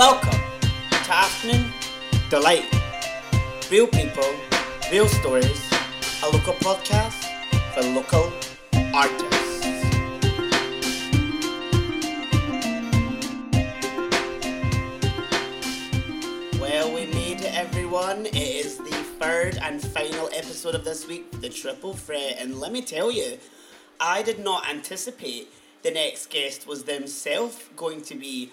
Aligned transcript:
Welcome 0.00 0.40
to 1.04 1.12
Afternoon 1.12 1.66
Delight. 2.30 2.64
Real 3.70 3.86
people, 3.86 4.24
real 4.90 5.06
stories, 5.06 5.70
a 6.22 6.30
local 6.30 6.54
podcast 6.54 7.22
for 7.74 7.82
local 7.82 8.32
artists. 8.94 9.60
Well, 16.58 16.94
we 16.94 17.04
made 17.04 17.42
it, 17.42 17.54
everyone. 17.54 18.24
It 18.24 18.36
is 18.36 18.78
the 18.78 19.04
third 19.18 19.58
and 19.60 19.82
final 19.82 20.30
episode 20.34 20.74
of 20.74 20.82
this 20.82 21.06
week, 21.06 21.30
the 21.42 21.50
Triple 21.50 21.92
Threat. 21.92 22.36
And 22.38 22.58
let 22.58 22.72
me 22.72 22.80
tell 22.80 23.12
you, 23.12 23.36
I 24.00 24.22
did 24.22 24.38
not 24.38 24.66
anticipate 24.66 25.52
the 25.82 25.90
next 25.90 26.30
guest 26.30 26.66
was 26.66 26.84
themselves 26.84 27.58
going 27.76 28.00
to 28.04 28.14
be 28.14 28.50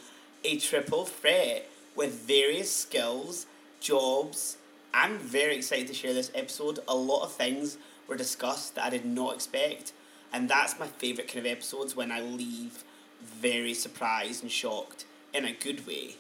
a 0.48 0.58
triple 0.58 1.04
threat 1.04 1.70
with 1.94 2.26
various 2.26 2.74
skills, 2.74 3.48
jobs. 3.82 4.56
I'm 4.94 5.18
very 5.18 5.58
excited 5.58 5.88
to 5.88 5.94
share 5.94 6.14
this 6.14 6.32
episode. 6.34 6.80
A 6.88 6.96
lot 6.96 7.24
of 7.24 7.34
things 7.34 7.78
were 8.08 8.16
discussed 8.16 8.76
that 8.76 8.86
I 8.86 8.90
did 8.90 9.04
not 9.04 9.36
expect, 9.36 9.92
and 10.32 10.50
that's 10.50 10.80
my 10.80 10.88
favourite 10.88 11.28
kind 11.28 11.46
of 11.46 11.52
episodes 11.52 11.98
when 11.98 12.14
I 12.14 12.22
leave 12.22 12.86
very 13.22 13.74
surprised 13.74 14.42
and 14.42 14.50
shocked 14.50 15.04
in 15.34 15.44
a 15.44 15.52
good 15.52 15.86
way. 15.86 16.16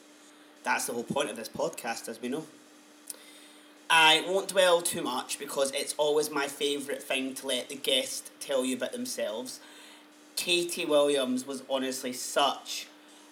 That's 0.63 0.87
the 0.87 0.93
whole 0.93 1.05
point 1.05 1.29
of 1.29 1.37
this 1.37 1.47
podcast, 1.47 2.09
as 2.09 2.21
we 2.21 2.27
know. 2.27 2.47
I 3.89 4.25
won't 4.27 4.49
dwell 4.49 4.81
too 4.81 5.03
much 5.03 5.39
because 5.39 5.71
it's 5.71 5.95
always 5.97 6.29
my 6.29 6.47
favourite 6.47 7.01
thing 7.01 7.33
to 7.35 7.47
let 7.47 7.69
the 7.69 7.75
guest 7.75 8.29
tell 8.41 8.65
you 8.65 8.75
about 8.75 8.91
themselves. 8.91 9.61
Katie 10.35 10.85
Williams 10.85 11.47
was 11.47 11.63
honestly 11.69 12.11
such 12.11 12.87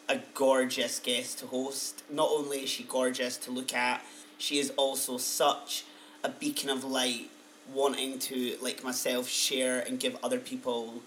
a 0.07 0.19
gorgeous 0.33 0.99
guest 0.99 1.39
to 1.39 1.47
host. 1.47 2.03
Not 2.09 2.29
only 2.31 2.59
is 2.59 2.69
she 2.69 2.83
gorgeous 2.83 3.37
to 3.37 3.51
look 3.51 3.73
at, 3.73 4.01
she 4.37 4.59
is 4.59 4.71
also 4.77 5.17
such 5.17 5.85
a 6.23 6.29
beacon 6.29 6.69
of 6.69 6.83
light, 6.83 7.29
wanting 7.73 8.19
to, 8.19 8.57
like 8.61 8.83
myself, 8.83 9.27
share 9.27 9.79
and 9.79 9.99
give 9.99 10.17
other 10.23 10.39
people 10.39 11.01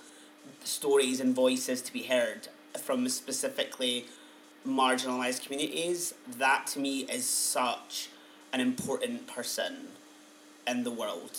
stories 0.65 1.21
and 1.21 1.35
voices 1.35 1.83
to 1.83 1.93
be 1.93 2.05
heard 2.05 2.49
from 2.81 3.09
specifically 3.09 4.07
marginalized 4.67 5.45
communities. 5.45 6.15
That 6.39 6.67
to 6.69 6.81
me 6.81 7.01
is 7.01 7.27
such 7.27 8.09
an 8.53 8.61
important 8.61 9.27
person 9.27 9.89
in 10.67 10.85
the 10.85 10.91
world. 10.91 11.39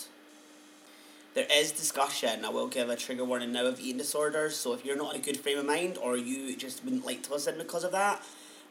There 1.32 1.46
is 1.48 1.70
discussion, 1.70 2.44
I 2.44 2.48
will 2.48 2.66
give 2.66 2.90
a 2.90 2.96
trigger 2.96 3.24
warning 3.24 3.52
now, 3.52 3.66
of 3.66 3.78
eating 3.78 3.98
disorders, 3.98 4.56
so 4.56 4.72
if 4.72 4.84
you're 4.84 4.96
not 4.96 5.14
in 5.14 5.20
a 5.20 5.24
good 5.24 5.36
frame 5.36 5.58
of 5.58 5.64
mind 5.64 5.96
or 5.96 6.16
you 6.16 6.56
just 6.56 6.82
wouldn't 6.82 7.06
like 7.06 7.22
to 7.24 7.32
listen 7.32 7.56
because 7.56 7.84
of 7.84 7.92
that, 7.92 8.20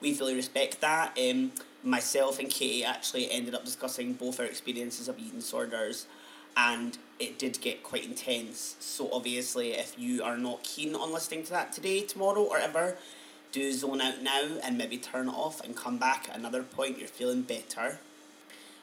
we 0.02 0.14
fully 0.14 0.36
respect 0.36 0.82
that. 0.82 1.18
Um, 1.18 1.54
myself 1.86 2.38
and 2.38 2.50
Katie 2.50 2.84
actually 2.84 3.32
ended 3.32 3.56
up 3.56 3.64
discussing 3.64 4.12
both 4.12 4.42
our 4.42 4.46
experiences 4.46 5.08
of 5.08 5.18
eating 5.18 5.40
disorders 5.40 6.06
and 6.58 6.98
it 7.18 7.40
did 7.40 7.62
get 7.62 7.82
quite 7.82 8.04
intense. 8.04 8.76
So 8.82 9.10
obviously 9.10 9.72
if 9.72 9.98
you 9.98 10.22
are 10.22 10.38
not 10.38 10.62
keen 10.64 10.96
on 10.96 11.14
listening 11.14 11.44
to 11.44 11.52
that 11.52 11.72
today, 11.72 12.02
tomorrow 12.02 12.44
or 12.44 12.58
ever, 12.58 12.98
do 13.54 13.72
zone 13.72 14.02
out 14.02 14.22
now 14.22 14.58
and 14.62 14.78
maybe 14.78 14.98
turn 14.98 15.30
it 15.30 15.34
off 15.34 15.64
and 15.64 15.78
come 15.78 15.98
back 15.98 16.28
at 16.30 16.38
another 16.38 16.64
point 16.64 17.00
you're 17.00 17.08
feeling 17.08 17.42
better 17.42 18.00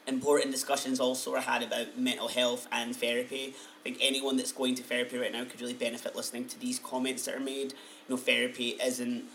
important 0.07 0.51
discussions 0.51 0.99
also 0.99 1.35
are 1.35 1.41
had 1.41 1.61
about 1.63 1.97
mental 1.97 2.27
health 2.27 2.67
and 2.71 2.95
therapy. 2.95 3.53
I 3.81 3.83
think 3.83 3.97
anyone 4.01 4.37
that's 4.37 4.51
going 4.51 4.75
to 4.75 4.83
therapy 4.83 5.17
right 5.17 5.31
now 5.31 5.43
could 5.43 5.61
really 5.61 5.73
benefit 5.73 6.15
listening 6.15 6.47
to 6.47 6.59
these 6.59 6.79
comments 6.79 7.25
that 7.25 7.35
are 7.35 7.39
made. 7.39 7.73
You 7.73 8.15
know, 8.15 8.17
therapy 8.17 8.77
isn't 8.81 9.25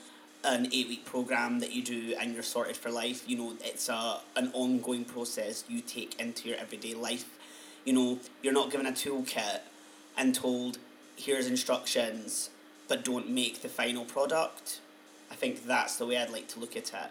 an 0.45 0.67
eight 0.73 0.89
week 0.89 1.05
program 1.05 1.61
that 1.61 1.73
you 1.73 1.83
do 1.83 2.15
and 2.19 2.34
you're 2.34 2.43
sorted 2.43 2.77
for 2.77 2.91
life. 2.91 3.28
You 3.28 3.37
know, 3.37 3.53
it's 3.62 3.89
a 3.89 4.20
an 4.34 4.50
ongoing 4.55 5.05
process 5.05 5.65
you 5.69 5.81
take 5.81 6.19
into 6.19 6.48
your 6.48 6.59
everyday 6.59 6.95
life. 6.95 7.39
You 7.84 7.93
know, 7.93 8.19
you're 8.43 8.53
not 8.53 8.70
given 8.70 8.87
a 8.87 8.93
toolkit 8.93 9.61
and 10.16 10.34
told 10.34 10.78
here's 11.16 11.47
instructions, 11.47 12.50
but 12.89 13.04
don't 13.04 13.28
make 13.31 13.62
the 13.62 13.69
final 13.69 14.04
product. 14.04 14.81
I 15.31 15.34
think 15.34 15.66
that's 15.66 15.97
the 15.97 16.06
way 16.06 16.19
I'd 16.19 16.31
like 16.31 16.49
to 16.49 16.60
look 16.60 16.77
at 16.77 16.93
it. 16.93 17.10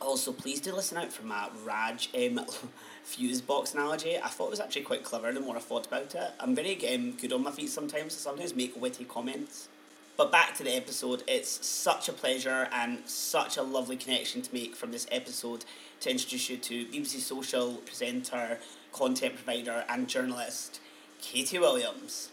Also, 0.00 0.32
please 0.32 0.60
do 0.60 0.74
listen 0.74 0.98
out 0.98 1.12
for 1.12 1.24
my 1.24 1.48
Raj 1.64 2.10
um, 2.14 2.40
fuse 3.04 3.40
box 3.40 3.74
analogy. 3.74 4.18
I 4.18 4.28
thought 4.28 4.48
it 4.48 4.50
was 4.50 4.60
actually 4.60 4.82
quite 4.82 5.04
clever 5.04 5.32
the 5.32 5.40
more 5.40 5.56
I 5.56 5.60
thought 5.60 5.86
about 5.86 6.14
it. 6.14 6.30
I'm 6.38 6.54
very 6.54 6.94
um, 6.94 7.12
good 7.12 7.32
on 7.32 7.42
my 7.42 7.50
feet 7.50 7.70
sometimes, 7.70 8.14
so 8.14 8.30
sometimes 8.30 8.54
make 8.54 8.80
witty 8.80 9.04
comments. 9.04 9.68
But 10.16 10.32
back 10.32 10.54
to 10.56 10.64
the 10.64 10.74
episode, 10.74 11.22
it's 11.26 11.66
such 11.66 12.08
a 12.08 12.12
pleasure 12.12 12.68
and 12.72 13.00
such 13.06 13.56
a 13.56 13.62
lovely 13.62 13.96
connection 13.96 14.42
to 14.42 14.54
make 14.54 14.74
from 14.74 14.92
this 14.92 15.06
episode 15.10 15.64
to 16.00 16.10
introduce 16.10 16.48
you 16.48 16.56
to 16.56 16.86
BBC 16.86 17.20
Social 17.20 17.74
presenter, 17.74 18.58
content 18.92 19.34
provider, 19.34 19.84
and 19.88 20.08
journalist 20.08 20.80
Katie 21.20 21.58
Williams 21.58 22.30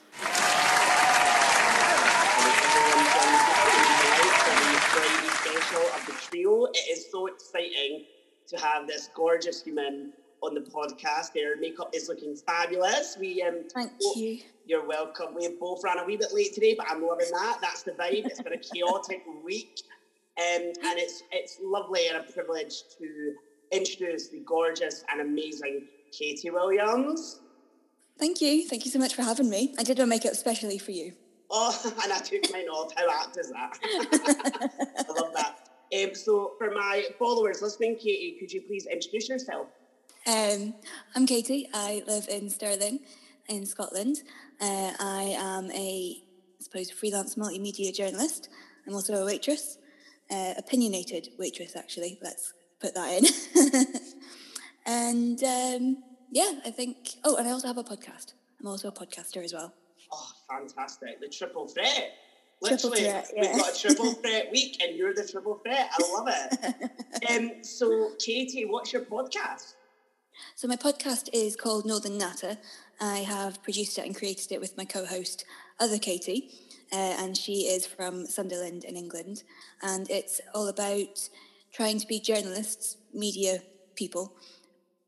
of 5.57 6.05
the 6.07 6.13
trio. 6.13 6.65
It 6.65 6.77
is 6.91 7.11
so 7.11 7.27
exciting 7.27 8.05
to 8.47 8.57
have 8.57 8.87
this 8.87 9.09
gorgeous 9.15 9.63
human 9.63 10.13
on 10.41 10.53
the 10.55 10.61
podcast. 10.61 11.33
Their 11.33 11.57
makeup 11.57 11.91
is 11.93 12.09
looking 12.09 12.35
fabulous. 12.35 13.17
We 13.19 13.41
um, 13.43 13.63
thank 13.73 13.91
you. 14.15 14.39
You're 14.65 14.85
welcome. 14.85 15.35
We 15.35 15.43
have 15.43 15.59
both 15.59 15.83
ran 15.83 15.99
a 15.99 16.05
wee 16.05 16.17
bit 16.17 16.33
late 16.33 16.53
today, 16.53 16.75
but 16.77 16.87
I'm 16.89 17.05
loving 17.05 17.27
that. 17.31 17.59
That's 17.61 17.83
the 17.83 17.91
vibe. 17.91 18.25
It's 18.25 18.41
been 18.41 18.53
a 18.53 18.57
chaotic 18.57 19.23
week, 19.43 19.81
um, 20.39 20.63
and 20.63 20.99
it's 20.99 21.23
it's 21.31 21.59
lovely 21.61 22.07
and 22.07 22.17
a 22.17 22.31
privilege 22.31 22.83
to 22.97 23.33
introduce 23.71 24.29
the 24.29 24.39
gorgeous 24.39 25.03
and 25.11 25.21
amazing 25.21 25.87
Katie 26.11 26.49
Williams. 26.49 27.41
Thank 28.17 28.41
you. 28.41 28.67
Thank 28.67 28.85
you 28.85 28.91
so 28.91 28.99
much 28.99 29.15
for 29.15 29.21
having 29.21 29.49
me. 29.49 29.73
I 29.77 29.83
did 29.83 29.97
my 29.97 30.05
makeup 30.05 30.35
specially 30.35 30.77
for 30.77 30.91
you. 30.91 31.13
Oh, 31.49 31.93
and 32.03 32.11
I 32.11 32.19
took 32.19 32.51
mine 32.51 32.67
off. 32.67 32.93
How 32.95 33.09
apt 33.09 33.37
is 33.37 33.51
that? 33.51 33.77
I 33.83 35.11
love 35.21 35.33
that. 35.35 35.59
Um, 35.93 36.15
so, 36.15 36.53
for 36.57 36.71
my 36.71 37.05
followers 37.19 37.61
listening, 37.61 37.95
Katie, 37.95 38.37
could 38.39 38.51
you 38.51 38.61
please 38.61 38.87
introduce 38.87 39.29
yourself? 39.29 39.67
Um, 40.25 40.73
I'm 41.15 41.25
Katie. 41.25 41.69
I 41.73 42.01
live 42.07 42.27
in 42.29 42.49
Stirling, 42.49 42.99
in 43.47 43.65
Scotland. 43.65 44.23
Uh, 44.59 44.93
I 44.99 45.35
am 45.37 45.69
a, 45.71 46.23
I 46.59 46.63
suppose, 46.63 46.89
freelance 46.89 47.35
multimedia 47.35 47.93
journalist. 47.93 48.49
I'm 48.87 48.95
also 48.95 49.21
a 49.21 49.25
waitress, 49.25 49.77
uh, 50.31 50.53
opinionated 50.57 51.29
waitress, 51.37 51.75
actually. 51.75 52.19
Let's 52.23 52.53
put 52.79 52.95
that 52.95 53.21
in. 53.21 53.85
and 54.85 55.43
um, 55.43 56.03
yeah, 56.31 56.53
I 56.65 56.71
think. 56.71 57.09
Oh, 57.23 57.35
and 57.35 57.47
I 57.47 57.51
also 57.51 57.67
have 57.67 57.77
a 57.77 57.83
podcast. 57.83 58.33
I'm 58.59 58.67
also 58.67 58.87
a 58.87 58.91
podcaster 58.91 59.43
as 59.43 59.53
well. 59.53 59.73
Fantastic. 60.49 61.19
The 61.21 61.27
triple 61.27 61.67
threat. 61.67 62.13
Literally, 62.61 63.01
threat, 63.01 63.29
yeah. 63.35 63.41
we've 63.41 63.61
got 63.61 63.75
a 63.75 63.79
triple 63.79 64.13
threat 64.13 64.49
week 64.51 64.81
and 64.81 64.95
you're 64.95 65.13
the 65.13 65.27
triple 65.27 65.59
threat. 65.65 65.89
I 65.91 66.11
love 66.13 66.27
it. 66.29 66.91
um, 67.29 67.63
so, 67.63 68.11
Katie, 68.19 68.65
what's 68.65 68.93
your 68.93 69.01
podcast? 69.01 69.73
So, 70.55 70.67
my 70.67 70.77
podcast 70.77 71.29
is 71.33 71.57
called 71.57 71.85
Northern 71.85 72.17
Natter. 72.17 72.57
I 73.01 73.17
have 73.17 73.61
produced 73.63 73.97
it 73.97 74.05
and 74.05 74.15
created 74.15 74.53
it 74.53 74.61
with 74.61 74.77
my 74.77 74.85
co 74.85 75.05
host, 75.05 75.43
Other 75.79 75.97
Katie, 75.97 76.51
uh, 76.93 77.17
and 77.19 77.35
she 77.35 77.63
is 77.63 77.85
from 77.85 78.25
Sunderland 78.27 78.85
in 78.85 78.95
England. 78.95 79.43
And 79.81 80.09
it's 80.09 80.39
all 80.55 80.69
about 80.69 81.29
trying 81.73 81.99
to 81.99 82.07
be 82.07 82.21
journalists, 82.21 82.95
media 83.13 83.59
people, 83.95 84.37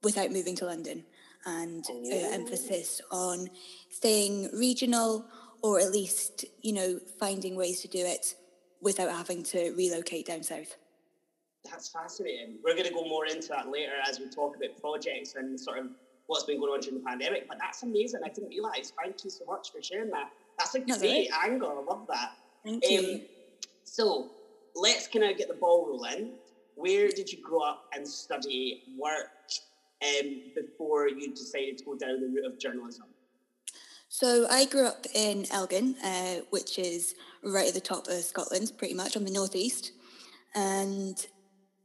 without 0.04 0.32
moving 0.32 0.58
to 0.58 0.66
London 0.66 1.06
and 1.46 1.86
uh, 1.90 2.16
emphasis 2.32 3.02
on 3.12 3.50
staying 3.90 4.50
regional 4.54 5.26
or 5.62 5.80
at 5.80 5.92
least, 5.92 6.46
you 6.62 6.74
know, 6.74 7.00
finding 7.20 7.56
ways 7.56 7.82
to 7.82 7.88
do 7.88 8.00
it 8.00 8.36
without 8.82 9.12
having 9.12 9.42
to 9.42 9.72
relocate 9.72 10.28
down 10.28 10.44
south. 10.44 10.76
That's 11.70 11.90
fascinating. 11.90 12.58
We're 12.64 12.76
going 12.76 12.88
to 12.88 12.94
go 12.94 13.04
more 13.08 13.26
into 13.26 13.48
that 13.50 13.70
later 13.70 13.94
as 14.08 14.20
we 14.20 14.30
talk 14.30 14.56
about 14.56 14.80
projects 14.80 15.36
and 15.36 15.60
sort 15.60 15.80
of 15.80 15.88
what's 16.28 16.44
been 16.44 16.60
going 16.60 16.72
on 16.72 16.82
during 16.82 17.00
the 17.00 17.04
pandemic. 17.04 17.48
But 17.48 17.58
that's 17.60 17.82
amazing. 17.84 18.22
I 18.24 18.30
didn't 18.30 18.50
realise. 18.50 18.94
Thank 19.02 19.24
you 19.24 19.30
so 19.30 19.46
much 19.46 19.72
for 19.72 19.82
sharing 19.82 20.12
that. 20.12 20.30
That's 20.60 20.76
a 20.76 20.80
great 20.80 21.30
right. 21.32 21.50
angle. 21.50 21.70
I 21.70 21.92
love 21.92 22.06
that. 22.10 22.34
Thank 22.64 22.84
um, 22.86 22.92
you. 22.92 23.22
So 23.84 24.30
let's 24.76 25.08
kind 25.08 25.26
of 25.26 25.38
get 25.38 25.48
the 25.48 25.56
ball 25.56 25.88
rolling. 25.88 26.34
Where 26.76 27.08
did 27.10 27.32
you 27.32 27.42
grow 27.42 27.62
up 27.62 27.86
and 27.94 28.08
study, 28.08 28.84
work, 29.00 29.30
um, 30.04 30.42
before 30.56 31.08
you 31.08 31.34
decided 31.34 31.78
to 31.80 31.86
go 31.86 31.96
down 31.96 32.22
the 32.22 32.28
route 32.28 32.52
of 32.52 32.60
journalism? 32.60 33.06
So 34.10 34.48
I 34.50 34.66
grew 34.66 34.88
up 34.88 35.06
in 35.14 35.46
Elgin, 35.52 35.96
uh, 36.04 36.36
which 36.50 36.80
is 36.80 37.16
right 37.44 37.68
at 37.68 37.74
the 37.74 37.82
top 37.82 38.08
of 38.08 38.24
Scotland, 38.24 38.72
pretty 38.78 38.94
much 38.94 39.18
on 39.18 39.26
the 39.26 39.32
northeast. 39.32 39.92
And 40.54 41.18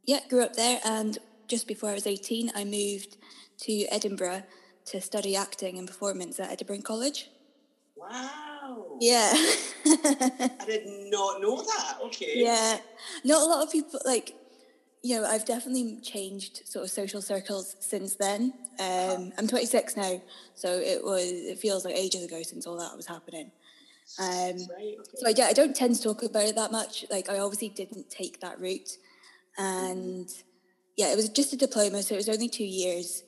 yeah, 0.04 0.20
grew 0.28 0.42
up 0.42 0.54
there. 0.54 0.80
And 0.84 1.18
just 1.48 1.66
before 1.66 1.90
I 1.90 1.94
was 1.94 2.06
18, 2.06 2.52
I 2.54 2.64
moved 2.64 3.16
to 3.62 3.84
Edinburgh 3.90 4.44
to 4.86 5.00
study 5.00 5.34
acting 5.36 5.78
and 5.78 5.88
performance 5.88 6.38
at 6.38 6.50
Edinburgh 6.50 6.82
College. 6.82 7.28
Wow. 7.96 8.96
Yeah. 9.00 9.32
I 9.86 10.50
did 10.66 10.86
not 10.86 11.40
know 11.40 11.62
that. 11.62 11.98
Okay. 12.06 12.34
Yeah. 12.36 12.78
Not 13.24 13.42
a 13.42 13.44
lot 13.44 13.66
of 13.66 13.72
people, 13.72 14.00
like, 14.04 14.34
you 15.02 15.19
know, 15.19 15.26
I've 15.26 15.47
definitely 15.47 15.99
changed 16.02 16.62
sort 16.69 16.85
of 16.85 16.91
social 16.91 17.23
circles 17.23 17.76
since 17.81 18.17
then. 18.17 18.52
Um, 18.79 19.32
I'm 19.38 19.49
26 19.49 19.97
now, 19.97 20.20
so 20.55 20.69
it 20.79 21.02
was 21.05 21.23
it 21.25 21.58
feels 21.58 21.85
like 21.85 21.94
ages 21.94 22.25
ago 22.25 22.43
since 22.43 22.67
all 22.67 22.79
that 22.79 22.97
was 22.97 23.06
happening. 23.06 23.50
Um, 24.19 24.26
Right, 24.26 24.97
okay. 24.99 25.11
so 25.14 25.26
I, 25.26 25.35
yeah, 25.37 25.47
I 25.47 25.52
don't 25.52 25.75
tend 25.75 25.94
to 25.97 26.02
talk 26.02 26.23
about 26.23 26.44
it 26.44 26.56
that 26.56 26.73
much. 26.73 27.05
Like 27.11 27.31
I 27.31 27.38
obviously 27.38 27.69
didn't 27.70 28.11
take 28.11 28.41
that 28.41 28.61
route, 28.61 28.91
and 29.56 30.29
yeah, 30.97 31.12
it 31.12 31.17
was 31.17 31.29
just 31.31 31.52
a 31.52 31.56
diploma, 31.56 32.02
so 32.02 32.14
it 32.14 32.19
was 32.19 32.29
only 32.29 32.49
two 32.49 32.64
years, 32.64 33.23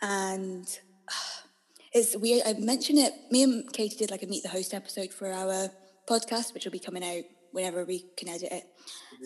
and 0.00 0.66
it's 1.92 2.16
weird. 2.16 2.42
I 2.46 2.52
mentioned 2.54 2.98
it. 2.98 3.12
Me 3.30 3.42
and 3.42 3.72
Katie 3.72 3.96
did 3.96 4.10
like 4.10 4.22
a 4.22 4.26
meet 4.26 4.42
the 4.42 4.48
host 4.50 4.72
episode 4.74 5.12
for 5.12 5.32
our 5.32 5.70
podcast, 6.08 6.54
which 6.54 6.64
will 6.64 6.72
be 6.72 6.78
coming 6.78 7.02
out 7.04 7.24
whenever 7.52 7.84
we 7.84 8.04
can 8.16 8.28
edit 8.28 8.50
it, 8.50 8.64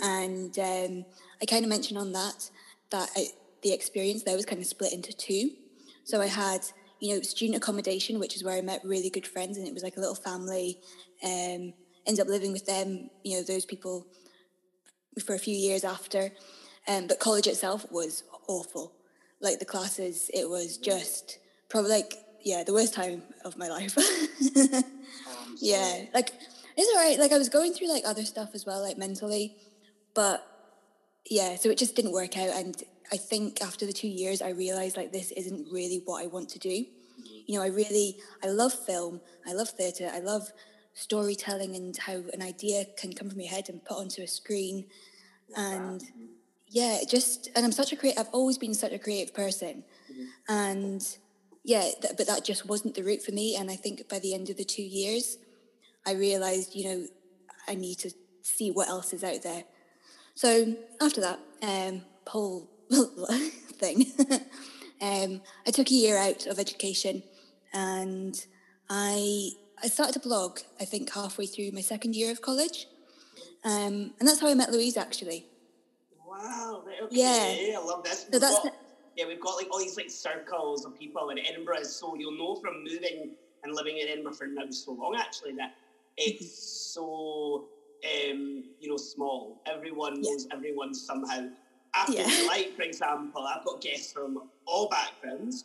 and 0.03 0.59
um, 0.59 1.05
I 1.41 1.47
kind 1.47 1.65
of 1.65 1.69
mentioned 1.69 1.99
on 1.99 2.13
that 2.13 2.51
that 2.91 3.11
I, 3.17 3.27
the 3.63 3.73
experience 3.73 4.23
there 4.23 4.37
was 4.37 4.47
kind 4.47 4.61
of 4.61 4.67
split 4.67 4.93
into 4.93 5.13
two. 5.13 5.51
So 6.05 6.21
I 6.21 6.27
had 6.27 6.61
you 7.01 7.15
know 7.15 7.23
student 7.23 7.57
accommodation, 7.57 8.19
which 8.19 8.37
is 8.37 8.45
where 8.45 8.57
I 8.57 8.61
met 8.61 8.81
really 8.85 9.11
good 9.11 9.27
friends, 9.27 9.59
and 9.59 9.67
it 9.67 9.75
was 9.75 9.83
like 9.83 9.97
a 9.97 10.01
little 10.01 10.15
family. 10.15 10.79
Um, 11.23 11.73
ended 12.07 12.21
up 12.21 12.29
living 12.29 12.53
with 12.53 12.67
them. 12.67 13.11
You 13.25 13.39
know 13.39 13.43
those 13.43 13.65
people 13.65 14.07
for 15.25 15.35
a 15.35 15.39
few 15.39 15.55
years 15.55 15.85
after. 15.85 16.33
Um, 16.89 17.07
but 17.07 17.19
college 17.19 17.47
itself 17.47 17.91
was 17.91 18.23
awful. 18.49 18.93
Like 19.41 19.59
the 19.59 19.65
classes, 19.65 20.31
it 20.33 20.49
was 20.49 20.77
just 20.79 21.39
probably 21.69 21.91
like 21.91 22.15
yeah 22.45 22.63
the 22.65 22.73
worst 22.73 22.95
time 22.95 23.23
of 23.45 23.57
my 23.57 23.69
life. 23.69 23.97
Um, 25.29 25.57
yeah, 25.61 26.05
like 26.13 26.33
it's 26.77 26.97
alright. 26.97 27.19
Like 27.19 27.33
I 27.33 27.39
was 27.39 27.49
going 27.49 27.73
through 27.73 27.89
like 27.89 28.05
other 28.05 28.25
stuff 28.25 28.51
as 28.55 28.67
well, 28.67 28.83
like 28.83 28.99
mentally, 28.99 29.57
but 30.17 30.45
yeah, 31.31 31.55
so 31.57 31.69
it 31.69 31.79
just 31.79 31.95
didn't 31.95 32.13
work 32.13 32.37
out. 32.37 32.51
And 32.57 32.83
I 33.13 33.19
think 33.19 33.63
after 33.63 33.87
the 33.87 33.93
two 33.93 34.09
years, 34.09 34.43
I 34.43 34.51
realized 34.51 34.97
like 34.97 35.13
this 35.13 35.31
isn't 35.33 35.69
really 35.71 36.03
what 36.05 36.25
I 36.25 36.27
want 36.27 36.49
to 36.51 36.59
do. 36.59 36.69
Mm-hmm. 36.71 37.39
You 37.47 37.55
know, 37.55 37.63
I 37.63 37.69
really 37.69 38.17
I 38.43 38.49
love 38.49 38.73
film, 38.73 39.21
I 39.47 39.53
love 39.53 39.69
theatre, 39.69 40.11
I 40.13 40.21
love 40.21 40.51
storytelling 40.95 41.77
and 41.77 41.97
how 41.97 42.23
an 42.33 42.43
idea 42.43 42.87
can 42.97 43.13
come 43.13 43.29
from 43.29 43.39
your 43.39 43.51
head 43.51 43.69
and 43.69 43.85
put 43.85 43.99
onto 43.99 44.23
a 44.23 44.27
screen, 44.27 44.87
and 45.55 46.01
mm-hmm. 46.01 46.25
yeah, 46.69 47.01
just 47.09 47.51
and 47.55 47.65
I'm 47.65 47.73
such 47.73 47.93
a 47.93 47.97
creative. 47.97 48.21
I've 48.21 48.33
always 48.33 48.59
been 48.59 48.75
such 48.75 48.93
a 48.93 48.99
creative 48.99 49.35
person, 49.35 49.85
mm-hmm. 50.11 50.25
and 50.49 51.07
yeah, 51.63 51.91
th- 52.01 52.15
but 52.17 52.27
that 52.29 52.45
just 52.45 52.67
wasn't 52.67 52.95
the 52.95 53.03
route 53.03 53.23
for 53.23 53.33
me. 53.33 53.57
And 53.57 53.71
I 53.71 53.77
think 53.77 54.09
by 54.09 54.21
the 54.21 54.35
end 54.35 54.49
of 54.49 54.57
the 54.57 54.65
two 54.65 54.83
years, 54.83 55.37
I 56.07 56.13
realized, 56.13 56.75
you 56.75 56.85
know, 56.85 57.07
I 57.69 57.75
need 57.75 57.99
to 57.99 58.11
see 58.43 58.71
what 58.71 58.89
else 58.89 59.13
is 59.13 59.25
out 59.25 59.43
there. 59.43 59.65
So 60.37 60.77
after 61.01 61.23
that, 61.23 61.41
um, 61.63 62.03
whole 62.27 62.69
thing, 63.73 64.07
um, 65.01 65.41
I 65.67 65.71
took 65.73 65.91
a 65.91 65.95
year 65.95 66.19
out 66.19 66.47
of 66.47 66.59
education, 66.59 67.23
and 67.73 68.39
I 68.91 69.53
I 69.83 69.89
started 69.89 70.17
a 70.17 70.21
blog. 70.21 70.61
I 70.79 70.85
think 70.85 71.13
halfway 71.13 71.47
through 71.47 71.73
my 71.73 71.81
second 71.81 72.15
year 72.15 72.31
of 72.31 72.43
college, 72.43 72.87
um, 73.65 74.13
and 74.21 74.29
that's 74.29 74.41
how 74.41 74.49
I 74.49 74.55
met 74.55 74.71
Louise 74.71 74.99
actually. 74.99 75.47
Wow, 76.27 76.85
okay. 77.05 77.69
Yeah. 77.71 77.79
I 77.79 77.83
love 77.83 78.05
this. 78.05 78.27
So 78.31 78.39
that's 78.39 78.67
yeah, 79.17 79.27
we've 79.27 79.41
got 79.41 79.57
like 79.57 79.69
all 79.73 79.79
these 79.79 79.97
like 79.97 80.11
circles 80.11 80.85
of 80.85 80.99
people 80.99 81.31
in 81.31 81.39
Edinburgh 81.39 81.85
so 81.85 82.15
you'll 82.15 82.37
know 82.37 82.57
from 82.57 82.85
moving 82.85 83.31
and 83.65 83.75
living 83.75 83.97
in 83.97 84.09
Edinburgh 84.09 84.35
for 84.35 84.47
now 84.47 84.69
so 84.69 84.93
long 84.93 85.17
actually 85.17 85.53
that 85.53 85.75
it's 86.19 86.93
so 86.93 87.69
um, 88.05 88.65
you 88.81 88.89
know, 88.89 88.97
small. 88.97 89.61
Everyone 89.67 90.23
Yeah. 90.23 90.31
knows 90.31 90.47
everyone 90.53 90.95
somehow. 90.95 91.49
After 91.95 92.13
Yeah. 92.13 92.45
like, 92.47 92.75
for 92.77 92.83
example, 92.83 93.43
I've 93.43 93.65
got 93.65 93.81
guests 93.81 94.13
from 94.13 94.51
all 94.67 94.89
backgrounds. 94.89 95.65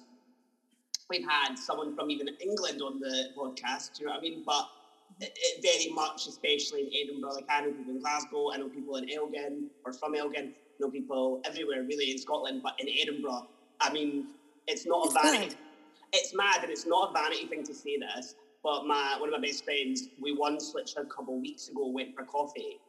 We've 1.09 1.27
had 1.27 1.55
someone 1.57 1.93
from 1.95 2.09
even 2.09 2.29
England 2.39 2.81
on 2.81 2.99
the 2.99 3.29
podcast, 3.37 3.95
do 3.97 4.01
you 4.03 4.05
know 4.05 4.13
what 4.13 4.19
I 4.19 4.21
mean? 4.21 4.43
But 4.45 4.69
it, 5.19 5.33
it 5.35 5.61
very 5.61 5.93
much, 5.93 6.27
especially 6.27 6.83
in 6.83 6.89
Edinburgh, 7.09 7.33
like 7.33 7.45
I 7.49 7.61
know 7.61 7.71
people 7.73 7.93
in 7.95 7.99
Glasgow, 7.99 8.51
I 8.53 8.57
know 8.57 8.69
people 8.69 8.95
in 8.95 9.09
Elgin 9.11 9.69
or 9.83 9.91
from 9.91 10.15
Elgin, 10.15 10.53
I 10.53 10.75
know 10.79 10.89
people 10.89 11.41
everywhere 11.43 11.83
really 11.83 12.11
in 12.11 12.17
Scotland, 12.17 12.61
but 12.63 12.79
in 12.79 12.87
Edinburgh, 13.01 13.47
I 13.81 13.91
mean, 13.91 14.27
it's 14.67 14.85
not 14.85 15.07
It's 15.07 15.15
a 15.15 15.19
vanity. 15.21 15.45
mad. 15.47 15.57
It's 16.13 16.33
mad, 16.33 16.59
and 16.63 16.71
it's 16.71 16.85
not 16.85 17.09
a 17.09 17.13
vanity 17.13 17.45
thing 17.47 17.63
to 17.63 17.73
say 17.73 17.97
this. 17.97 18.35
But 18.63 18.85
my 18.85 19.15
one 19.19 19.33
of 19.33 19.39
my 19.39 19.45
best 19.45 19.63
friends, 19.63 20.09
we 20.19 20.33
once 20.33 20.73
literally 20.75 21.07
a 21.07 21.13
couple 21.13 21.35
of 21.35 21.41
weeks 21.41 21.69
ago 21.69 21.87
went 21.87 22.15
for 22.15 22.23
coffee, 22.23 22.79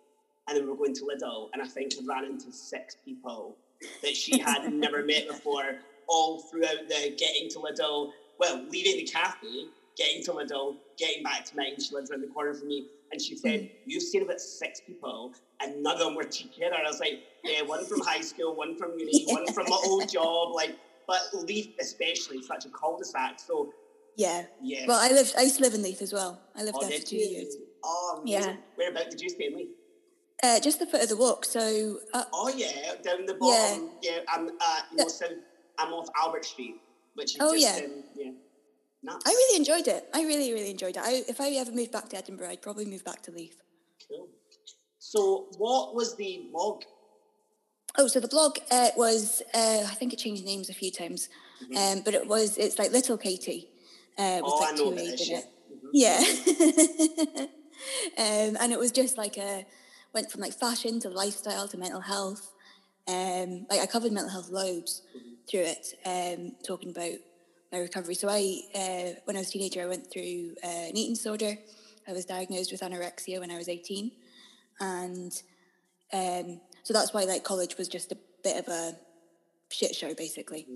and 0.48 0.56
then 0.56 0.64
we 0.64 0.70
were 0.70 0.76
going 0.76 0.94
to 0.94 1.02
Lidl, 1.02 1.48
and 1.52 1.62
I 1.62 1.66
think 1.66 1.94
I 1.94 2.04
ran 2.06 2.24
into 2.24 2.52
six 2.52 2.96
people 3.04 3.56
that 4.02 4.14
she 4.14 4.38
had 4.38 4.70
never 4.72 5.02
met 5.02 5.28
before, 5.28 5.76
all 6.08 6.40
throughout 6.40 6.88
the 6.88 7.16
getting 7.18 7.48
to 7.50 7.58
Lidl. 7.58 8.12
Well, 8.38 8.64
leaving 8.68 8.96
the 8.96 9.10
cafe, 9.10 9.66
getting 9.96 10.22
to 10.24 10.32
Lidl, 10.32 10.76
getting 10.98 11.22
back 11.22 11.44
to 11.46 11.56
mine. 11.56 11.80
She 11.80 11.94
lives 11.94 12.10
around 12.10 12.22
the 12.22 12.28
corner 12.28 12.54
from 12.54 12.68
me, 12.68 12.88
and 13.10 13.20
she 13.20 13.34
said, 13.36 13.60
hmm. 13.60 13.66
"You've 13.86 14.02
seen 14.02 14.22
about 14.22 14.40
six 14.40 14.82
people, 14.86 15.32
and 15.60 15.82
none 15.82 15.94
of 15.94 16.00
them 16.00 16.14
were 16.14 16.24
together." 16.24 16.76
I 16.76 16.86
was 16.86 17.00
like, 17.00 17.22
"Yeah, 17.44 17.62
one 17.62 17.86
from 17.86 18.00
high 18.00 18.20
school, 18.20 18.54
one 18.54 18.76
from 18.76 18.98
uni, 18.98 19.24
one 19.26 19.50
from 19.54 19.66
my 19.70 19.78
old 19.86 20.08
job, 20.12 20.54
like." 20.54 20.76
But 21.04 21.20
Leith, 21.34 21.74
especially, 21.80 22.42
such 22.42 22.64
a 22.64 22.68
cul-de-sac. 22.68 23.40
So 23.40 23.74
Yeah. 24.16 24.44
yeah. 24.62 24.86
Well, 24.86 24.98
I 25.00 25.12
lived. 25.12 25.34
I 25.38 25.42
used 25.42 25.56
to 25.56 25.62
live 25.62 25.74
in 25.74 25.82
Leith 25.82 26.02
as 26.02 26.12
well. 26.12 26.40
I 26.54 26.62
lived 26.62 26.76
oh, 26.80 26.88
there 26.88 26.98
for 26.98 27.06
two 27.06 27.16
years. 27.16 27.56
Oh. 27.84 28.22
Yeah. 28.24 28.56
Whereabout 28.76 29.10
did 29.10 29.20
you 29.20 29.28
stay 29.28 29.46
in 29.46 29.56
Leith? 29.56 29.70
Uh, 30.42 30.58
just 30.58 30.80
the 30.80 30.86
foot 30.86 31.02
of 31.02 31.08
the 31.08 31.16
walk. 31.16 31.44
So 31.44 31.98
uh, 32.14 32.24
Oh 32.32 32.52
yeah, 32.54 32.94
down 33.02 33.26
the 33.26 33.34
bottom. 33.34 33.90
Yeah, 34.02 34.18
I'm 34.28 34.48
uh, 34.48 34.80
you 34.90 34.96
know, 34.98 35.08
south. 35.08 35.30
I'm 35.78 35.92
off 35.92 36.08
Albert 36.20 36.44
Street, 36.44 36.80
which 37.14 37.36
is 37.36 37.38
Oh, 37.40 37.54
just 37.54 37.80
yeah. 37.80 37.86
um, 37.86 38.04
yeah. 38.16 38.30
Nuts. 39.04 39.24
I 39.26 39.30
really 39.30 39.56
enjoyed 39.56 39.88
it. 39.88 40.08
I 40.14 40.22
really, 40.22 40.52
really 40.52 40.70
enjoyed 40.70 40.96
it. 40.96 41.02
I, 41.02 41.24
if 41.28 41.40
I 41.40 41.50
ever 41.52 41.72
moved 41.72 41.90
back 41.90 42.08
to 42.10 42.16
Edinburgh, 42.16 42.50
I'd 42.50 42.62
probably 42.62 42.84
move 42.84 43.04
back 43.04 43.22
to 43.22 43.32
Leith. 43.32 43.60
cool. 44.08 44.28
So, 44.98 45.48
what 45.58 45.94
was 45.96 46.16
the 46.16 46.48
blog? 46.52 46.82
Oh, 47.98 48.06
so 48.06 48.20
the 48.20 48.28
blog 48.28 48.58
uh, 48.70 48.90
was. 48.96 49.42
Uh, 49.52 49.84
I 49.88 49.94
think 49.94 50.12
it 50.12 50.18
changed 50.18 50.44
names 50.44 50.70
a 50.70 50.74
few 50.74 50.90
times, 50.90 51.28
um, 51.76 52.02
but 52.04 52.14
it 52.14 52.26
was. 52.26 52.58
It's 52.58 52.78
like 52.78 52.92
Little 52.92 53.18
Katie. 53.18 53.68
Uh, 54.18 54.40
with 54.42 54.42
Mm-hmm. 54.42 54.44
Oh, 54.44 54.58
like 54.58 54.72
I 54.72 54.76
know 54.76 54.86
about 54.88 54.96
this. 54.96 55.28
Yeah. 55.28 55.40
it. 55.40 55.46
Yeah. 58.18 58.18
um, 58.18 58.56
and 58.60 58.72
it 58.72 58.78
was 58.78 58.92
just 58.92 59.18
like 59.18 59.36
a 59.36 59.66
went 60.14 60.30
from 60.30 60.40
like 60.40 60.52
fashion 60.52 61.00
to 61.00 61.08
lifestyle 61.08 61.66
to 61.68 61.78
mental 61.78 62.00
health. 62.00 62.52
Um, 63.08 63.66
like 63.68 63.80
I 63.80 63.86
covered 63.86 64.12
mental 64.12 64.30
health 64.30 64.50
loads 64.50 65.02
through 65.50 65.62
it, 65.64 65.94
um, 66.06 66.52
talking 66.66 66.90
about 66.90 67.12
my 67.72 67.78
recovery. 67.78 68.14
So 68.14 68.28
I, 68.28 68.60
uh, 68.74 69.20
when 69.24 69.36
I 69.36 69.40
was 69.40 69.48
a 69.48 69.52
teenager, 69.52 69.82
I 69.82 69.86
went 69.86 70.10
through 70.10 70.54
uh, 70.62 70.68
an 70.88 70.96
eating 70.96 71.14
disorder. 71.14 71.56
I 72.06 72.12
was 72.12 72.24
diagnosed 72.24 72.72
with 72.72 72.80
anorexia 72.80 73.40
when 73.40 73.50
I 73.50 73.56
was 73.56 73.68
eighteen, 73.68 74.12
and 74.80 75.32
um, 76.12 76.60
so 76.82 76.92
that's 76.92 77.14
why 77.14 77.24
like 77.24 77.44
college 77.44 77.78
was 77.78 77.88
just 77.88 78.12
a 78.12 78.18
bit 78.42 78.58
of 78.58 78.68
a 78.68 78.96
shit 79.70 79.94
show, 79.94 80.14
basically. 80.14 80.66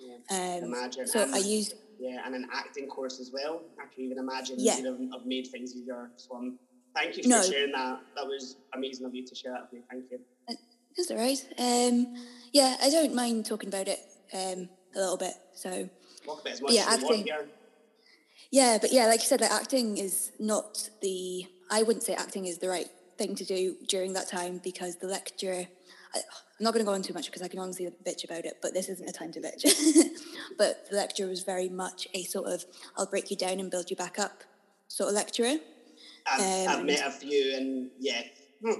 yeah. 0.00 0.56
Um, 0.58 0.64
Imagine. 0.64 1.06
so 1.06 1.22
and, 1.22 1.34
I 1.34 1.38
used 1.38 1.74
yeah, 1.98 2.22
and 2.24 2.34
an 2.34 2.46
acting 2.52 2.88
course 2.88 3.20
as 3.20 3.30
well. 3.32 3.62
I 3.80 3.92
can 3.92 4.04
even 4.04 4.18
imagine 4.18 4.56
Yeah. 4.58 4.76
you'd 4.76 4.86
have, 4.86 4.98
have 5.12 5.26
made 5.26 5.46
things 5.48 5.74
easier. 5.74 6.10
So, 6.16 6.36
um, 6.36 6.58
thank 6.94 7.16
you 7.16 7.22
for 7.24 7.28
No. 7.28 7.42
sharing 7.42 7.72
that. 7.72 8.00
That 8.16 8.26
was 8.26 8.56
amazing 8.74 9.06
of 9.06 9.14
you 9.14 9.24
to 9.26 9.34
share 9.34 9.52
that 9.52 9.62
with 9.62 9.72
me. 9.72 9.80
Thank 9.90 10.10
you. 10.10 10.20
That's 10.96 11.10
all 11.10 11.18
right. 11.18 11.38
Um, 11.58 12.14
yeah, 12.52 12.76
I 12.82 12.88
don't 12.88 13.14
mind 13.14 13.44
talking 13.44 13.68
about 13.68 13.86
it 13.86 14.00
um, 14.32 14.68
a 14.94 14.98
little 14.98 15.18
bit. 15.18 15.34
So 15.54 15.90
Talk 16.24 16.40
about 16.40 16.52
as 16.52 16.62
much 16.62 16.72
Yeah, 16.72 16.86
acting. 16.88 17.26
yeah, 18.50 18.78
but 18.80 18.92
yeah, 18.92 19.06
like 19.06 19.20
you 19.20 19.26
said, 19.26 19.40
like 19.40 19.50
acting 19.50 19.98
is 19.98 20.32
not 20.38 20.88
the. 21.02 21.46
I 21.70 21.82
wouldn't 21.82 22.04
say 22.04 22.14
acting 22.14 22.46
is 22.46 22.58
the 22.58 22.68
right 22.68 22.88
thing 23.18 23.34
to 23.34 23.44
do 23.44 23.76
during 23.88 24.12
that 24.14 24.28
time 24.28 24.60
because 24.62 24.96
the 24.96 25.06
lecturer. 25.06 25.66
I'm 26.58 26.64
not 26.64 26.72
going 26.72 26.84
to 26.84 26.88
go 26.88 26.94
on 26.94 27.02
too 27.02 27.14
much 27.14 27.26
because 27.26 27.42
I 27.42 27.48
can 27.48 27.58
honestly 27.58 27.88
bitch 28.04 28.24
about 28.24 28.44
it, 28.44 28.58
but 28.62 28.72
this 28.72 28.88
isn't 28.88 29.08
a 29.08 29.12
time 29.12 29.32
to 29.32 29.40
bitch. 29.40 29.64
but 30.58 30.88
the 30.90 30.96
lecturer 30.96 31.28
was 31.28 31.42
very 31.42 31.68
much 31.68 32.08
a 32.14 32.22
sort 32.24 32.46
of 32.46 32.64
"I'll 32.96 33.06
break 33.06 33.30
you 33.30 33.36
down 33.36 33.60
and 33.60 33.70
build 33.70 33.90
you 33.90 33.96
back 33.96 34.18
up" 34.18 34.42
sort 34.88 35.10
of 35.10 35.14
lecturer. 35.14 35.56
I've, 36.26 36.68
I've 36.68 36.78
Um, 36.80 36.86
met 36.86 37.06
a 37.06 37.10
few, 37.10 37.54
and 37.56 37.90
yeah. 37.98 38.22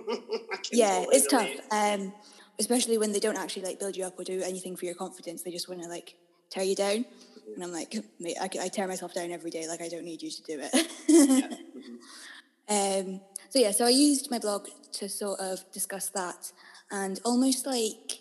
Yeah, 0.73 1.05
it's 1.11 1.27
tough. 1.27 1.51
Um, 1.71 2.13
especially 2.59 2.99
when 2.99 3.13
they 3.13 3.21
don't 3.21 3.37
actually 3.37 3.63
like 3.63 3.79
build 3.79 3.97
you 3.97 4.05
up 4.05 4.19
or 4.19 4.25
do 4.25 4.43
anything 4.43 4.75
for 4.77 4.87
your 4.87 4.95
confidence. 4.95 5.43
They 5.43 5.51
just 5.51 5.69
want 5.69 5.83
to 5.83 5.89
like 5.89 6.15
tear 6.51 6.65
you 6.65 6.75
down. 6.75 7.05
And 7.55 7.63
I'm 7.63 7.73
like, 7.73 7.95
mate, 8.19 8.37
I, 8.41 8.49
I 8.61 8.69
tear 8.69 8.89
myself 8.89 9.15
down 9.15 9.31
every 9.31 9.51
day. 9.51 9.69
Like 9.69 9.81
I 9.83 9.89
don't 9.89 10.05
need 10.05 10.23
you 10.23 10.31
to 10.31 10.43
do 10.43 10.61
it. 10.63 11.61
um, 12.69 13.21
so 13.51 13.59
yeah, 13.59 13.71
so 13.71 13.85
I 13.87 13.91
used 13.91 14.31
my 14.31 14.39
blog 14.39 14.69
to 14.93 15.09
sort 15.09 15.39
of 15.41 15.71
discuss 15.73 16.09
that 16.11 16.53
and 16.91 17.21
almost 17.25 17.67
like 17.67 18.21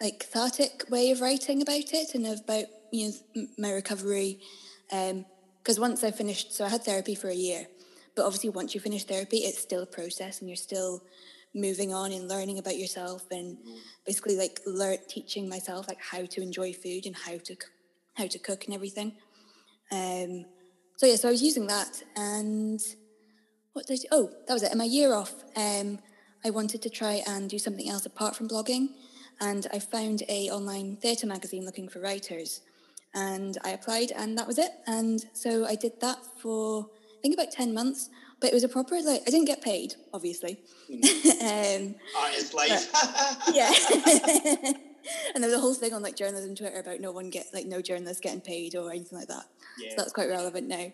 like 0.00 0.20
cathartic 0.20 0.84
way 0.90 1.10
of 1.10 1.20
writing 1.20 1.62
about 1.62 1.92
it 1.92 2.14
and 2.14 2.26
about 2.26 2.64
you 2.92 3.12
know 3.34 3.46
my 3.58 3.70
recovery. 3.70 4.40
Because 4.88 5.80
once 5.80 6.04
I 6.04 6.10
finished, 6.10 6.54
so 6.54 6.64
I 6.64 6.68
had 6.68 6.84
therapy 6.84 7.14
for 7.14 7.28
a 7.28 7.34
year, 7.34 7.66
but 8.14 8.24
obviously 8.24 8.50
once 8.50 8.74
you 8.74 8.80
finish 8.80 9.04
therapy, 9.04 9.38
it's 9.38 9.58
still 9.58 9.82
a 9.82 9.86
process 9.86 10.40
and 10.40 10.48
you're 10.48 10.56
still 10.56 11.02
moving 11.54 11.92
on 11.92 12.12
and 12.12 12.28
learning 12.28 12.58
about 12.58 12.76
yourself 12.76 13.24
and 13.30 13.56
basically 14.04 14.36
like 14.36 14.60
learn 14.66 14.98
teaching 15.08 15.48
myself 15.48 15.88
like 15.88 16.00
how 16.00 16.24
to 16.26 16.42
enjoy 16.42 16.72
food 16.72 17.06
and 17.06 17.16
how 17.16 17.38
to 17.38 17.56
how 18.14 18.26
to 18.26 18.38
cook 18.38 18.64
and 18.66 18.74
everything. 18.74 19.12
Um, 19.90 20.44
so 20.96 21.06
yeah, 21.06 21.16
so 21.16 21.28
I 21.28 21.32
was 21.32 21.42
using 21.42 21.66
that 21.66 22.02
and 22.14 22.80
what 23.72 23.86
did 23.86 23.94
I 23.94 23.96
do? 23.96 24.08
Oh, 24.12 24.30
that 24.46 24.54
was 24.54 24.62
it. 24.62 24.72
In 24.72 24.78
my 24.78 24.84
year 24.84 25.12
off, 25.12 25.34
um, 25.54 25.98
I 26.46 26.50
wanted 26.50 26.80
to 26.82 26.90
try 26.90 27.24
and 27.26 27.50
do 27.50 27.58
something 27.58 27.90
else 27.90 28.06
apart 28.06 28.36
from 28.36 28.48
blogging, 28.48 28.90
and 29.40 29.66
I 29.72 29.80
found 29.80 30.22
a 30.28 30.48
online 30.48 30.96
theatre 30.96 31.26
magazine 31.26 31.64
looking 31.64 31.88
for 31.88 31.98
writers, 31.98 32.60
and 33.14 33.58
I 33.64 33.70
applied, 33.70 34.12
and 34.12 34.38
that 34.38 34.46
was 34.46 34.56
it. 34.56 34.70
And 34.86 35.26
so 35.32 35.66
I 35.66 35.74
did 35.74 36.00
that 36.02 36.18
for 36.40 36.86
I 37.18 37.20
think 37.20 37.34
about 37.34 37.50
ten 37.50 37.74
months, 37.74 38.10
but 38.40 38.50
it 38.50 38.54
was 38.54 38.62
a 38.62 38.68
proper 38.68 38.94
like 39.00 39.22
I 39.26 39.30
didn't 39.30 39.46
get 39.46 39.60
paid, 39.60 39.96
obviously. 40.14 40.60
um, 40.92 41.96
Artist 42.16 42.54
life. 42.54 42.92
yeah. 43.52 43.72
and 45.34 45.42
there 45.42 45.50
was 45.50 45.58
a 45.58 45.60
whole 45.60 45.74
thing 45.74 45.94
on 45.94 46.02
like 46.02 46.14
journalism 46.14 46.54
Twitter 46.54 46.78
about 46.78 47.00
no 47.00 47.10
one 47.10 47.28
get 47.28 47.46
like 47.52 47.66
no 47.66 47.82
journalists 47.82 48.20
getting 48.20 48.40
paid 48.40 48.76
or 48.76 48.92
anything 48.92 49.18
like 49.18 49.28
that. 49.28 49.46
Yeah. 49.80 49.90
So 49.90 49.96
that's 49.96 50.12
quite 50.12 50.28
relevant 50.28 50.68
now. 50.68 50.92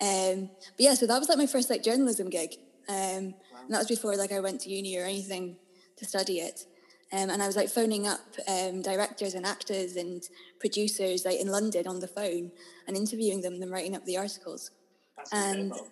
Um, 0.00 0.48
but 0.74 0.80
yeah, 0.80 0.94
so 0.94 1.06
that 1.06 1.18
was 1.18 1.28
like 1.28 1.36
my 1.36 1.46
first 1.46 1.68
like 1.68 1.82
journalism 1.82 2.30
gig. 2.30 2.56
Um, 2.88 3.34
and 3.64 3.70
that 3.70 3.78
was 3.78 3.88
before 3.88 4.16
like 4.16 4.32
I 4.32 4.40
went 4.40 4.60
to 4.62 4.70
uni 4.70 4.96
or 4.96 5.04
anything 5.04 5.56
to 5.96 6.04
study 6.04 6.38
it. 6.38 6.66
Um, 7.12 7.30
and 7.30 7.42
I 7.42 7.46
was 7.46 7.56
like 7.56 7.68
phoning 7.68 8.06
up 8.06 8.20
um, 8.48 8.82
directors 8.82 9.34
and 9.34 9.46
actors 9.46 9.94
and 9.96 10.22
producers 10.60 11.24
like 11.24 11.40
in 11.40 11.48
London 11.48 11.86
on 11.86 12.00
the 12.00 12.08
phone 12.08 12.50
and 12.86 12.96
interviewing 12.96 13.42
them 13.42 13.62
and 13.62 13.70
writing 13.70 13.94
up 13.94 14.04
the 14.04 14.16
articles. 14.16 14.70
That's 15.16 15.32
And 15.32 15.60
incredible. 15.66 15.90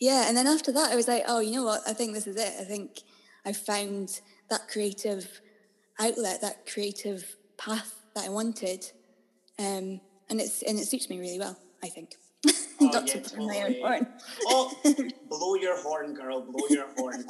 yeah, 0.00 0.28
and 0.28 0.36
then 0.36 0.46
after 0.46 0.72
that, 0.72 0.90
I 0.90 0.96
was 0.96 1.08
like, 1.08 1.24
oh, 1.28 1.40
you 1.40 1.52
know 1.52 1.64
what? 1.64 1.82
I 1.86 1.92
think 1.92 2.14
this 2.14 2.26
is 2.26 2.36
it. 2.36 2.54
I 2.58 2.64
think 2.64 3.00
I 3.44 3.52
found 3.52 4.20
that 4.48 4.68
creative 4.68 5.40
outlet, 6.00 6.40
that 6.40 6.66
creative 6.66 7.36
path 7.58 7.94
that 8.14 8.24
I 8.24 8.28
wanted, 8.30 8.84
um, 9.58 10.00
and 10.28 10.40
it's 10.40 10.62
and 10.62 10.78
it 10.78 10.86
suits 10.88 11.08
me 11.10 11.18
really 11.20 11.38
well. 11.38 11.56
I 11.84 11.88
think. 11.88 12.14
Oh, 12.80 12.90
Not 12.92 13.06
yeah, 13.06 13.14
to 13.20 13.36
blow 13.36 13.46
my 13.48 13.62
own 13.62 13.74
horn. 13.80 14.06
Oh, 14.46 14.70
blow 15.28 15.54
your 15.54 15.80
horn, 15.80 16.12
girl, 16.14 16.42
blow 16.42 16.66
your 16.68 16.86
horn. 16.94 17.24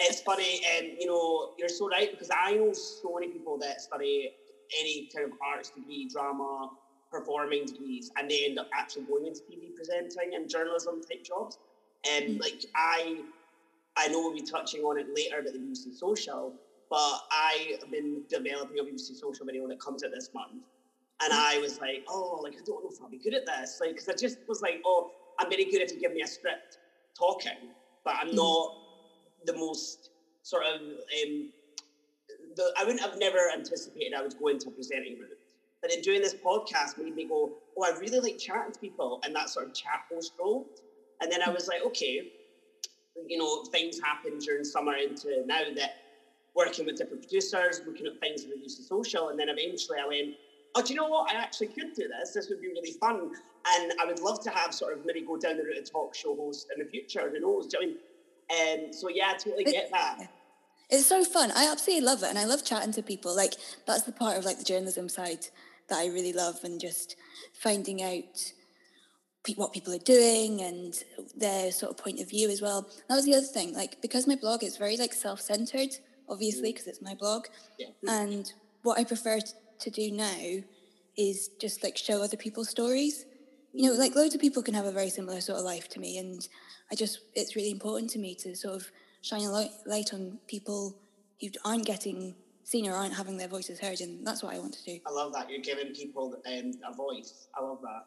It's 0.00 0.20
funny, 0.22 0.60
and 0.76 0.86
you 0.98 1.06
know, 1.06 1.50
you're 1.56 1.68
so 1.68 1.88
right 1.88 2.10
because 2.10 2.28
I 2.34 2.52
know 2.54 2.72
so 2.72 3.14
many 3.14 3.30
people 3.32 3.58
that 3.58 3.80
study 3.80 4.28
any 4.80 5.08
kind 5.14 5.24
of 5.26 5.32
arts 5.40 5.70
degree, 5.70 6.08
drama, 6.12 6.68
performing 7.10 7.64
degrees, 7.66 8.10
and 8.18 8.28
they 8.30 8.44
end 8.44 8.58
up 8.58 8.68
actually 8.74 9.04
going 9.04 9.26
into 9.26 9.40
TV 9.50 9.72
presenting 9.74 10.34
and 10.34 10.48
journalism 10.50 11.00
type 11.10 11.22
jobs. 11.24 11.58
And 12.08 12.36
Mm. 12.36 12.40
like 12.40 12.60
I, 12.76 13.22
I 13.96 14.08
know 14.08 14.20
we'll 14.20 14.32
be 14.32 14.42
touching 14.42 14.82
on 14.82 14.98
it 14.98 15.06
later 15.14 15.38
about 15.40 15.52
the 15.52 15.58
BBC 15.58 15.92
Social, 15.92 16.54
but 16.90 17.18
I 17.30 17.76
have 17.80 17.90
been 17.90 18.22
developing 18.28 18.78
a 18.78 18.84
BBC 18.84 19.14
Social 19.14 19.46
video 19.46 19.66
that 19.68 19.80
comes 19.80 20.02
out 20.04 20.10
this 20.14 20.30
month. 20.34 20.62
And 21.20 21.32
I 21.32 21.58
was 21.58 21.78
like, 21.78 22.04
oh, 22.08 22.40
like 22.42 22.54
I 22.54 22.62
don't 22.64 22.82
know 22.84 22.90
if 22.90 23.00
I'll 23.02 23.08
be 23.08 23.18
good 23.18 23.34
at 23.34 23.44
this, 23.46 23.78
like, 23.80 23.90
because 23.90 24.08
I 24.08 24.12
just 24.12 24.38
was 24.46 24.60
like, 24.60 24.80
oh, 24.84 25.10
I'm 25.38 25.50
very 25.50 25.64
good 25.64 25.80
if 25.82 25.90
you 25.92 25.98
give 26.00 26.12
me 26.12 26.22
a 26.22 26.26
script 26.26 26.78
talking, 27.16 27.74
but 28.04 28.14
I'm 28.20 28.28
Mhm. 28.28 28.36
not 28.36 28.76
the 29.44 29.52
most 29.54 30.10
sort 30.42 30.64
of. 30.64 30.80
Um, 30.80 31.52
the 32.54 32.72
I 32.76 32.84
wouldn't 32.84 33.00
have 33.00 33.16
never 33.16 33.50
anticipated 33.50 34.12
I 34.14 34.22
would 34.22 34.36
go 34.38 34.48
into 34.48 34.68
a 34.68 34.70
presenting 34.72 35.18
route, 35.18 35.38
but 35.80 35.90
in 35.92 36.02
doing 36.02 36.20
this 36.20 36.34
podcast 36.34 36.98
made 36.98 37.14
me 37.14 37.24
go, 37.26 37.56
oh, 37.76 37.82
I 37.82 37.90
really 37.90 38.20
like 38.20 38.38
chatting 38.38 38.72
to 38.72 38.78
people 38.78 39.18
and 39.24 39.34
that 39.34 39.48
sort 39.50 39.66
of 39.66 39.74
chat 39.74 40.00
host 40.10 40.32
role. 40.38 40.68
And 41.20 41.32
then 41.32 41.42
I 41.42 41.48
was 41.48 41.66
like, 41.68 41.82
okay, 41.82 42.22
you 43.26 43.38
know, 43.38 43.64
things 43.72 43.98
happen 44.04 44.38
during 44.38 44.62
summer 44.64 44.96
into 44.96 45.42
now 45.46 45.62
that 45.74 45.90
working 46.54 46.84
with 46.86 46.96
different 46.96 47.22
producers, 47.22 47.80
looking 47.86 48.06
at 48.06 48.18
things 48.20 48.44
in 48.44 48.50
the 48.50 48.56
use 48.58 48.78
of 48.78 48.84
social, 48.84 49.28
and 49.30 49.38
then 49.38 49.48
eventually 49.48 49.98
I 49.98 50.06
went, 50.06 50.34
oh, 50.74 50.82
do 50.82 50.92
you 50.92 50.96
know 51.00 51.08
what? 51.08 51.30
I 51.30 51.36
actually 51.38 51.68
could 51.68 51.94
do 51.94 52.08
this. 52.08 52.32
This 52.32 52.48
would 52.48 52.60
be 52.60 52.68
really 52.68 52.92
fun. 52.92 53.30
And 53.76 53.92
I 54.00 54.06
would 54.06 54.20
love 54.20 54.40
to 54.44 54.50
have 54.50 54.72
sort 54.72 54.96
of 54.96 55.04
maybe 55.04 55.22
go 55.22 55.36
down 55.36 55.56
the 55.56 55.64
route 55.64 55.78
of 55.78 55.90
talk 55.90 56.14
show 56.14 56.34
host 56.36 56.68
in 56.74 56.82
the 56.84 56.90
future. 56.90 57.28
Who 57.30 57.40
knows? 57.40 57.66
Do 57.66 57.78
you 57.80 57.86
know 57.86 57.92
what 58.48 58.58
I 58.58 58.76
mean? 58.76 58.86
Um, 58.86 58.92
so 58.92 59.08
yeah, 59.08 59.32
I 59.34 59.36
totally 59.36 59.64
get 59.64 59.90
that. 59.90 60.30
It's 60.90 61.04
so 61.06 61.22
fun. 61.22 61.50
I 61.54 61.70
absolutely 61.70 62.06
love 62.06 62.22
it, 62.22 62.30
and 62.30 62.38
I 62.38 62.44
love 62.44 62.64
chatting 62.64 62.92
to 62.92 63.02
people. 63.02 63.36
Like 63.36 63.54
that's 63.86 64.04
the 64.04 64.12
part 64.12 64.38
of 64.38 64.44
like 64.46 64.58
the 64.58 64.64
journalism 64.64 65.08
side 65.08 65.46
that 65.88 65.98
I 65.98 66.06
really 66.06 66.32
love, 66.32 66.60
and 66.64 66.80
just 66.80 67.16
finding 67.52 68.02
out 68.02 68.52
pe- 69.44 69.54
what 69.54 69.74
people 69.74 69.92
are 69.92 69.98
doing 69.98 70.62
and 70.62 70.94
their 71.36 71.72
sort 71.72 71.90
of 71.90 71.98
point 71.98 72.20
of 72.20 72.30
view 72.30 72.48
as 72.48 72.62
well. 72.62 72.88
That 73.08 73.16
was 73.16 73.26
the 73.26 73.34
other 73.34 73.44
thing. 73.46 73.74
Like 73.74 74.00
because 74.00 74.26
my 74.26 74.36
blog 74.36 74.64
is 74.64 74.78
very 74.78 74.96
like 74.96 75.12
self-centered, 75.12 75.90
obviously 76.26 76.72
because 76.72 76.86
it's 76.86 77.02
my 77.02 77.14
blog, 77.14 77.48
Yeah. 77.78 77.88
and 78.08 78.50
what 78.82 78.98
I 78.98 79.04
prefer 79.04 79.40
to 79.80 79.90
do 79.90 80.10
now 80.10 80.62
is 81.16 81.50
just 81.60 81.82
like 81.82 81.96
show 81.96 82.22
other 82.22 82.36
people's 82.36 82.68
stories. 82.68 83.26
You 83.72 83.90
know, 83.90 83.98
like 83.98 84.14
loads 84.14 84.34
of 84.34 84.40
people 84.40 84.62
can 84.62 84.74
have 84.74 84.86
a 84.86 84.92
very 84.92 85.10
similar 85.10 85.40
sort 85.40 85.58
of 85.58 85.64
life 85.64 85.88
to 85.90 86.00
me, 86.00 86.18
and 86.18 86.46
I 86.90 86.94
just 86.94 87.20
it's 87.34 87.56
really 87.56 87.70
important 87.70 88.10
to 88.12 88.18
me 88.18 88.34
to 88.36 88.54
sort 88.56 88.76
of 88.76 88.90
shine 89.20 89.42
a 89.42 89.50
light, 89.50 90.14
on 90.14 90.38
people 90.46 90.96
who 91.40 91.48
aren't 91.64 91.84
getting 91.84 92.34
seen 92.64 92.88
or 92.88 92.94
aren't 92.94 93.14
having 93.14 93.36
their 93.36 93.48
voices 93.48 93.78
heard, 93.80 94.00
and 94.00 94.26
that's 94.26 94.42
what 94.42 94.54
I 94.54 94.58
want 94.58 94.74
to 94.74 94.84
do. 94.84 95.00
I 95.06 95.10
love 95.10 95.32
that 95.34 95.50
you're 95.50 95.60
giving 95.60 95.92
people 95.92 96.34
um, 96.46 96.72
a 96.86 96.94
voice. 96.94 97.48
I 97.56 97.62
love 97.62 97.80
that. 97.82 98.06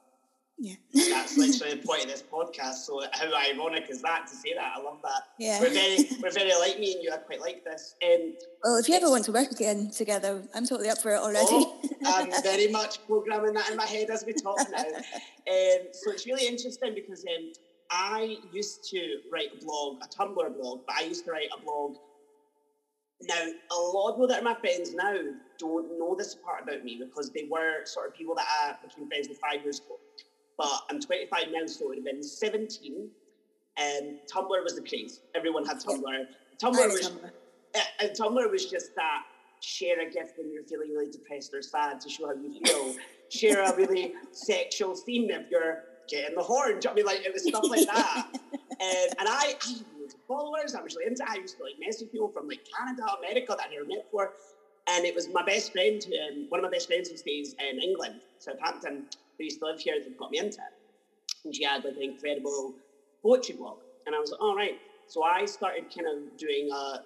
Yeah, 0.58 0.75
That's 0.93 1.38
literally 1.38 1.75
the 1.75 1.88
point 1.88 2.03
of 2.03 2.10
this 2.10 2.24
podcast. 2.24 2.86
So 2.86 3.01
how 3.13 3.36
ironic 3.36 3.89
is 3.89 4.01
that 4.03 4.27
to 4.27 4.36
say 4.36 4.53
that? 4.55 4.74
I 4.75 4.81
love 4.81 5.00
that. 5.03 5.24
yeah. 5.39 5.60
We're 5.60 5.72
very, 5.72 6.08
we're 6.22 6.31
very 6.31 6.53
like 6.60 6.79
me 6.79 6.93
and 6.93 7.03
you. 7.03 7.12
I 7.12 7.17
quite 7.17 7.41
like 7.41 7.63
this. 7.63 7.96
Um, 8.03 8.34
Well, 8.63 8.77
if 8.77 8.88
you 8.88 8.96
ever 8.96 9.10
want 9.10 9.25
to 9.25 9.31
work 9.31 9.51
again 9.51 9.89
together, 9.89 10.43
I'm 10.53 10.65
totally 10.67 10.89
up 10.89 11.00
for 11.00 11.15
it 11.15 11.20
already. 11.20 11.48
Oh, 11.50 11.79
I'm 12.05 12.31
very 12.43 12.67
much 12.72 13.05
programming 13.08 13.53
that 13.53 13.72
in 13.72 13.77
my 13.77 13.88
head 13.88 14.10
as 14.12 14.24
we 14.25 14.34
talk 14.34 14.58
now. 14.72 14.77
Um, 14.77 15.88
so 15.93 16.12
it's 16.12 16.27
really 16.27 16.48
interesting 16.48 16.93
because 16.93 17.25
um, 17.25 17.51
I 17.89 18.38
used 18.53 18.88
to 18.91 19.17
write 19.34 19.50
a 19.60 19.65
blog, 19.65 19.98
a 20.03 20.08
Tumblr 20.08 20.62
blog, 20.62 20.81
but 20.86 20.96
I 20.96 21.03
used 21.03 21.25
to 21.25 21.31
write 21.31 21.50
a 21.58 21.62
blog. 21.62 21.96
Now, 23.24 23.36
a 23.72 23.75
lot 23.75 24.10
of 24.10 24.15
people 24.15 24.27
that 24.27 24.41
are 24.41 24.43
my 24.43 24.55
friends 24.55 24.93
now 24.93 25.15
don't 25.60 26.00
know 26.00 26.15
this 26.15 26.36
part 26.36 26.63
about 26.63 26.84
me 26.84 27.00
because 27.00 27.31
they 27.31 27.48
were 27.51 27.86
sort 27.86 28.08
of 28.10 28.15
people 28.15 28.34
that 28.36 28.46
I 28.63 28.75
became 28.84 29.08
friends 29.08 29.27
with 29.27 29.39
five 29.39 29.62
years 29.63 29.79
ago. 29.79 29.98
But 30.62 30.82
I'm 30.91 31.00
25 31.00 31.46
now, 31.51 31.65
so 31.65 31.86
it 31.86 31.88
would 31.88 31.98
have 31.98 32.06
been 32.06 32.22
17. 32.22 33.10
And 33.77 34.20
Tumblr 34.32 34.63
was 34.63 34.75
the 34.75 34.88
craze. 34.88 35.22
Everyone 35.34 35.65
had 35.65 35.77
Tumblr. 35.77 36.25
Tumblr 36.62 36.88
was 36.88 37.03
remember. 37.03 37.34
uh, 37.74 37.80
and 38.00 38.12
Tumblr 38.12 38.51
was 38.51 38.68
just 38.68 38.96
that 38.96 39.24
share 39.60 40.00
a 40.01 40.12
gift 40.12 40.38
when 40.38 40.51
you're 40.51 40.63
feeling 40.63 40.89
really 40.91 41.10
depressed 41.10 41.51
or 41.56 41.63
sad 41.63 42.00
to 42.01 42.10
show 42.10 42.27
how 42.27 42.34
you 42.34 42.60
feel. 42.63 42.96
share 43.30 43.63
a 43.63 43.75
really 43.75 44.13
sexual 44.32 44.96
scene 44.96 45.32
if 45.32 45.50
you're 45.50 45.80
getting 46.08 46.36
the 46.36 46.44
horn. 46.44 46.80
Do 46.80 46.89
you 46.89 46.89
know 46.89 46.91
I 46.91 46.96
mean? 46.96 47.06
Like 47.06 47.25
it 47.25 47.34
was 47.34 47.44
stuff 47.44 47.68
like 47.68 47.88
that. 47.88 48.27
um, 48.36 48.39
and 48.80 49.27
I, 49.27 49.34
I 49.34 49.46
had 49.48 49.86
loads 50.00 50.13
of 50.13 50.20
followers. 50.27 50.75
I 50.75 50.82
was 50.84 50.96
really 50.96 51.08
into. 51.08 51.24
it. 51.24 51.30
I 51.30 51.38
used 51.38 51.58
to 51.58 51.63
like 51.63 51.74
message 51.80 52.12
people 52.12 52.27
from 52.27 52.48
like 52.48 52.62
Canada, 52.77 53.03
America 53.18 53.56
that 53.58 53.68
I 53.68 53.74
never 53.74 53.86
met 53.86 54.06
before. 54.06 54.34
And 54.88 55.06
it 55.06 55.15
was 55.15 55.27
my 55.30 55.44
best 55.44 55.72
friend, 55.72 56.06
um, 56.06 56.46
one 56.50 56.60
of 56.60 56.63
my 56.63 56.70
best 56.70 56.88
friends 56.88 57.10
who 57.10 57.18
stays 57.18 57.56
in 57.60 57.80
England, 57.80 58.20
Southampton, 58.39 59.06
who 59.41 59.45
used 59.45 59.60
to 59.60 59.65
live 59.65 59.79
here 59.79 59.95
that 60.00 60.17
got 60.17 60.31
me 60.31 60.38
into 60.38 60.57
it. 60.57 60.74
And 61.43 61.55
she 61.55 61.63
had 61.63 61.83
like 61.83 61.95
an 61.98 62.03
incredible 62.03 62.74
poetry 63.24 63.55
blog. 63.55 63.77
And 64.05 64.15
I 64.15 64.19
was 64.19 64.31
like, 64.31 64.41
all 64.41 64.55
right. 64.55 64.75
So 65.07 65.24
I 65.24 65.45
started 65.45 65.86
kind 65.95 66.07
of 66.07 66.38
doing 66.38 66.69
a 66.74 67.00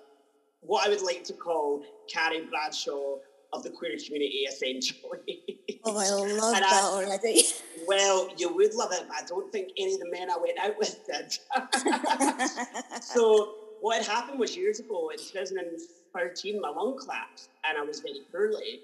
what 0.62 0.86
I 0.86 0.90
would 0.90 1.02
like 1.02 1.24
to 1.26 1.34
call 1.34 1.82
Carrie 2.12 2.46
Bradshaw 2.50 3.18
of 3.54 3.64
the 3.64 3.70
queer 3.70 3.96
community, 4.06 4.46
essentially. 4.50 5.42
Oh, 5.84 5.98
I 5.98 6.10
love 6.34 6.54
that 6.54 6.64
I- 6.64 6.82
already. 6.82 7.44
well, 7.88 8.28
you 8.38 8.54
would 8.54 8.74
love 8.74 8.92
it, 8.92 9.04
but 9.08 9.16
I 9.16 9.24
don't 9.28 9.52
think 9.52 9.70
any 9.78 9.94
of 9.94 10.00
the 10.00 10.10
men 10.10 10.30
I 10.30 10.38
went 10.38 10.58
out 10.60 10.78
with 10.78 10.98
did. 11.06 11.32
so 13.02 13.54
what 13.82 13.98
had 13.98 14.08
happened 14.08 14.40
was 14.40 14.56
years 14.56 14.80
ago 14.80 15.10
in 15.10 15.18
2013, 15.18 16.60
my 16.62 16.70
lung 16.70 16.96
collapsed 17.02 17.50
and 17.68 17.78
I 17.78 17.84
was 17.84 18.02
very 18.02 18.22
poorly. 18.32 18.82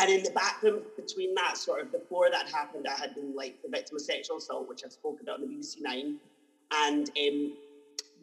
And 0.00 0.10
in 0.10 0.22
the 0.22 0.30
background 0.30 0.82
between 0.96 1.34
that, 1.34 1.56
sort 1.56 1.80
of 1.80 1.90
before 1.90 2.30
that 2.30 2.48
happened, 2.48 2.86
I 2.86 2.98
had 2.98 3.14
been 3.14 3.34
like 3.34 3.60
the 3.62 3.68
victim 3.68 3.96
of 3.96 4.02
sexual 4.02 4.36
assault, 4.36 4.68
which 4.68 4.82
I've 4.84 4.92
spoken 4.92 5.22
about 5.22 5.40
on 5.40 5.48
the 5.48 5.54
BBC 5.54 5.80
Nine. 5.80 6.18
And 6.70 7.10
um, 7.18 7.56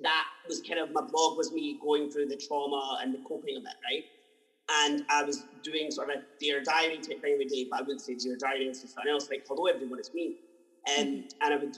that 0.01 0.25
was 0.47 0.61
kind 0.61 0.79
of 0.79 0.91
my 0.91 1.01
blog 1.01 1.37
was 1.37 1.51
me 1.51 1.77
going 1.81 2.09
through 2.09 2.27
the 2.27 2.37
trauma 2.37 2.99
and 3.01 3.13
the 3.13 3.19
coping 3.27 3.57
of 3.57 3.63
it, 3.63 3.75
right? 3.83 4.05
And 4.83 5.05
I 5.09 5.23
was 5.23 5.43
doing 5.63 5.91
sort 5.91 6.09
of 6.09 6.17
a 6.17 6.21
dear 6.39 6.63
diary 6.63 6.97
type 6.97 7.21
thing 7.21 7.33
every 7.33 7.45
day, 7.45 7.67
but 7.69 7.79
I 7.79 7.81
wouldn't 7.81 8.01
say 8.01 8.15
dear 8.15 8.35
diary, 8.35 8.65
it's 8.65 8.81
something 8.81 9.11
else 9.11 9.29
like 9.29 9.45
hello 9.47 9.65
everyone, 9.65 9.99
it's 9.99 10.13
me. 10.13 10.35
Um, 10.97 11.25
And 11.41 11.53
I 11.53 11.57
would 11.57 11.77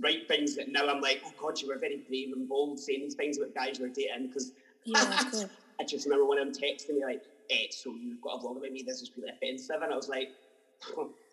write 0.00 0.28
things 0.28 0.56
that 0.56 0.70
now 0.70 0.88
I'm 0.88 1.00
like, 1.00 1.22
oh 1.24 1.32
God, 1.40 1.60
you 1.60 1.68
were 1.68 1.78
very 1.78 1.98
brave 2.08 2.32
and 2.34 2.48
bold 2.48 2.78
saying 2.78 3.00
these 3.00 3.14
things 3.14 3.38
about 3.38 3.54
guys 3.54 3.78
you 3.78 3.84
were 3.84 3.90
dating 3.90 4.28
because 4.28 4.52
yeah. 4.84 5.44
I 5.80 5.84
just 5.84 6.06
remember 6.06 6.26
one 6.26 6.38
of 6.38 6.46
them 6.46 6.54
texting 6.54 6.96
me 6.96 7.04
like, 7.04 7.22
eh, 7.50 7.66
so 7.70 7.94
you've 7.94 8.20
got 8.20 8.34
a 8.34 8.38
blog 8.38 8.56
about 8.58 8.70
me, 8.70 8.82
this 8.86 9.02
is 9.02 9.10
really 9.16 9.30
offensive. 9.30 9.76
And 9.82 9.92
I 9.92 9.96
was 9.96 10.08
like, 10.08 10.28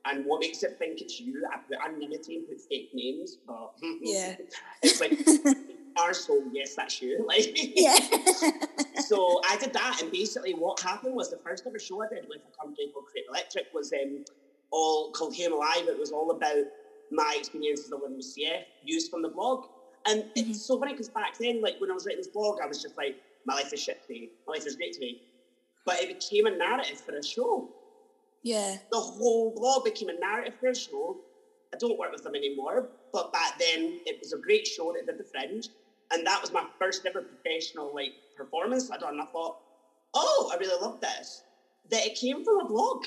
and 0.06 0.26
what 0.26 0.40
makes 0.40 0.64
it 0.64 0.76
think 0.80 1.02
it's 1.02 1.20
you? 1.20 1.44
I 1.52 1.58
put 1.68 1.78
anonymity 1.84 2.36
and 2.38 2.48
put 2.48 2.58
fake 2.70 2.90
names, 2.94 3.38
but 3.46 3.70
Yeah. 4.02 4.36
it's 4.82 5.00
like 5.00 5.12
arsehole, 5.98 6.42
yes, 6.52 6.76
that's 6.76 7.02
you. 7.02 7.24
Like, 7.28 7.46
Yeah. 7.76 7.98
so 9.06 9.40
I 9.50 9.58
did 9.58 9.74
that, 9.74 10.02
and 10.02 10.12
basically 10.12 10.54
what 10.54 10.80
happened 10.82 11.16
was 11.16 11.30
the 11.30 11.38
first 11.46 11.64
ever 11.68 11.80
show 11.80 12.02
I 12.02 12.08
did 12.08 12.26
with 12.28 12.42
a 12.48 12.62
company 12.64 12.90
called 12.94 13.06
Create 13.06 13.26
Electric 13.30 13.66
was 13.74 13.92
um, 13.94 14.24
all 14.72 15.12
called 15.12 15.36
Him 15.36 15.54
Alive. 15.54 15.88
It 15.88 15.98
was 16.00 16.12
all 16.12 16.32
about 16.32 16.64
my 17.12 17.36
experiences 17.38 17.92
of 17.92 18.02
living 18.02 18.18
with 18.18 18.26
CF, 18.38 18.64
used 18.82 19.10
from 19.10 19.22
the 19.22 19.30
blog. 19.30 19.66
And 20.06 20.26
it's 20.36 20.66
so 20.68 20.78
funny 20.78 20.92
because 20.94 21.10
back 21.10 21.34
then, 21.40 21.62
like 21.62 21.76
when 21.80 21.90
I 21.90 21.94
was 21.94 22.06
writing 22.06 22.20
this 22.20 22.28
blog, 22.28 22.58
I 22.62 22.66
was 22.68 22.82
just 22.82 22.98
like, 22.98 23.16
my 23.46 23.54
life 23.56 23.72
is 23.72 23.82
shit 23.82 23.98
today, 24.08 24.30
my 24.48 24.54
life 24.56 24.66
is 24.66 24.76
great 24.76 24.94
today. 24.94 25.16
But 25.86 26.02
it 26.02 26.08
became 26.08 26.46
a 26.46 26.52
narrative 26.52 27.02
for 27.06 27.16
a 27.18 27.24
show. 27.24 27.70
yeah. 28.44 28.78
The 28.92 29.00
whole 29.00 29.54
blog 29.56 29.84
became 29.86 30.10
a 30.10 30.14
narrative 30.14 30.54
for 30.60 30.70
a 30.70 30.76
show. 30.76 31.20
I 31.74 31.78
don't 31.78 31.98
work 31.98 32.12
with 32.12 32.24
them 32.24 32.36
anymore, 32.36 32.90
but 33.12 33.32
back 33.34 33.58
then 33.58 34.00
it 34.06 34.18
was 34.20 34.32
a 34.34 34.38
great 34.38 34.68
show 34.68 34.92
that 34.94 35.06
did 35.08 35.18
the 35.18 35.24
Fringe, 35.32 35.68
and 36.12 36.26
that 36.28 36.42
was 36.42 36.52
my 36.52 36.64
first 36.80 37.02
ever 37.06 37.22
professional 37.24 37.94
like 37.94 38.14
performance 38.36 38.90
I'd 38.92 39.00
done. 39.00 39.14
And 39.14 39.22
I 39.22 39.26
thought, 39.32 39.56
oh, 40.14 40.50
I 40.54 40.58
really 40.58 40.80
love 40.80 41.00
this. 41.02 41.44
That 41.90 42.06
it 42.06 42.16
came 42.16 42.44
from 42.44 42.60
a 42.62 42.66
blog. 42.66 43.06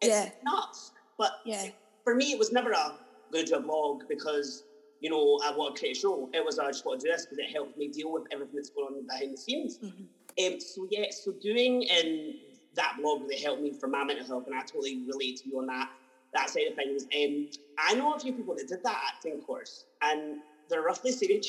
It's 0.00 0.08
Yeah. 0.08 0.30
nuts. 0.42 0.92
But 1.18 1.32
Yeah. 1.44 1.70
for 2.04 2.14
me, 2.14 2.32
it 2.32 2.38
was 2.38 2.50
never 2.52 2.70
a 2.72 2.98
go 3.32 3.42
do 3.42 3.54
a 3.56 3.60
blog 3.60 4.02
because 4.08 4.64
you 5.00 5.10
know 5.10 5.38
I 5.44 5.50
want 5.50 5.76
to 5.76 5.78
create 5.80 5.96
a 5.96 6.00
show. 6.00 6.30
It 6.32 6.42
was 6.44 6.58
I 6.58 6.66
just 6.68 6.84
want 6.86 7.00
to 7.00 7.06
do 7.06 7.12
this 7.12 7.26
because 7.26 7.38
it 7.38 7.50
helped 7.52 7.76
me 7.76 7.88
deal 7.88 8.10
with 8.10 8.24
everything 8.32 8.56
that's 8.56 8.70
going 8.70 8.94
on 8.96 9.04
behind 9.06 9.34
the 9.34 9.36
scenes. 9.36 9.78
Mhm. 9.82 10.08
Um, 10.46 10.60
so 10.60 10.86
yeah, 10.90 11.06
so 11.10 11.32
doing 11.32 11.84
um, 11.98 12.34
that 12.74 12.94
blog 12.98 13.22
really 13.22 13.40
helped 13.40 13.62
me 13.62 13.74
for 13.78 13.88
my 13.88 14.04
mental 14.04 14.26
health, 14.26 14.44
and 14.46 14.54
I 14.54 14.60
totally 14.60 15.00
relate 15.06 15.36
to 15.38 15.48
you 15.48 15.58
on 15.58 15.66
that 15.66 15.88
that 16.32 16.50
side 16.50 16.68
of 16.68 16.74
things. 16.74 17.04
Um, 17.16 17.46
I 17.78 17.94
know 17.94 18.14
a 18.14 18.18
few 18.20 18.32
people 18.32 18.54
that 18.56 18.68
did 18.68 18.80
that 18.84 19.00
acting 19.08 19.38
course, 19.38 19.84
and 20.02 20.36
they're 20.68 20.82
roughly 20.82 21.12
same. 21.12 21.40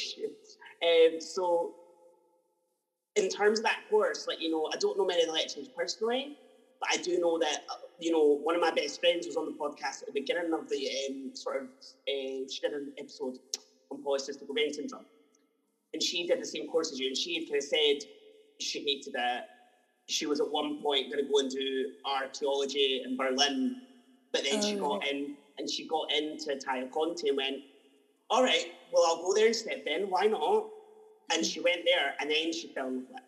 Um, 0.84 1.20
so 1.20 1.74
in 3.16 3.30
terms 3.30 3.60
of 3.60 3.64
that 3.64 3.80
course, 3.90 4.26
like 4.28 4.42
you 4.42 4.50
know, 4.50 4.70
I 4.74 4.78
don't 4.78 4.98
know 4.98 5.06
many 5.06 5.22
of 5.22 5.28
the 5.28 5.34
lecturers 5.34 5.70
personally, 5.76 6.34
but 6.80 6.90
I 6.92 6.98
do 6.98 7.20
know 7.20 7.38
that 7.40 7.60
uh, 7.70 7.76
you 8.00 8.12
know 8.12 8.40
one 8.42 8.56
of 8.56 8.62
my 8.62 8.72
best 8.72 9.00
friends 9.00 9.28
was 9.28 9.38
on 9.38 9.46
the 9.46 9.52
podcast 9.52 10.02
at 10.02 10.08
the 10.08 10.14
beginning 10.14 10.54
of 10.54 10.68
the 10.70 10.90
um, 11.10 11.32
sort 11.34 11.58
of 11.58 11.64
uh, 12.10 12.46
did 12.62 12.72
an 12.74 12.92
episode 12.98 13.36
on 13.92 14.02
polycystic 14.02 14.50
ovarian 14.50 14.74
syndrome, 14.74 15.06
and 15.94 16.02
she 16.02 16.26
did 16.26 16.42
the 16.42 16.46
same 16.46 16.66
course 16.68 16.92
as 16.92 17.00
you, 17.00 17.08
and 17.08 17.18
she 17.18 17.46
kind 17.46 17.58
of 17.58 17.64
said 17.64 17.98
she 18.62 18.80
hated 18.80 19.14
it. 19.16 19.44
She 20.10 20.26
was 20.26 20.40
at 20.40 20.50
one 20.50 20.76
point 20.82 21.12
going 21.12 21.24
to 21.24 21.30
go 21.32 21.40
and 21.40 21.50
do 21.50 21.88
archaeology 22.06 23.02
in 23.06 23.16
Berlin, 23.16 23.76
but 24.34 24.44
then 24.44 24.62
she 24.62 24.76
Oh, 24.80 24.98
got 25.00 25.08
in 25.08 25.32
and 25.58 25.70
she 25.70 25.86
got 25.86 26.12
into 26.12 26.56
Tayo 26.58 26.90
Conte 26.92 27.28
and 27.28 27.38
went, 27.38 27.62
all 28.30 28.42
right, 28.44 28.66
well, 28.90 29.04
I'll 29.06 29.22
go 29.22 29.34
there 29.34 29.48
instead 29.48 29.82
then. 29.86 30.10
Why 30.10 30.26
not? 30.26 30.66
And 31.32 31.46
she 31.46 31.60
went 31.60 31.82
there 31.86 32.14
and 32.20 32.30
then 32.30 32.52
she 32.52 32.70
fell 32.74 32.88
in 32.88 32.96
love 32.96 33.04
with 33.08 33.18
it. 33.18 33.24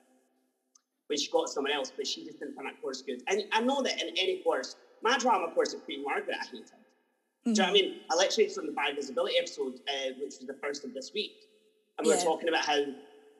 When 1.07 1.19
she 1.19 1.29
got 1.29 1.49
someone 1.49 1.71
else, 1.73 1.91
but 1.95 2.07
she 2.07 2.23
just 2.23 2.39
didn't 2.39 2.55
find 2.55 2.67
that 2.67 2.79
course 2.81 3.01
good. 3.05 3.21
And 3.27 3.43
I 3.51 3.59
know 3.61 3.81
that 3.81 4.01
in 4.01 4.09
any 4.17 4.37
course, 4.37 4.75
my 5.01 5.17
drama 5.17 5.49
course 5.49 5.73
at 5.73 5.81
Queen 5.83 6.01
Margaret, 6.03 6.37
I 6.41 6.45
hated. 6.45 6.65
Do 7.45 7.49
you 7.51 7.55
know 7.57 7.63
what 7.63 7.69
I 7.69 7.73
mean? 7.73 7.99
I 8.09 8.15
lectured 8.15 8.51
from 8.53 8.65
the 8.67 8.71
Bi 8.71 8.93
Visibility 8.93 9.37
episode, 9.37 9.73
uh, 9.89 10.11
which 10.17 10.35
was 10.39 10.47
the 10.47 10.55
first 10.63 10.85
of 10.85 10.93
this 10.93 11.11
week. 11.13 11.33
And 11.97 12.07
we 12.07 12.13
were 12.13 12.19
talking 12.23 12.47
about 12.47 12.65
how 12.65 12.79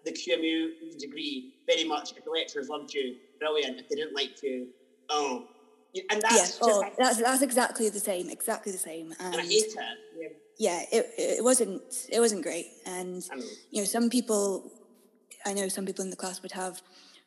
the 0.06 0.12
QMU 0.12 0.98
degree, 1.00 1.56
very 1.68 1.86
much, 1.86 2.14
if 2.18 2.24
the 2.24 2.32
lecturers 2.32 2.70
loved 2.70 2.94
you, 2.94 3.16
brilliant. 3.40 3.80
If 3.80 3.90
they 3.90 3.96
didn't 3.96 4.16
like 4.16 4.42
you, 4.44 4.68
oh. 5.10 5.48
And 6.10 6.22
that's 6.24 6.58
just, 6.58 6.60
Oh, 6.64 6.84
that's 6.98 7.22
that's 7.22 7.44
exactly 7.44 7.88
the 7.90 8.00
same. 8.00 8.28
Exactly 8.30 8.72
the 8.72 8.80
same. 8.80 9.14
And 9.20 9.36
and 9.36 9.42
I 9.44 9.46
hate 9.46 9.66
it. 9.66 9.76
Yeah, 10.18 10.28
yeah, 10.58 10.82
it 10.92 11.06
it 11.18 11.44
wasn't 11.44 11.84
it 12.12 12.20
wasn't 12.20 12.42
great. 12.42 12.68
And 12.88 13.24
know. 13.30 13.44
you 13.70 13.82
know, 13.82 13.86
some 13.86 14.10
people, 14.10 14.72
I 15.46 15.54
know 15.54 15.68
some 15.68 15.86
people 15.86 16.04
in 16.04 16.10
the 16.10 16.16
class 16.16 16.42
would 16.42 16.52
have 16.54 16.82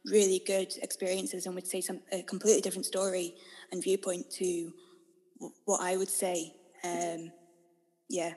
really 0.04 0.42
good 0.47 0.73
experiences 0.83 1.47
and 1.47 1.54
would 1.54 1.66
say 1.66 1.80
some 1.80 2.00
a 2.11 2.23
completely 2.23 2.61
different 2.61 2.87
story 2.87 3.35
and 3.71 3.83
viewpoint 3.83 4.30
to 4.33 4.73
what 5.65 5.80
I 5.80 5.97
would 5.97 6.10
say. 6.10 6.52
Um, 6.82 7.30
yeah, 8.08 8.34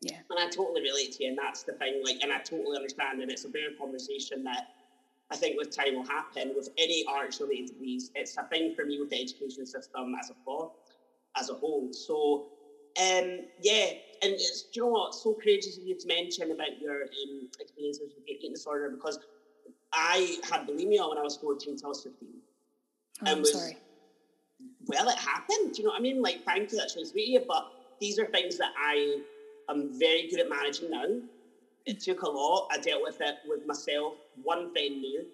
yeah, 0.00 0.18
And 0.30 0.38
I 0.38 0.48
totally 0.48 0.82
relate 0.82 1.12
to 1.12 1.24
you, 1.24 1.30
and 1.30 1.38
that's 1.38 1.62
the 1.62 1.72
thing. 1.72 2.00
Like, 2.04 2.18
and 2.22 2.32
I 2.32 2.38
totally 2.38 2.76
understand, 2.76 3.20
and 3.20 3.30
it's 3.30 3.44
a 3.44 3.48
bigger 3.48 3.74
conversation 3.78 4.42
that 4.44 4.68
I 5.30 5.36
think 5.36 5.56
with 5.58 5.74
time 5.74 5.94
will 5.94 6.06
happen 6.06 6.52
with 6.56 6.70
any 6.78 7.04
arts-related 7.08 7.68
degrees. 7.74 8.10
It's 8.14 8.36
a 8.36 8.44
thing 8.44 8.74
for 8.74 8.84
me 8.84 8.98
with 8.98 9.10
the 9.10 9.20
education 9.20 9.66
system 9.66 10.14
as 10.18 10.30
a 10.30 10.34
whole, 10.44 10.74
as 11.36 11.50
a 11.50 11.54
whole. 11.54 11.92
So, 11.92 12.46
um, 12.98 13.40
yeah, 13.60 13.90
and 14.22 14.32
it's 14.32 14.62
do 14.62 14.80
you 14.80 14.82
know 14.86 14.88
what? 14.92 15.14
So 15.14 15.34
courageous 15.34 15.76
of 15.78 15.84
you 15.84 15.96
to 15.98 16.06
mention 16.08 16.50
about 16.50 16.80
your 16.80 17.02
um, 17.02 17.48
experiences 17.60 18.12
with 18.16 18.26
eating 18.28 18.52
disorder 18.52 18.90
because 18.90 19.18
I 19.92 20.38
had 20.42 20.66
bulimia 20.66 21.08
when 21.08 21.18
I 21.18 21.22
was 21.22 21.36
fourteen 21.36 21.76
till 21.76 21.86
I 21.86 21.90
was 21.90 22.02
fifteen. 22.02 22.28
Oh, 22.32 23.26
And 23.26 23.28
I'm 23.28 23.40
was- 23.40 23.52
sorry. 23.52 23.76
well, 24.86 25.08
it 25.08 25.18
happened. 25.18 25.74
Do 25.74 25.82
you 25.82 25.84
know 25.84 25.90
what 25.90 26.00
I 26.00 26.02
mean? 26.02 26.20
Like, 26.22 26.42
thank 26.44 26.72
you, 26.72 26.78
that's 26.78 26.96
really 26.96 27.08
sweet 27.08 27.36
of 27.36 27.42
you. 27.42 27.46
But 27.46 27.70
these 28.00 28.18
are 28.18 28.26
things 28.26 28.56
that 28.58 28.72
I 28.78 29.20
am 29.70 29.98
very 29.98 30.28
good 30.28 30.40
at 30.40 30.48
managing 30.48 30.90
now. 30.90 31.04
It 31.86 32.00
took 32.00 32.22
a 32.22 32.28
lot. 32.28 32.68
I 32.70 32.78
dealt 32.78 33.02
with 33.02 33.20
it 33.20 33.36
with 33.46 33.66
myself. 33.66 34.14
One 34.42 34.72
friend 34.72 35.00
knew, 35.00 35.24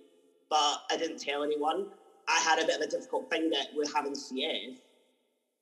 but 0.49 0.83
I 0.90 0.96
didn't 0.96 1.18
tell 1.18 1.42
anyone. 1.42 1.87
I 2.29 2.38
had 2.40 2.59
a 2.59 2.66
bit 2.66 2.77
of 2.77 2.83
a 2.83 2.90
difficult 2.90 3.31
thing 3.31 3.51
that 3.51 3.68
with 3.75 3.92
having 3.92 4.12
CF, 4.12 4.77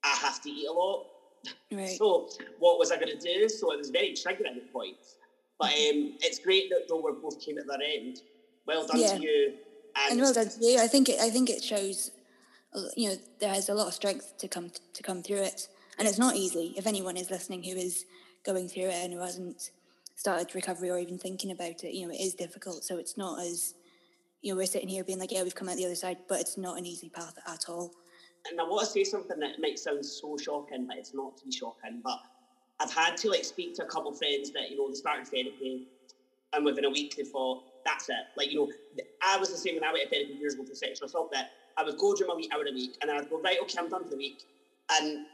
I 0.03 0.09
have 0.09 0.41
to 0.43 0.51
eat 0.51 0.69
a 0.69 0.73
lot. 0.73 1.07
Right. 1.71 1.97
So, 1.99 2.29
what 2.59 2.79
was 2.79 2.91
I 2.91 2.97
going 2.97 3.19
to 3.19 3.19
do? 3.19 3.49
So, 3.49 3.73
it 3.73 3.79
was 3.79 3.91
very 3.91 4.13
triggering 4.13 4.57
at 4.57 4.73
points. 4.73 5.17
But 5.59 5.69
um, 5.69 6.17
it's 6.21 6.39
great 6.39 6.69
that 6.71 6.87
though 6.89 7.01
we 7.01 7.13
both 7.21 7.41
came 7.41 7.59
at 7.59 7.67
their 7.67 7.79
end. 7.83 8.21
Well 8.67 8.87
done 8.87 9.01
Yeah. 9.01 9.17
to 9.17 9.23
you. 9.23 9.55
and 10.11 10.21
well 10.21 10.33
done 10.33 10.49
to 10.49 10.65
you. 10.65 10.79
I 10.79 10.87
think 10.89 11.09
it, 11.09 11.21
I 11.21 11.31
think 11.31 11.51
it 11.51 11.63
shows, 11.63 12.11
you 12.97 13.11
know, 13.11 13.17
there 13.41 13.53
has 13.53 13.69
a 13.69 13.75
lot 13.75 13.87
of 13.89 13.95
strength 13.95 14.37
to 14.39 14.49
come 14.49 14.71
to 14.95 15.03
come 15.03 15.23
through 15.23 15.43
it, 15.43 15.69
and 15.99 16.09
it's 16.09 16.19
not 16.19 16.37
easy. 16.37 16.75
If 16.77 16.87
anyone 16.87 17.17
is 17.17 17.31
listening 17.31 17.63
who 17.63 17.77
is 17.77 18.05
going 18.45 18.69
through 18.69 18.85
it 18.85 18.95
and 18.95 19.13
who 19.13 19.21
hasn't 19.21 19.71
started 20.17 20.55
recovery 20.55 20.91
or 20.91 20.99
even 20.99 21.19
thinking 21.19 21.51
about 21.51 21.85
it, 21.85 21.95
you 21.95 22.07
know, 22.07 22.13
it 22.13 22.21
is 22.21 22.35
difficult. 22.35 22.85
So 22.85 22.99
it's 22.99 23.17
not 23.17 23.41
as, 23.41 23.75
you 24.43 24.53
know, 24.53 24.57
we're 24.57 24.67
sitting 24.67 24.89
here 24.89 25.05
being 25.05 25.19
like, 25.19 25.33
yeah, 25.33 25.43
we've 25.43 25.55
come 25.55 25.69
out 25.69 25.77
the 25.77 25.85
other 25.87 25.95
side, 25.95 26.19
but 26.29 26.41
it's 26.41 26.57
not 26.57 26.79
an 26.79 26.87
easy 26.87 27.09
path 27.09 27.35
at 27.47 27.69
all. 27.69 27.91
and 28.51 28.61
I 28.61 28.65
want 28.65 28.87
to 28.87 28.87
say 28.87 29.05
something 29.05 29.39
that 29.41 29.59
might 29.61 29.79
sound 29.79 30.05
so 30.05 30.37
shocking, 30.37 30.87
but 30.87 30.97
it's 30.97 31.15
not 31.15 31.37
to 31.39 31.45
be 31.47 31.53
shocking. 31.53 32.01
But 32.03 32.19
I've 32.81 32.93
had 32.93 33.17
to 33.19 33.31
like 33.31 33.45
speak 33.45 33.75
to 33.77 33.85
a 33.85 33.87
couple 33.87 34.11
of 34.11 34.19
friends 34.19 34.51
that 34.53 34.71
you 34.71 34.77
know 34.77 34.89
they 34.89 34.95
started 34.95 35.27
therapy, 35.27 35.89
and 36.53 36.65
within 36.65 36.85
a 36.85 36.91
week 36.91 37.17
they 37.17 37.25
thought 37.25 37.63
that's 37.85 38.09
it. 38.09 38.17
Like 38.37 38.53
you 38.53 38.67
know, 38.67 38.73
I 39.23 39.39
was 39.39 39.51
the 39.51 39.57
same 39.57 39.77
when 39.77 39.85
I 39.85 39.93
went 39.93 40.11
to 40.11 40.11
therapy 40.11 40.35
years 40.35 40.55
ago 40.55 40.65
for 40.65 40.75
sexual 40.75 41.07
assault. 41.07 41.33
That 41.33 41.53
I 41.77 41.85
would 41.85 41.99
go 41.99 42.15
do 42.15 42.27
my 42.27 42.35
wee 42.35 42.51
hour 42.55 42.65
a 42.69 42.73
week, 42.73 42.97
and 43.01 43.11
I'd 43.11 43.31
go 43.31 43.41
right, 43.41 43.59
okay, 43.63 43.79
I'm 43.79 43.89
done 43.89 44.05
for 44.05 44.11
the 44.11 44.17
week, 44.17 44.45
and 44.93 45.27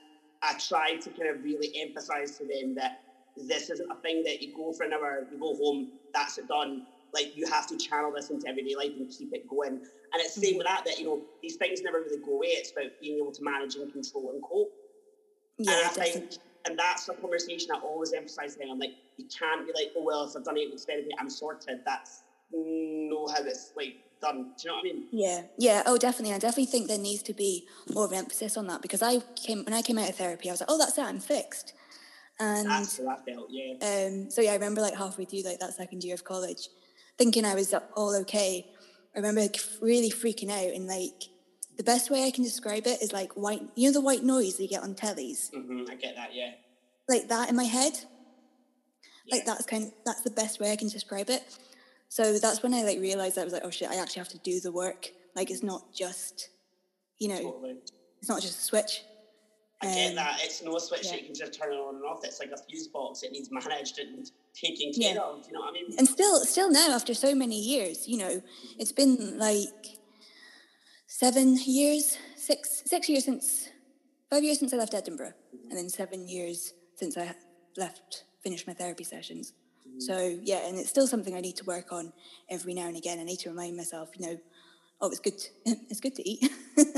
I 0.42 0.54
try 0.54 0.96
to 0.96 1.10
kind 1.10 1.28
of 1.28 1.44
really 1.44 1.72
emphasize 1.80 2.38
to 2.38 2.44
them 2.44 2.74
that 2.76 3.02
this 3.36 3.70
isn't 3.70 3.90
a 3.90 3.96
thing 3.96 4.22
that 4.24 4.42
you 4.42 4.54
go 4.54 4.72
for 4.72 4.84
an 4.84 4.92
hour, 4.92 5.26
you 5.30 5.38
go 5.38 5.54
home, 5.56 5.92
that's 6.12 6.38
it 6.38 6.48
done. 6.48 6.86
Like 7.12 7.36
you 7.36 7.46
have 7.46 7.66
to 7.68 7.76
channel 7.76 8.12
this 8.14 8.30
into 8.30 8.48
everyday 8.48 8.74
life 8.76 8.92
and 8.98 9.10
keep 9.10 9.32
it 9.32 9.48
going. 9.48 9.72
And 9.72 10.16
it's 10.16 10.34
the 10.34 10.40
same 10.40 10.50
mm-hmm. 10.52 10.58
with 10.58 10.66
that, 10.66 10.84
that 10.84 10.98
you 10.98 11.06
know, 11.06 11.22
these 11.42 11.56
things 11.56 11.82
never 11.82 11.98
really 11.98 12.24
go 12.24 12.36
away. 12.36 12.48
It's 12.48 12.72
about 12.72 12.90
being 13.00 13.18
able 13.18 13.32
to 13.32 13.42
manage 13.42 13.74
and 13.76 13.92
control 13.92 14.30
and 14.32 14.42
cope. 14.42 14.72
Yeah, 15.58 15.72
and 15.72 15.80
I 15.80 15.82
definitely. 15.88 16.12
think 16.12 16.40
and 16.66 16.78
that's 16.78 17.08
a 17.08 17.14
conversation 17.14 17.70
I 17.72 17.78
always 17.78 18.12
emphasize 18.12 18.54
to 18.54 18.60
them. 18.60 18.68
I'm 18.72 18.78
like, 18.78 18.94
you 19.16 19.26
can't 19.26 19.66
be 19.66 19.72
like, 19.72 19.92
oh 19.96 20.04
well, 20.04 20.24
if 20.24 20.36
I've 20.36 20.44
done 20.44 20.58
eight 20.58 20.70
weeks 20.70 20.84
therapy, 20.84 21.08
I'm 21.18 21.30
sorted. 21.30 21.80
That's 21.84 22.22
no 22.52 23.26
how 23.28 23.42
it's 23.44 23.72
like 23.76 23.96
done. 24.20 24.52
Do 24.56 24.62
you 24.62 24.70
know 24.70 24.76
what 24.76 24.80
I 24.80 24.82
mean? 24.84 25.04
Yeah, 25.10 25.42
yeah, 25.58 25.82
oh, 25.86 25.96
definitely. 25.96 26.34
I 26.34 26.38
definitely 26.38 26.66
think 26.66 26.88
there 26.88 26.98
needs 26.98 27.22
to 27.24 27.34
be 27.34 27.66
more 27.92 28.04
of 28.04 28.12
an 28.12 28.18
emphasis 28.18 28.56
on 28.56 28.66
that 28.68 28.82
because 28.82 29.02
I 29.02 29.18
came 29.34 29.64
when 29.64 29.74
I 29.74 29.82
came 29.82 29.98
out 29.98 30.08
of 30.08 30.16
therapy, 30.16 30.48
I 30.48 30.52
was 30.52 30.60
like, 30.60 30.70
oh, 30.70 30.78
that's 30.78 30.98
it, 30.98 31.02
I'm 31.02 31.20
fixed. 31.20 31.74
And 32.38 32.70
That's 32.70 32.96
how 32.96 33.08
I 33.08 33.16
felt, 33.30 33.48
yeah. 33.50 33.74
um, 33.82 34.30
so 34.30 34.40
yeah, 34.40 34.52
I 34.52 34.54
remember 34.54 34.80
like 34.80 34.96
halfway 34.96 35.26
through 35.26 35.42
like 35.42 35.58
that 35.58 35.74
second 35.74 36.02
year 36.02 36.14
of 36.14 36.24
college, 36.24 36.68
thinking 37.18 37.44
I 37.44 37.54
was 37.54 37.74
all 37.94 38.16
okay. 38.22 38.66
I 39.14 39.18
remember 39.18 39.42
like, 39.42 39.60
really 39.82 40.10
freaking 40.10 40.50
out 40.50 40.74
and 40.74 40.86
like 40.86 41.28
the 41.76 41.84
best 41.84 42.10
way 42.10 42.24
I 42.24 42.30
can 42.30 42.44
describe 42.44 42.86
it 42.86 43.02
is 43.02 43.12
like 43.12 43.32
white. 43.34 43.62
You 43.74 43.88
know 43.88 43.92
the 43.92 44.00
white 44.00 44.24
noise 44.24 44.56
that 44.56 44.62
you 44.62 44.68
get 44.68 44.82
on 44.82 44.94
tellies, 44.94 45.50
hmm 45.52 45.84
I 45.90 45.96
get 45.96 46.16
that, 46.16 46.34
yeah. 46.34 46.52
like 47.08 47.28
that 47.28 47.50
in 47.50 47.56
my 47.56 47.64
head. 47.64 47.92
Like 49.30 49.44
that's 49.44 49.66
kind 49.66 49.84
of 49.84 49.92
that's 50.04 50.22
the 50.22 50.30
best 50.30 50.60
way 50.60 50.72
I 50.72 50.76
can 50.76 50.88
describe 50.88 51.30
it. 51.30 51.42
So 52.10 52.38
that's 52.38 52.62
when 52.62 52.74
I 52.74 52.82
like 52.82 52.98
realized 52.98 53.38
I 53.38 53.44
was 53.44 53.52
like, 53.52 53.62
oh 53.64 53.70
shit, 53.70 53.88
I 53.88 53.94
actually 53.96 54.20
have 54.20 54.28
to 54.30 54.38
do 54.38 54.58
the 54.60 54.72
work. 54.72 55.08
Like 55.36 55.48
it's 55.50 55.62
not 55.62 55.94
just, 55.94 56.50
you 57.20 57.28
know, 57.28 57.40
Totally. 57.40 57.76
it's 58.20 58.28
not 58.28 58.42
just 58.42 58.58
a 58.58 58.62
switch. 58.62 59.02
I 59.82 59.86
get 59.86 60.10
Um, 60.10 60.14
that. 60.16 60.40
It's 60.42 60.60
no 60.62 60.76
switch 60.78 61.04
yeah. 61.04 61.12
that 61.12 61.20
you 61.20 61.26
can 61.26 61.34
just 61.36 61.54
turn 61.58 61.72
it 61.72 61.76
on 61.76 61.94
and 61.94 62.04
off. 62.04 62.20
It's 62.24 62.40
like 62.40 62.50
a 62.50 62.56
fuse 62.68 62.88
box. 62.88 63.22
It 63.22 63.30
needs 63.32 63.48
managed 63.52 63.98
and 64.00 64.30
taken 64.54 64.90
Yeah. 64.94 65.12
care 65.12 65.22
of. 65.22 65.46
You 65.46 65.52
know 65.54 65.60
what 65.60 65.70
I 65.70 65.72
mean? 65.72 65.94
and 65.98 66.06
still 66.08 66.40
still 66.44 66.70
now 66.70 66.90
after 66.90 67.14
so 67.14 67.34
many 67.34 67.58
years 67.58 68.06
you 68.08 68.18
know 68.18 68.42
it's 68.78 68.92
been 68.92 69.38
like 69.38 69.86
seven 71.06 71.56
years 71.64 72.18
six 72.36 72.82
six 72.86 73.08
years 73.08 73.24
since 73.24 73.68
five 74.30 74.42
years 74.44 74.58
since 74.58 74.72
i 74.72 74.76
left 74.76 74.94
edinburgh 74.94 75.32
and 75.68 75.76
then 75.78 75.88
seven 75.88 76.28
years 76.28 76.72
since 76.96 77.16
i 77.16 77.34
left 77.76 78.24
finished 78.42 78.66
my 78.66 78.72
therapy 78.74 79.04
sessions 79.04 79.52
So 79.98 80.38
yeah, 80.42 80.66
and 80.66 80.78
it's 80.78 80.88
still 80.88 81.06
something 81.06 81.34
I 81.34 81.40
need 81.40 81.56
to 81.56 81.64
work 81.64 81.92
on 81.92 82.12
every 82.48 82.74
now 82.74 82.86
and 82.86 82.96
again. 82.96 83.18
I 83.18 83.24
need 83.24 83.38
to 83.40 83.50
remind 83.50 83.76
myself, 83.76 84.10
you 84.16 84.26
know, 84.26 84.38
oh, 85.00 85.08
it's 85.08 85.20
good. 85.20 85.38
To, 85.38 85.48
it's 85.90 86.00
good 86.00 86.14
to 86.16 86.28
eat. 86.28 86.50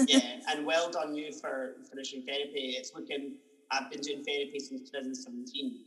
yeah, 0.07 0.21
and 0.51 0.67
well 0.67 0.91
done 0.91 1.15
you 1.15 1.33
for 1.33 1.77
finishing 1.91 2.23
therapy. 2.23 2.77
It's 2.79 2.93
looking. 2.95 3.35
I've 3.71 3.91
been 3.91 4.01
doing 4.01 4.23
therapy 4.23 4.59
since 4.59 4.91
2017, 4.91 5.85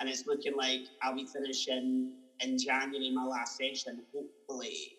and 0.00 0.08
it's 0.08 0.26
looking 0.26 0.56
like 0.56 0.82
I'll 1.02 1.14
be 1.14 1.26
finishing 1.26 2.12
in 2.40 2.58
January 2.58 3.10
my 3.10 3.24
last 3.24 3.56
session, 3.56 4.02
hopefully. 4.14 4.94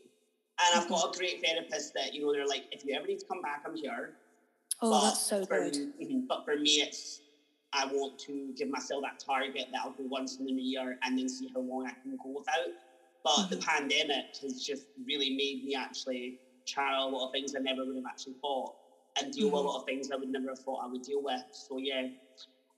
And 0.59 0.81
I've 0.81 0.89
got 0.89 1.15
a 1.15 1.17
great 1.17 1.43
therapist 1.43 1.93
that 1.95 2.13
you 2.13 2.25
know 2.25 2.33
they're 2.33 2.47
like, 2.47 2.65
if 2.71 2.85
you 2.85 2.95
ever 2.95 3.07
need 3.07 3.19
to 3.19 3.25
come 3.25 3.41
back, 3.41 3.63
I'm 3.65 3.75
here. 3.75 4.12
Oh, 4.81 4.91
but 4.91 5.01
that's 5.05 5.21
so 5.21 5.45
good. 5.45 5.73
Mm-hmm, 5.73 6.21
but 6.27 6.45
for 6.45 6.55
me, 6.55 6.81
it's 6.81 7.21
I 7.73 7.86
want 7.86 8.19
to 8.19 8.53
give 8.58 8.69
myself 8.69 9.03
that 9.03 9.19
target 9.19 9.67
that 9.71 9.82
I'll 9.84 9.91
go 9.91 10.05
once 10.05 10.38
in 10.39 10.47
a 10.47 10.51
year 10.51 10.97
and 11.03 11.17
then 11.17 11.29
see 11.29 11.49
how 11.53 11.62
long 11.62 11.86
I 11.86 11.91
can 12.01 12.17
go 12.23 12.39
without. 12.39 12.73
But 13.23 13.32
mm-hmm. 13.32 13.55
the 13.55 13.62
pandemic 13.62 14.38
has 14.41 14.63
just 14.63 14.88
really 15.05 15.32
made 15.32 15.63
me 15.65 15.75
actually 15.75 16.39
try 16.67 16.97
a 16.97 17.05
lot 17.05 17.27
of 17.27 17.32
things 17.32 17.55
I 17.55 17.60
never 17.60 17.86
would 17.86 17.95
have 17.95 18.05
actually 18.10 18.36
thought 18.41 18.75
and 19.21 19.32
deal 19.32 19.47
mm-hmm. 19.47 19.55
with 19.55 19.60
a 19.60 19.63
mm-hmm. 19.63 19.67
lot 19.67 19.79
of 19.79 19.86
things 19.86 20.12
I 20.12 20.15
would 20.15 20.29
never 20.29 20.49
have 20.49 20.60
thought 20.60 20.84
I 20.84 20.88
would 20.88 21.01
deal 21.01 21.21
with. 21.23 21.41
So 21.51 21.77
yeah. 21.77 22.08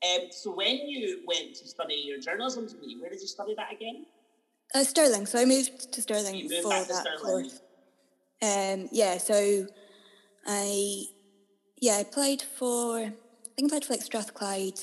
Um, 0.04 0.28
so 0.32 0.54
when 0.54 0.78
you 0.88 1.22
went 1.28 1.56
to 1.56 1.68
study 1.68 1.94
your 1.94 2.20
journalism 2.20 2.68
degree, 2.68 2.98
where 3.00 3.10
did 3.10 3.22
you 3.22 3.28
study 3.28 3.54
that 3.56 3.72
again? 3.72 4.06
Uh, 4.74 4.84
Stirling. 4.84 5.26
So 5.26 5.40
I 5.40 5.46
moved 5.46 5.94
to 5.94 6.02
Stirling 6.02 6.48
moved 6.48 6.64
for 6.64 6.70
that 6.70 7.06
course. 7.22 7.62
Um, 8.42 8.90
yeah. 8.92 9.18
So 9.18 9.68
I 10.48 11.04
yeah 11.80 11.98
I 11.98 12.00
applied 12.00 12.42
for 12.42 13.14
think 13.62 13.74
I 13.74 13.78
applied 13.78 13.86
for 13.86 13.94
like 13.94 14.04
Strathclyde, 14.04 14.80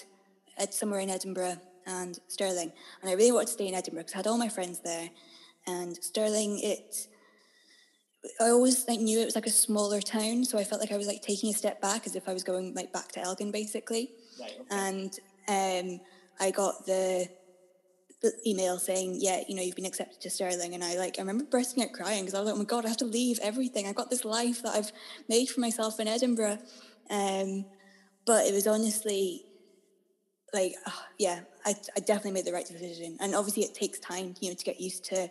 at 0.56 0.74
somewhere 0.74 1.00
in 1.00 1.10
Edinburgh 1.10 1.58
and 1.86 2.18
Stirling, 2.28 2.72
and 3.00 3.10
I 3.10 3.14
really 3.14 3.32
wanted 3.32 3.46
to 3.46 3.52
stay 3.52 3.68
in 3.68 3.74
Edinburgh 3.74 4.02
because 4.02 4.14
I 4.14 4.18
had 4.18 4.26
all 4.26 4.38
my 4.38 4.48
friends 4.48 4.80
there, 4.80 5.10
and 5.66 5.96
Stirling 5.96 6.60
it 6.62 7.08
I 8.40 8.48
always 8.48 8.86
like 8.88 9.00
knew 9.00 9.20
it 9.20 9.24
was 9.24 9.34
like 9.34 9.46
a 9.46 9.50
smaller 9.50 10.00
town, 10.00 10.44
so 10.44 10.58
I 10.58 10.64
felt 10.64 10.80
like 10.80 10.92
I 10.92 10.96
was 10.96 11.06
like 11.06 11.22
taking 11.22 11.50
a 11.50 11.52
step 11.52 11.80
back 11.80 12.06
as 12.06 12.16
if 12.16 12.28
I 12.28 12.32
was 12.32 12.42
going 12.42 12.74
like 12.74 12.92
back 12.92 13.12
to 13.12 13.20
Elgin 13.20 13.50
basically. 13.52 14.10
Right, 14.40 14.52
okay. 14.60 14.66
And 14.70 15.18
um, 15.48 16.00
I 16.40 16.50
got 16.50 16.84
the, 16.84 17.28
the, 18.22 18.32
email 18.46 18.78
saying, 18.78 19.18
"Yeah, 19.20 19.42
you 19.48 19.54
know, 19.54 19.62
you've 19.62 19.76
been 19.76 19.86
accepted 19.86 20.20
to 20.20 20.30
Stirling," 20.30 20.74
and 20.74 20.82
I 20.82 20.96
like 20.96 21.18
I 21.18 21.22
remember 21.22 21.44
bursting 21.44 21.84
out 21.84 21.92
crying 21.92 22.22
because 22.22 22.34
I 22.34 22.40
was 22.40 22.46
like, 22.46 22.56
"Oh 22.56 22.58
my 22.58 22.64
god, 22.64 22.84
I 22.84 22.88
have 22.88 22.98
to 22.98 23.04
leave 23.04 23.38
everything. 23.40 23.86
I've 23.86 23.94
got 23.94 24.10
this 24.10 24.24
life 24.24 24.62
that 24.62 24.74
I've 24.74 24.92
made 25.28 25.48
for 25.48 25.60
myself 25.60 26.00
in 26.00 26.08
Edinburgh." 26.08 26.58
Um, 27.10 27.64
but 28.28 28.46
it 28.46 28.52
was 28.52 28.66
honestly 28.66 29.42
like, 30.52 30.74
oh, 30.86 31.02
yeah, 31.18 31.40
I, 31.64 31.74
I 31.96 32.00
definitely 32.00 32.32
made 32.32 32.44
the 32.44 32.52
right 32.52 32.66
decision, 32.66 33.16
and 33.20 33.34
obviously 33.34 33.62
it 33.64 33.74
takes 33.74 33.98
time, 33.98 34.34
you 34.40 34.50
know, 34.50 34.54
to 34.54 34.64
get 34.64 34.78
used 34.78 35.04
to 35.06 35.30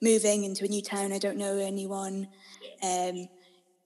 moving 0.00 0.44
into 0.44 0.64
a 0.64 0.68
new 0.68 0.80
town. 0.80 1.12
I 1.12 1.18
don't 1.18 1.38
know 1.38 1.58
anyone. 1.58 2.28
Um, 2.84 3.28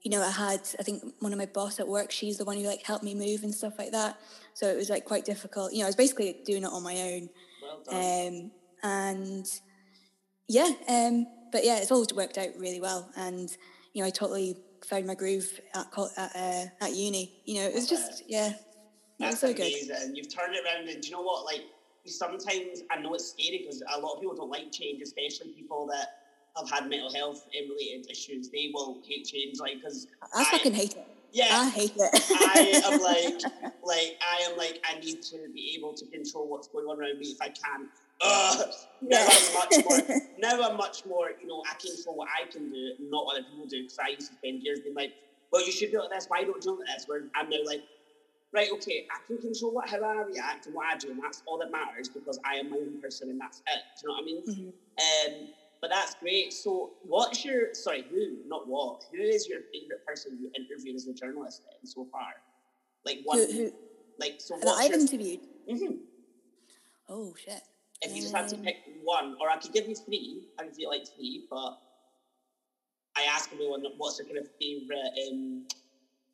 you 0.02 0.10
know, 0.10 0.22
I 0.22 0.30
had 0.30 0.60
I 0.78 0.82
think 0.82 1.02
one 1.20 1.32
of 1.32 1.38
my 1.38 1.46
boss 1.46 1.80
at 1.80 1.88
work. 1.88 2.10
She's 2.10 2.36
the 2.36 2.44
one 2.44 2.58
who 2.58 2.64
like 2.66 2.82
helped 2.82 3.02
me 3.02 3.14
move 3.14 3.44
and 3.44 3.54
stuff 3.54 3.78
like 3.78 3.92
that. 3.92 4.18
So 4.52 4.66
it 4.68 4.76
was 4.76 4.90
like 4.90 5.06
quite 5.06 5.24
difficult. 5.24 5.72
You 5.72 5.78
know, 5.78 5.84
I 5.86 5.88
was 5.88 5.96
basically 5.96 6.36
doing 6.44 6.64
it 6.64 6.70
on 6.70 6.82
my 6.82 6.96
own. 7.00 7.30
Well 7.62 7.82
done. 7.88 8.26
Um, 8.28 8.50
and 8.82 9.46
yeah, 10.48 10.70
um, 10.86 11.26
but 11.50 11.64
yeah, 11.64 11.78
it's 11.78 11.90
all 11.90 12.04
worked 12.14 12.36
out 12.36 12.50
really 12.58 12.80
well. 12.80 13.10
And 13.16 13.50
you 13.94 14.02
know, 14.02 14.06
I 14.06 14.10
totally 14.10 14.58
found 14.84 15.06
my 15.06 15.14
groove 15.14 15.60
at 15.74 15.86
at, 16.16 16.36
uh, 16.36 16.64
at 16.84 16.94
uni. 16.94 17.32
You 17.44 17.56
know, 17.56 17.68
it 17.68 17.74
was 17.74 17.88
just 17.88 18.24
yeah, 18.28 18.54
That's 19.18 19.40
so 19.40 19.50
amazing. 19.50 19.88
good. 19.88 20.16
You've 20.16 20.34
turned 20.34 20.54
it 20.54 20.64
around, 20.64 20.88
and 20.88 21.00
do 21.00 21.08
you 21.08 21.14
know 21.14 21.22
what? 21.22 21.44
Like 21.44 21.64
sometimes 22.06 22.82
I 22.90 23.00
know 23.00 23.14
it's 23.14 23.30
scary 23.30 23.58
because 23.58 23.82
a 23.94 24.00
lot 24.00 24.14
of 24.14 24.20
people 24.20 24.36
don't 24.36 24.50
like 24.50 24.72
change, 24.72 25.02
especially 25.02 25.52
people 25.52 25.86
that 25.86 26.08
have 26.56 26.68
had 26.70 26.88
mental 26.88 27.12
health 27.12 27.46
related 27.52 28.10
issues. 28.10 28.48
They 28.48 28.70
will 28.72 29.00
hate 29.06 29.26
change, 29.26 29.58
like 29.60 29.76
because 29.76 30.08
I, 30.34 30.42
I 30.42 30.44
fucking 30.44 30.74
hate 30.74 30.96
it. 30.96 31.06
Yeah, 31.32 31.46
I 31.50 31.68
hate 31.68 31.92
it. 31.96 32.24
I 32.30 32.82
am 32.84 33.00
like, 33.02 33.40
like 33.84 34.18
I 34.20 34.50
am 34.50 34.56
like, 34.56 34.82
I 34.88 34.98
need 34.98 35.22
to 35.22 35.48
be 35.54 35.76
able 35.78 35.94
to 35.94 36.06
control 36.06 36.48
what's 36.48 36.68
going 36.68 36.86
on 36.86 37.00
around 37.00 37.18
me 37.18 37.26
if 37.28 37.40
I 37.40 37.48
can. 37.48 37.88
Uh. 38.20 38.64
Never 39.02 39.30
much 39.54 39.74
more. 39.82 40.20
never 40.38 40.74
much 40.74 41.06
more. 41.06 41.30
You 41.40 41.48
know, 41.48 41.62
I 41.66 41.72
control 41.80 42.16
what 42.16 42.28
I 42.28 42.50
can 42.50 42.70
do, 42.70 42.92
not 43.00 43.24
what 43.24 43.36
other 43.38 43.46
people 43.48 43.66
do. 43.66 43.82
Because 43.82 43.98
I 43.98 44.08
used 44.08 44.28
to 44.28 44.36
spend 44.36 44.62
years 44.62 44.80
being 44.80 44.94
like, 44.94 45.14
"Well, 45.50 45.64
you 45.64 45.72
should 45.72 45.90
do 45.90 46.02
it 46.02 46.10
this. 46.10 46.26
Why 46.28 46.44
don't 46.44 46.62
you 46.62 46.76
do 46.76 46.82
it 46.82 46.86
this?" 46.86 47.08
Where 47.08 47.22
I'm 47.34 47.48
now 47.48 47.56
like, 47.64 47.80
right, 48.52 48.68
okay, 48.74 49.06
I 49.10 49.26
can 49.26 49.38
control 49.38 49.72
what, 49.72 49.88
how 49.88 50.02
I 50.02 50.22
react 50.22 50.66
and 50.66 50.74
what 50.74 50.86
I 50.86 50.96
do, 50.96 51.10
and 51.10 51.22
that's 51.22 51.42
all 51.46 51.58
that 51.58 51.70
matters 51.70 52.08
because 52.08 52.38
I 52.44 52.56
am 52.56 52.70
my 52.70 52.76
own 52.76 53.00
person 53.00 53.30
and 53.30 53.40
that's 53.40 53.58
it. 53.58 53.82
Do 54.00 54.02
you 54.02 54.08
know 54.08 54.14
what 54.14 54.22
I 54.22 54.24
mean? 54.24 54.42
Mm-hmm. 54.46 55.42
Um, 55.42 55.48
but 55.80 55.90
that's 55.90 56.14
great. 56.16 56.52
So, 56.52 56.92
what's 57.02 57.44
your 57.44 57.72
sorry, 57.74 58.04
who, 58.10 58.38
not 58.46 58.68
what, 58.68 59.04
who 59.12 59.22
is 59.22 59.48
your 59.48 59.60
favorite 59.72 60.04
person 60.06 60.38
you 60.40 60.50
interviewed 60.56 60.96
as 60.96 61.06
a 61.06 61.14
journalist 61.14 61.62
then 61.64 61.86
so 61.88 62.06
far? 62.12 62.34
Like 63.04 63.20
one, 63.24 63.38
who, 63.38 63.46
who 63.46 63.72
like 64.18 64.40
so. 64.40 64.58
That 64.58 64.68
I've 64.68 64.90
your, 64.90 65.00
interviewed. 65.00 65.40
Mm-hmm. 65.70 65.94
Oh 67.08 67.34
shit! 67.42 67.62
If 68.02 68.14
you 68.14 68.22
just 68.22 68.34
had 68.34 68.48
to 68.48 68.56
um, 68.56 68.62
pick 68.62 68.76
one, 69.04 69.36
or 69.40 69.50
I 69.50 69.56
could 69.58 69.72
give 69.72 69.86
you 69.86 69.94
three, 69.94 70.48
I 70.58 70.64
could 70.64 70.74
feel 70.74 70.88
like 70.88 71.06
three, 71.06 71.46
but 71.50 71.78
I 73.16 73.24
ask 73.24 73.50
everyone 73.52 73.84
what's 73.98 74.18
their 74.18 74.26
kind 74.26 74.38
of 74.38 74.48
favorite 74.60 75.12
um, 75.30 75.66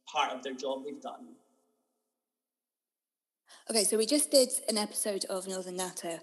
part 0.06 0.32
of 0.32 0.42
their 0.42 0.54
job 0.54 0.84
they've 0.84 1.00
done. 1.00 1.34
Okay, 3.68 3.82
so 3.82 3.98
we 3.98 4.06
just 4.06 4.30
did 4.30 4.50
an 4.68 4.78
episode 4.78 5.24
of 5.24 5.48
Northern 5.48 5.76
Natter, 5.76 6.20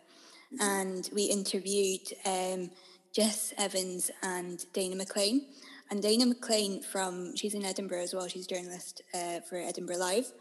mm-hmm. 0.54 0.62
and 0.62 1.10
we 1.14 1.24
interviewed 1.24 2.08
um, 2.26 2.72
Jess 3.14 3.54
Evans 3.58 4.10
and 4.22 4.66
Dana 4.74 4.96
McLean. 4.96 5.48
And 5.92 6.02
Dana 6.02 6.26
McLean 6.26 6.82
from 6.82 7.36
she's 7.36 7.54
in 7.54 7.66
Edinburgh 7.66 8.02
as 8.02 8.14
well. 8.14 8.28
She's 8.28 8.46
a 8.46 8.56
journalist 8.56 9.02
uh, 9.14 9.42
for 9.42 9.58
Edinburgh 9.58 9.98
Live, 9.98 10.32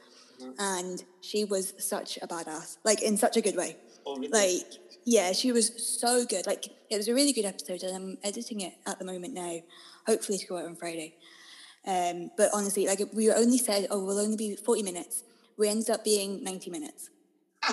mm-hmm. 0.41 0.53
and 0.59 1.05
she 1.21 1.45
was 1.45 1.75
such 1.79 2.19
a 2.23 2.29
badass, 2.29 2.79
like 2.85 3.03
in 3.03 3.17
such 3.17 3.37
a 3.37 3.41
good 3.41 3.57
way. 3.57 3.77
Oh, 4.07 4.17
really? 4.17 4.29
Like 4.29 4.79
yeah, 5.05 5.33
she 5.33 5.53
was 5.53 6.01
so 6.01 6.25
good. 6.25 6.47
Like 6.47 6.69
it 6.91 6.97
was 6.97 7.09
a 7.09 7.15
really 7.15 7.33
good 7.33 7.45
episode, 7.45 7.83
and 7.83 7.97
I'm 7.97 8.19
editing 8.23 8.61
it 8.61 8.75
at 8.87 8.99
the 8.99 9.05
moment 9.05 9.35
now. 9.35 9.61
Hopefully 10.07 10.39
to 10.39 10.47
go 10.47 10.59
out 10.59 10.65
on 10.65 10.77
Friday. 10.77 11.15
Um, 11.87 12.31
but 12.37 12.51
honestly, 12.53 12.87
like 12.87 13.01
we 13.13 13.31
only 13.33 13.59
said, 13.59 13.87
oh, 13.91 14.05
we'll 14.05 14.19
only 14.19 14.37
be 14.37 14.57
forty 14.57 14.83
minutes 14.83 15.25
we 15.57 15.69
ended 15.69 15.91
up 15.91 16.05
being 16.05 16.43
90 16.43 16.71
minutes 16.71 17.11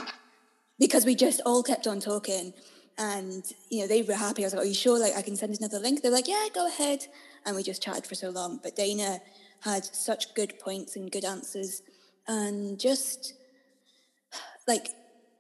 because 0.80 1.06
we 1.06 1.16
just 1.16 1.42
all 1.46 1.64
kept 1.64 1.88
on 1.88 2.00
talking 2.00 2.54
and 2.98 3.54
you 3.70 3.82
know 3.82 3.88
they 3.88 4.02
were 4.02 4.14
happy 4.14 4.44
i 4.44 4.46
was 4.46 4.54
like 4.54 4.64
are 4.64 4.68
you 4.68 4.74
sure 4.74 5.00
like 5.00 5.16
i 5.16 5.22
can 5.22 5.36
send 5.36 5.58
another 5.58 5.80
link 5.80 6.02
they're 6.02 6.12
like 6.12 6.28
yeah 6.28 6.48
go 6.54 6.68
ahead 6.68 7.06
and 7.46 7.56
we 7.56 7.64
just 7.64 7.82
chatted 7.82 8.06
for 8.06 8.16
so 8.16 8.30
long 8.30 8.60
but 8.62 8.76
dana 8.76 9.20
had 9.62 9.84
such 9.84 10.34
good 10.36 10.58
points 10.60 10.96
and 10.96 11.12
good 11.12 11.26
answers 11.26 11.82
and 12.28 12.80
just 12.80 13.34
like 14.68 14.90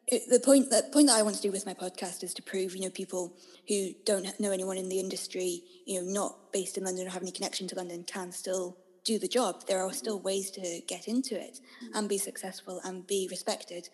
the 0.09 0.41
point 0.43 0.69
the 0.69 0.83
point 0.91 1.07
that 1.07 1.17
I 1.17 1.21
want 1.21 1.35
to 1.35 1.41
do 1.41 1.51
with 1.51 1.65
my 1.65 1.73
podcast 1.73 2.23
is 2.23 2.33
to 2.35 2.41
prove 2.41 2.75
you 2.75 2.81
know 2.81 2.89
people 2.89 3.35
who 3.67 3.91
don't 4.05 4.27
know 4.39 4.51
anyone 4.51 4.77
in 4.77 4.89
the 4.89 4.99
industry 4.99 5.61
you 5.85 6.01
know 6.01 6.11
not 6.11 6.51
based 6.51 6.77
in 6.77 6.83
London 6.83 7.07
or 7.07 7.11
have 7.11 7.21
any 7.21 7.31
connection 7.31 7.67
to 7.67 7.75
London 7.75 8.03
can 8.03 8.31
still 8.31 8.77
do 9.03 9.19
the 9.19 9.27
job. 9.27 9.65
There 9.67 9.81
are 9.83 9.91
still 9.91 10.19
ways 10.19 10.51
to 10.51 10.81
get 10.87 11.07
into 11.07 11.39
it 11.39 11.59
and 11.93 12.07
be 12.07 12.17
successful 12.17 12.79
and 12.83 13.05
be 13.07 13.27
respected. 13.29 13.89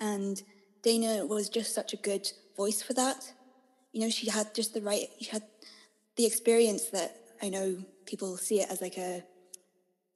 And 0.00 0.42
Dana 0.82 1.24
was 1.26 1.48
just 1.48 1.74
such 1.74 1.92
a 1.92 1.96
good 1.96 2.28
voice 2.56 2.82
for 2.82 2.94
that. 2.94 3.32
You 3.92 4.02
know, 4.02 4.10
she 4.10 4.28
had 4.28 4.54
just 4.54 4.74
the 4.74 4.80
right, 4.80 5.08
she 5.20 5.30
had 5.30 5.42
the 6.16 6.26
experience 6.26 6.90
that 6.90 7.16
I 7.42 7.48
know 7.48 7.78
people 8.06 8.36
see 8.36 8.60
it 8.60 8.70
as 8.70 8.80
like 8.80 8.98
a, 8.98 9.22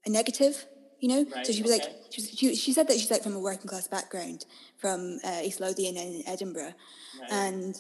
a 0.07 0.11
negative, 0.11 0.67
you 1.01 1.09
know? 1.09 1.27
Right, 1.35 1.47
so 1.47 1.53
she 1.53 1.63
was 1.63 1.73
okay. 1.73 1.83
like, 1.85 1.97
she, 2.11 2.21
was, 2.21 2.31
she, 2.31 2.55
she, 2.55 2.73
said 2.73 2.89
that 2.89 2.95
she's 2.95 3.11
like 3.11 3.23
from 3.23 3.35
a 3.35 3.41
working 3.41 3.69
class 3.69 3.89
background 3.89 4.47
from 4.79 5.19
uh, 5.25 5.41
East 5.43 5.61
Lothian 5.61 5.97
in 5.97 6.23
Edinburgh. 6.27 6.75
Right. 7.21 7.33
And 7.33 7.75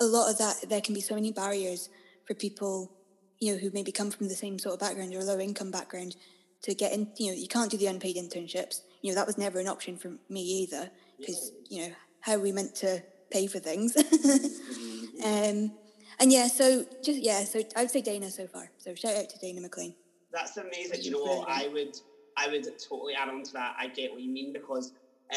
a 0.00 0.04
lot 0.04 0.30
of 0.30 0.38
that, 0.38 0.68
there 0.68 0.80
can 0.80 0.94
be 0.94 1.00
so 1.00 1.14
many 1.14 1.32
barriers 1.32 1.88
for 2.26 2.34
people 2.34 2.92
you 3.38 3.52
know, 3.52 3.58
who 3.58 3.70
maybe 3.72 3.92
come 3.92 4.10
from 4.10 4.28
the 4.28 4.34
same 4.34 4.58
sort 4.58 4.74
of 4.74 4.80
background 4.80 5.14
or 5.14 5.22
low 5.22 5.38
income 5.38 5.70
background 5.70 6.16
to 6.62 6.74
get 6.74 6.92
in, 6.92 7.08
you 7.18 7.28
know, 7.28 7.36
you 7.36 7.48
can't 7.48 7.70
do 7.70 7.76
the 7.76 7.86
unpaid 7.86 8.16
internships. 8.16 8.80
You 9.02 9.10
know, 9.10 9.16
that 9.16 9.26
was 9.26 9.38
never 9.38 9.60
an 9.60 9.68
option 9.68 9.96
for 9.96 10.12
me 10.28 10.40
either 10.40 10.90
because, 11.18 11.52
yeah. 11.68 11.82
you 11.82 11.88
know, 11.88 11.94
how 12.20 12.34
are 12.34 12.40
we 12.40 12.52
meant 12.52 12.74
to 12.76 13.02
pay 13.30 13.46
for 13.46 13.58
things? 13.58 13.94
mm-hmm. 13.94 15.22
um, 15.22 15.72
and 16.18 16.32
yeah, 16.32 16.48
so 16.48 16.84
just, 17.04 17.20
yeah, 17.20 17.44
so 17.44 17.62
I 17.76 17.82
would 17.82 17.90
say 17.90 18.00
Dana 18.00 18.30
so 18.30 18.46
far. 18.46 18.70
So 18.78 18.94
shout 18.94 19.16
out 19.16 19.28
to 19.30 19.38
Dana 19.38 19.60
McLean. 19.60 19.94
That's 20.32 20.56
amazing. 20.56 21.02
You 21.02 21.12
know 21.12 21.22
what? 21.22 21.48
I 21.48 21.68
would, 21.68 21.96
I 22.36 22.48
would 22.48 22.64
totally 22.88 23.14
add 23.14 23.28
on 23.28 23.42
to 23.44 23.52
that. 23.54 23.74
I 23.78 23.88
get 23.88 24.12
what 24.12 24.22
you 24.22 24.30
mean 24.30 24.52
because 24.52 24.92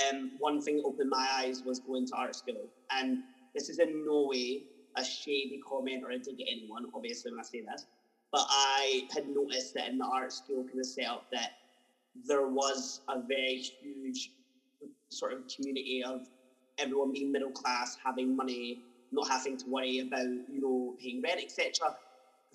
um, 0.07 0.31
one 0.37 0.61
thing 0.61 0.77
that 0.77 0.83
opened 0.83 1.09
my 1.09 1.27
eyes 1.39 1.61
was 1.63 1.79
going 1.79 2.05
to 2.07 2.15
art 2.15 2.35
school. 2.35 2.69
And 2.91 3.19
this 3.55 3.69
is 3.69 3.79
in 3.79 4.05
no 4.05 4.23
way 4.23 4.63
a 4.97 5.03
shady 5.03 5.59
comment 5.67 6.03
or 6.03 6.11
a 6.11 6.17
dig 6.17 6.41
at 6.41 6.47
anyone, 6.51 6.85
obviously, 6.93 7.31
when 7.31 7.39
I 7.39 7.43
say 7.43 7.61
this. 7.61 7.85
But 8.31 8.45
I 8.49 9.03
had 9.11 9.27
noticed 9.27 9.73
that 9.73 9.87
in 9.87 9.97
the 9.97 10.05
art 10.05 10.33
school 10.33 10.63
kind 10.65 10.79
of 10.79 10.85
setup 10.85 11.25
that 11.31 11.51
there 12.27 12.47
was 12.47 13.01
a 13.07 13.17
very 13.27 13.63
huge 13.81 14.29
sort 15.11 15.33
of 15.33 15.43
community 15.55 16.03
of 16.05 16.21
everyone 16.77 17.11
being 17.11 17.31
middle 17.31 17.51
class, 17.51 17.95
having 18.03 18.35
money, 18.35 18.79
not 19.11 19.27
having 19.27 19.57
to 19.57 19.63
worry 19.67 19.99
about 19.99 20.25
you 20.25 20.61
know 20.61 20.95
paying 21.01 21.21
rent, 21.21 21.41
etc. 21.41 21.93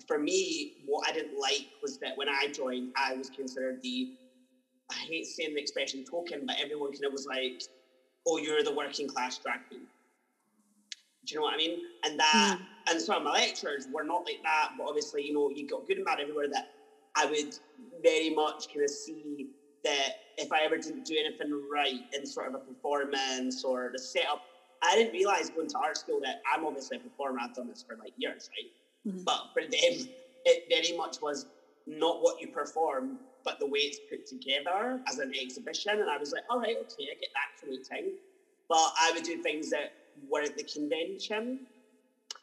For 0.07 0.17
me, 0.17 0.73
what 0.85 1.07
I 1.07 1.13
didn't 1.13 1.37
like 1.37 1.67
was 1.81 1.97
that 1.99 2.15
when 2.15 2.29
I 2.29 2.47
joined, 2.47 2.89
I 2.95 3.13
was 3.13 3.29
considered 3.29 3.79
the 3.81 4.09
I 4.91 4.95
hate 4.95 5.25
saying 5.25 5.55
the 5.55 5.61
expression 5.61 6.03
token, 6.03 6.45
but 6.45 6.57
everyone 6.61 6.91
kind 6.91 7.05
of 7.05 7.11
was 7.11 7.25
like, 7.25 7.63
"Oh, 8.27 8.37
you're 8.37 8.63
the 8.63 8.73
working 8.73 9.07
class 9.07 9.37
drag 9.39 9.67
queen." 9.67 9.87
Do 11.25 11.33
you 11.33 11.39
know 11.39 11.45
what 11.45 11.55
I 11.55 11.57
mean? 11.57 11.79
And 12.03 12.19
that, 12.19 12.59
mm. 12.59 12.91
and 12.91 13.01
some 13.01 13.17
of 13.17 13.23
my 13.23 13.31
lectures 13.31 13.87
were 13.91 14.03
not 14.03 14.25
like 14.25 14.43
that, 14.43 14.73
but 14.77 14.87
obviously, 14.87 15.25
you 15.25 15.33
know, 15.33 15.49
you 15.49 15.67
got 15.67 15.87
good 15.87 15.97
and 15.97 16.05
bad 16.05 16.19
everywhere. 16.19 16.47
That 16.51 16.69
I 17.15 17.25
would 17.25 17.57
very 18.03 18.29
much 18.29 18.67
kind 18.67 18.83
of 18.83 18.91
see 18.91 19.47
that 19.83 20.09
if 20.37 20.51
I 20.51 20.61
ever 20.61 20.77
didn't 20.77 21.05
do 21.05 21.15
anything 21.17 21.67
right 21.71 22.01
in 22.13 22.25
sort 22.25 22.47
of 22.47 22.55
a 22.55 22.59
performance 22.59 23.63
or 23.63 23.89
the 23.91 23.99
setup, 23.99 24.41
I 24.83 24.95
didn't 24.95 25.13
realize 25.13 25.49
going 25.49 25.69
to 25.69 25.77
art 25.77 25.97
school 25.97 26.19
that 26.23 26.41
I'm 26.53 26.65
obviously 26.65 26.97
a 26.97 26.99
performer. 26.99 27.39
I've 27.41 27.55
done 27.55 27.67
this 27.67 27.83
for 27.87 27.95
like 27.95 28.13
years, 28.17 28.49
right? 28.51 29.13
Mm-hmm. 29.13 29.23
But 29.23 29.49
for 29.53 29.61
them, 29.61 30.09
it 30.45 30.65
very 30.69 30.97
much 30.97 31.21
was 31.21 31.47
not 31.87 32.21
what 32.21 32.41
you 32.41 32.47
perform, 32.47 33.19
but 33.45 33.59
the 33.59 33.67
way 33.67 33.79
it's 33.79 33.99
put 34.09 34.25
together 34.25 34.99
as 35.07 35.19
an 35.19 35.31
exhibition. 35.39 36.01
And 36.01 36.09
I 36.09 36.17
was 36.17 36.33
like, 36.33 36.43
all 36.49 36.59
right, 36.59 36.75
okay, 36.75 37.07
I 37.11 37.19
get 37.19 37.29
that 37.33 37.61
commuting. 37.61 38.13
But 38.67 38.91
I 38.99 39.11
would 39.13 39.23
do 39.23 39.41
things 39.43 39.69
that 39.69 39.93
weren't 40.27 40.57
the 40.57 40.63
convention. 40.63 41.59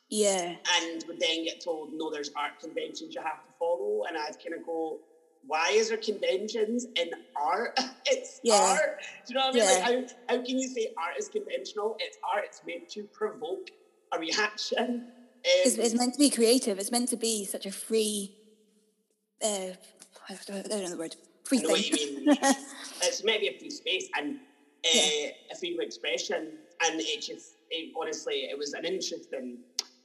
Yeah. 0.08 0.54
And 0.80 1.04
would 1.08 1.18
then 1.18 1.44
get 1.44 1.60
told, 1.60 1.92
no, 1.92 2.10
there's 2.10 2.30
art 2.36 2.60
conventions 2.60 3.14
you 3.14 3.20
have 3.20 3.44
to 3.44 3.52
follow. 3.58 4.04
And 4.08 4.16
I'd 4.16 4.36
kind 4.42 4.54
of 4.58 4.64
go, 4.64 4.98
why 5.46 5.70
is 5.72 5.88
there 5.88 5.98
conventions 5.98 6.86
in 6.94 7.10
art? 7.34 7.78
it's 8.06 8.40
yeah. 8.44 8.54
art. 8.54 9.00
Do 9.26 9.34
you 9.34 9.40
know 9.40 9.46
what 9.46 9.56
I 9.56 9.58
mean? 9.58 9.64
Yeah. 9.64 9.88
Like 9.88 10.10
how, 10.28 10.36
how 10.36 10.44
can 10.44 10.58
you 10.58 10.68
say 10.68 10.92
art 10.96 11.18
is 11.18 11.28
conventional? 11.28 11.96
It's 11.98 12.16
art. 12.32 12.44
It's 12.46 12.62
meant 12.64 12.88
to 12.90 13.02
provoke 13.04 13.70
a 14.12 14.20
reaction. 14.20 14.78
Um, 14.78 15.02
it's, 15.44 15.76
it's, 15.76 15.94
meant 15.94 16.12
to 16.12 16.20
be 16.20 16.30
creative. 16.30 16.78
It's 16.78 16.92
meant 16.92 17.08
to 17.08 17.16
be 17.16 17.44
such 17.44 17.66
a 17.66 17.72
free. 17.72 18.36
Uh, 19.42 19.72
I 20.28 20.38
don't 20.46 20.68
know 20.68 20.88
the 20.88 20.96
word. 20.96 21.16
Free 21.44 21.58
I 21.58 21.62
know 21.62 21.74
thing. 21.74 21.90
what 21.90 22.00
you 22.00 22.26
mean. 22.26 22.36
it's 23.02 23.24
maybe 23.24 23.48
a 23.48 23.58
free 23.58 23.70
space 23.70 24.08
and 24.16 24.36
uh, 24.36 24.88
yeah. 24.92 25.30
a 25.50 25.56
freedom 25.56 25.80
of 25.80 25.86
expression, 25.86 26.52
and 26.84 27.00
it 27.00 27.22
just 27.22 27.56
it, 27.70 27.92
honestly, 27.98 28.48
it 28.50 28.56
was 28.56 28.74
an 28.74 28.84
interesting 28.84 29.58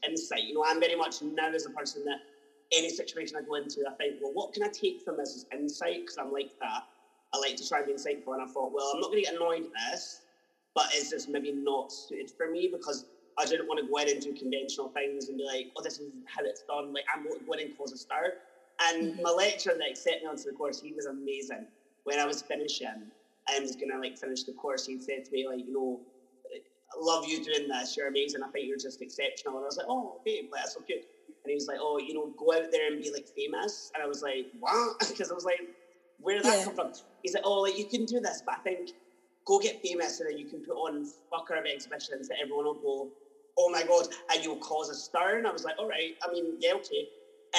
insight. 0.07 0.43
You 0.43 0.55
know, 0.55 0.63
I'm 0.65 0.79
very 0.79 0.95
much 0.95 1.21
now 1.21 1.49
as 1.49 1.65
a 1.65 1.69
person 1.69 2.03
that 2.05 2.19
any 2.71 2.89
situation 2.89 3.37
I 3.37 3.41
go 3.45 3.55
into, 3.55 3.83
I 3.89 3.93
think, 3.95 4.15
well, 4.21 4.33
what 4.33 4.53
can 4.53 4.63
I 4.63 4.69
take 4.69 5.01
from 5.03 5.17
this 5.17 5.35
as 5.35 5.45
insight? 5.57 6.01
Because 6.01 6.17
I'm 6.17 6.31
like 6.31 6.51
that. 6.59 6.83
I 7.33 7.37
like 7.39 7.55
to 7.57 7.67
try 7.67 7.79
and 7.79 7.87
be 7.87 7.93
insightful. 7.93 8.33
And 8.33 8.41
I 8.41 8.47
thought, 8.47 8.71
well, 8.73 8.91
I'm 8.93 9.01
not 9.01 9.07
going 9.11 9.23
to 9.23 9.29
get 9.29 9.35
annoyed 9.35 9.65
at 9.65 9.91
this, 9.91 10.21
but 10.75 10.93
is 10.93 11.11
this 11.11 11.27
maybe 11.27 11.51
not 11.51 11.91
suited 11.91 12.31
for 12.31 12.49
me? 12.49 12.69
Because 12.71 13.05
I 13.37 13.45
didn't 13.45 13.67
want 13.67 13.79
to 13.79 13.87
go 13.87 13.97
in 13.97 14.09
and 14.09 14.21
do 14.21 14.33
conventional 14.33 14.89
things 14.89 15.29
and 15.29 15.37
be 15.37 15.45
like, 15.45 15.71
oh, 15.77 15.83
this 15.83 15.99
is 15.99 16.09
how 16.25 16.43
it's 16.43 16.63
done. 16.63 16.93
Like, 16.93 17.05
I'm 17.13 17.23
going 17.23 17.59
in 17.59 17.67
and 17.67 17.77
cause 17.77 17.91
a 17.91 17.97
star. 17.97 18.33
And 18.81 19.13
mm-hmm. 19.13 19.21
my 19.21 19.31
lecturer 19.31 19.73
that 19.77 19.89
accepted 19.89 20.23
me 20.23 20.29
onto 20.29 20.43
the 20.43 20.51
course, 20.51 20.81
he 20.81 20.93
was 20.93 21.05
amazing. 21.05 21.65
When 22.03 22.19
I 22.19 22.25
was 22.25 22.41
finishing, 22.41 23.11
I 23.49 23.59
was 23.59 23.75
going 23.75 23.91
to 23.91 23.99
like 23.99 24.17
finish 24.17 24.43
the 24.43 24.53
course, 24.53 24.85
he 24.85 24.99
said 24.99 25.25
to 25.25 25.31
me, 25.31 25.47
like, 25.47 25.65
you 25.65 25.73
know, 25.73 25.99
I 26.53 26.95
love 26.99 27.25
you 27.27 27.43
doing 27.43 27.67
this. 27.67 27.97
You're 27.97 28.07
amazing. 28.07 28.43
I 28.43 28.49
think 28.49 28.67
you're 28.67 28.77
just 28.77 29.01
exceptional. 29.01 29.57
And 29.57 29.63
I 29.63 29.67
was 29.67 29.77
like, 29.77 29.87
oh, 29.89 30.17
okay, 30.21 30.47
well, 30.49 30.61
that's 30.61 30.75
so 30.75 30.81
good. 30.87 31.03
And 31.27 31.51
he 31.51 31.55
was 31.55 31.67
like, 31.67 31.77
oh, 31.81 31.97
you 31.97 32.13
know, 32.13 32.33
go 32.37 32.53
out 32.53 32.71
there 32.71 32.91
and 32.91 33.01
be 33.01 33.11
like 33.11 33.27
famous. 33.27 33.91
And 33.93 34.03
I 34.03 34.07
was 34.07 34.21
like, 34.21 34.47
what? 34.59 34.97
Because 35.09 35.31
I 35.31 35.33
was 35.33 35.45
like, 35.45 35.61
where 36.19 36.35
did 36.35 36.45
that 36.45 36.59
yeah. 36.59 36.65
come 36.65 36.75
from? 36.75 36.91
He's 37.23 37.33
like, 37.33 37.43
oh, 37.45 37.61
like 37.61 37.77
you 37.77 37.85
can 37.85 38.05
do 38.05 38.19
this, 38.19 38.41
but 38.45 38.55
I 38.55 38.59
think 38.59 38.91
go 39.45 39.59
get 39.59 39.81
famous 39.81 40.19
and 40.19 40.29
then 40.29 40.37
you 40.37 40.45
can 40.45 40.59
put 40.59 40.73
on 40.73 41.05
fucker 41.31 41.57
of 41.57 41.65
exhibitions 41.65 42.27
that 42.27 42.37
everyone 42.41 42.65
will 42.65 42.73
go, 42.73 43.09
oh 43.57 43.69
my 43.69 43.83
god, 43.83 44.07
and 44.33 44.43
you'll 44.43 44.57
cause 44.57 44.89
a 44.89 44.95
stir. 44.95 45.37
And 45.37 45.47
I 45.47 45.51
was 45.51 45.63
like, 45.63 45.75
all 45.79 45.87
right, 45.87 46.15
I 46.27 46.31
mean, 46.31 46.57
yeah, 46.59 46.73
okay. 46.73 47.07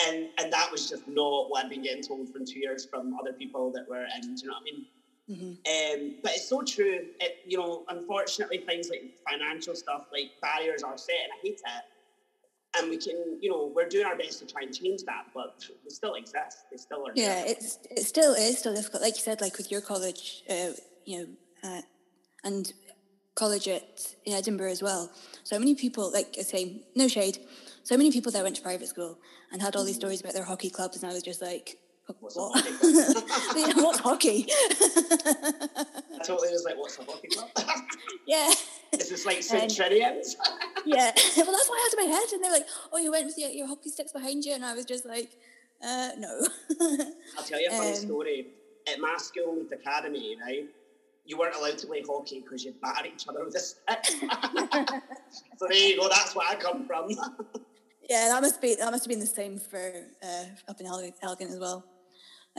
And 0.06 0.28
and 0.38 0.52
that 0.52 0.70
was 0.70 0.88
just 0.88 1.08
not 1.08 1.50
what 1.50 1.64
I'd 1.64 1.70
been 1.70 1.82
getting 1.82 2.02
told 2.02 2.28
from 2.30 2.44
two 2.44 2.60
years 2.60 2.84
from 2.84 3.14
other 3.20 3.32
people 3.32 3.72
that 3.72 3.88
were 3.88 4.04
in, 4.04 4.34
do 4.34 4.42
you 4.42 4.48
know 4.48 4.54
what 4.54 4.60
I 4.60 4.64
mean? 4.64 4.86
Mm-hmm. 5.30 6.02
Um, 6.04 6.14
but 6.22 6.32
it's 6.32 6.48
so 6.48 6.62
true. 6.62 7.00
It, 7.20 7.38
you 7.46 7.58
know, 7.58 7.84
unfortunately, 7.88 8.58
things 8.58 8.88
like 8.88 9.18
financial 9.28 9.74
stuff, 9.74 10.06
like 10.12 10.30
barriers 10.40 10.82
are 10.82 10.96
set, 10.96 11.16
and 11.24 11.32
I 11.32 11.38
hate 11.42 11.60
it 11.64 11.84
and 12.76 12.90
we 12.90 12.98
can, 12.98 13.38
you 13.40 13.50
know, 13.50 13.72
we're 13.74 13.88
doing 13.88 14.06
our 14.06 14.16
best 14.16 14.40
to 14.40 14.46
try 14.46 14.62
and 14.62 14.74
change 14.74 15.02
that, 15.04 15.26
but 15.34 15.64
they 15.84 15.90
still 15.90 16.14
exist. 16.14 16.64
They 16.70 16.76
still 16.76 17.06
are. 17.06 17.12
Yeah, 17.14 17.34
there. 17.34 17.44
it's 17.48 17.78
it 17.90 18.04
still 18.04 18.34
is 18.34 18.58
still 18.58 18.74
difficult. 18.74 19.02
Like 19.02 19.16
you 19.16 19.22
said, 19.22 19.40
like 19.40 19.56
with 19.56 19.70
your 19.70 19.80
college, 19.80 20.42
uh, 20.48 20.70
you 21.04 21.18
know, 21.18 21.26
uh, 21.68 21.82
and 22.44 22.72
college 23.34 23.68
at 23.68 24.14
in 24.24 24.34
Edinburgh 24.34 24.70
as 24.70 24.82
well. 24.82 25.10
So 25.44 25.58
many 25.58 25.74
people, 25.74 26.12
like 26.12 26.36
I 26.38 26.42
say, 26.42 26.82
no 26.94 27.08
shade. 27.08 27.38
So 27.88 27.96
many 27.96 28.12
people 28.12 28.30
that 28.32 28.44
went 28.44 28.54
to 28.56 28.60
private 28.60 28.86
school 28.86 29.18
and 29.50 29.62
had 29.62 29.74
all 29.74 29.82
these 29.82 29.94
stories 29.94 30.20
about 30.20 30.34
their 30.34 30.44
hockey 30.44 30.68
clubs, 30.68 31.02
and 31.02 31.10
I 31.10 31.14
was 31.14 31.22
just 31.22 31.40
like, 31.40 31.78
What's 32.20 32.36
what? 32.36 32.62
Hockey 32.62 33.80
what's 33.80 33.98
hockey? 34.00 34.46
I 34.50 36.22
totally 36.22 36.52
was 36.52 36.64
like, 36.66 36.76
what's 36.76 36.98
a 36.98 37.04
hockey 37.04 37.28
club? 37.28 37.48
yeah. 38.26 38.52
Is 38.92 39.08
this 39.08 39.24
like 39.24 39.42
St. 39.42 39.70
Trinians? 39.70 40.36
yeah. 40.84 41.12
Well, 41.38 41.52
that's 41.52 41.68
what 41.70 41.78
I 41.78 41.88
had 41.88 41.98
in 41.98 42.10
my 42.10 42.14
head. 42.14 42.28
And 42.34 42.44
they're 42.44 42.52
like, 42.52 42.66
oh, 42.92 42.98
you 42.98 43.10
went 43.10 43.24
with 43.24 43.38
your, 43.38 43.48
your 43.48 43.66
hockey 43.66 43.88
sticks 43.88 44.12
behind 44.12 44.44
you. 44.44 44.52
And 44.52 44.66
I 44.66 44.74
was 44.74 44.84
just 44.84 45.06
like, 45.06 45.30
uh, 45.82 46.10
no. 46.18 46.46
I'll 47.38 47.44
tell 47.44 47.58
you 47.58 47.68
a 47.70 47.74
funny 47.74 47.88
um, 47.88 47.94
story. 47.94 48.48
At 48.92 49.00
my 49.00 49.16
school 49.16 49.56
with 49.60 49.72
academy, 49.72 50.36
right? 50.44 50.66
You 51.24 51.38
weren't 51.38 51.56
allowed 51.56 51.78
to 51.78 51.86
play 51.86 52.02
hockey 52.06 52.40
because 52.40 52.66
you'd 52.66 52.78
batter 52.82 53.06
each 53.06 53.26
other 53.28 53.46
with 53.46 53.54
a 53.54 53.60
stick. 53.60 54.04
so 55.56 55.66
there 55.70 55.88
you 55.88 55.98
go. 55.98 56.08
That's 56.10 56.36
where 56.36 56.46
I 56.46 56.54
come 56.56 56.86
from. 56.86 57.08
Yeah, 58.08 58.28
that 58.28 58.40
must 58.40 58.60
be 58.60 58.74
that 58.74 58.90
must 58.90 59.04
have 59.04 59.10
been 59.10 59.20
the 59.20 59.26
same 59.26 59.58
for 59.58 59.92
uh, 60.22 60.44
up 60.68 60.80
in 60.80 60.86
Elgin 60.86 61.48
as 61.48 61.58
well. 61.58 61.84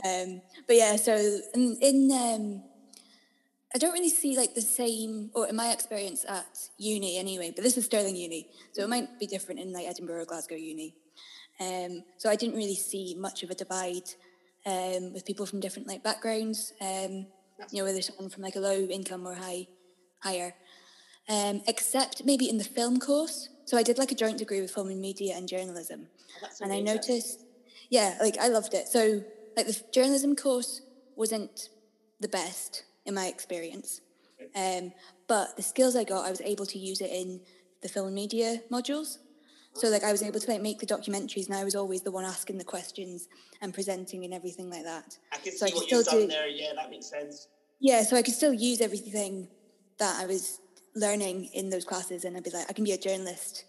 Um, 0.04 0.40
but 0.66 0.76
yeah, 0.76 0.96
so 0.96 1.14
in, 1.54 1.76
in 1.80 2.10
um, 2.12 2.62
I 3.74 3.78
don't 3.78 3.92
really 3.92 4.10
see 4.10 4.36
like 4.36 4.54
the 4.54 4.62
same, 4.62 5.30
or 5.34 5.48
in 5.48 5.56
my 5.56 5.72
experience 5.72 6.24
at 6.28 6.68
uni 6.78 7.18
anyway, 7.18 7.52
but 7.54 7.62
this 7.64 7.76
is 7.76 7.84
Stirling 7.84 8.16
Uni, 8.16 8.48
so 8.72 8.82
it 8.82 8.88
might 8.88 9.18
be 9.18 9.26
different 9.26 9.60
in 9.60 9.72
like 9.72 9.86
Edinburgh 9.86 10.22
or 10.22 10.24
Glasgow 10.24 10.56
Uni. 10.56 10.94
Um, 11.60 12.04
so 12.16 12.30
I 12.30 12.36
didn't 12.36 12.56
really 12.56 12.74
see 12.74 13.14
much 13.18 13.42
of 13.42 13.50
a 13.50 13.54
divide 13.54 14.08
um, 14.64 15.12
with 15.12 15.26
people 15.26 15.46
from 15.46 15.60
different 15.60 15.86
like 15.86 16.02
backgrounds. 16.02 16.72
Um, 16.80 17.26
you 17.70 17.78
know, 17.78 17.84
whether 17.84 18.00
someone 18.00 18.30
from 18.30 18.42
like 18.42 18.56
a 18.56 18.60
low 18.60 18.86
income 18.86 19.26
or 19.26 19.34
high, 19.34 19.66
higher. 20.20 20.54
Um, 21.28 21.62
except 21.68 22.24
maybe 22.24 22.48
in 22.48 22.58
the 22.58 22.64
film 22.64 22.98
course. 22.98 23.50
So 23.70 23.76
I 23.76 23.84
did 23.84 23.98
like 23.98 24.10
a 24.10 24.16
joint 24.16 24.36
degree 24.36 24.60
with 24.60 24.72
film 24.72 24.88
and 24.88 25.00
media 25.00 25.36
and 25.36 25.48
journalism, 25.48 26.08
oh, 26.42 26.48
and 26.60 26.72
I 26.72 26.80
noticed, 26.80 27.44
yeah, 27.88 28.18
like 28.20 28.36
I 28.36 28.48
loved 28.48 28.74
it. 28.74 28.88
So 28.88 29.22
like 29.56 29.68
the 29.68 29.80
journalism 29.92 30.34
course 30.34 30.82
wasn't 31.14 31.68
the 32.18 32.26
best 32.26 32.82
in 33.06 33.14
my 33.14 33.28
experience. 33.28 34.00
Um, 34.56 34.90
but 35.28 35.56
the 35.56 35.62
skills 35.62 35.94
I 35.94 36.02
got, 36.02 36.26
I 36.26 36.30
was 36.30 36.40
able 36.40 36.66
to 36.66 36.80
use 36.80 37.00
it 37.00 37.10
in 37.10 37.42
the 37.80 37.88
film 37.88 38.06
and 38.06 38.14
media 38.16 38.60
modules. 38.72 39.18
So 39.74 39.86
like 39.86 40.02
I 40.02 40.10
was 40.10 40.24
able 40.24 40.40
to 40.40 40.50
like 40.50 40.60
make 40.60 40.80
the 40.80 40.86
documentaries, 40.86 41.46
and 41.46 41.54
I 41.54 41.62
was 41.62 41.76
always 41.76 42.02
the 42.02 42.10
one 42.10 42.24
asking 42.24 42.58
the 42.58 42.64
questions 42.64 43.28
and 43.62 43.72
presenting 43.72 44.24
and 44.24 44.34
everything 44.34 44.68
like 44.68 44.82
that. 44.82 45.16
I 45.32 45.36
can 45.36 45.52
so 45.52 45.66
see 45.66 45.72
I 45.72 45.76
what 45.76 45.90
you've 45.92 46.06
done 46.06 46.20
do, 46.22 46.26
there. 46.26 46.48
Yeah, 46.48 46.72
that 46.74 46.90
makes 46.90 47.06
sense. 47.06 47.46
Yeah, 47.78 48.02
so 48.02 48.16
I 48.16 48.22
could 48.22 48.34
still 48.34 48.52
use 48.52 48.80
everything 48.80 49.46
that 49.98 50.20
I 50.20 50.26
was 50.26 50.58
learning 50.94 51.50
in 51.54 51.70
those 51.70 51.84
classes, 51.84 52.24
and 52.24 52.36
I'd 52.36 52.44
be 52.44 52.50
like, 52.50 52.66
I 52.68 52.72
can 52.72 52.84
be 52.84 52.92
a 52.92 52.98
journalist 52.98 53.64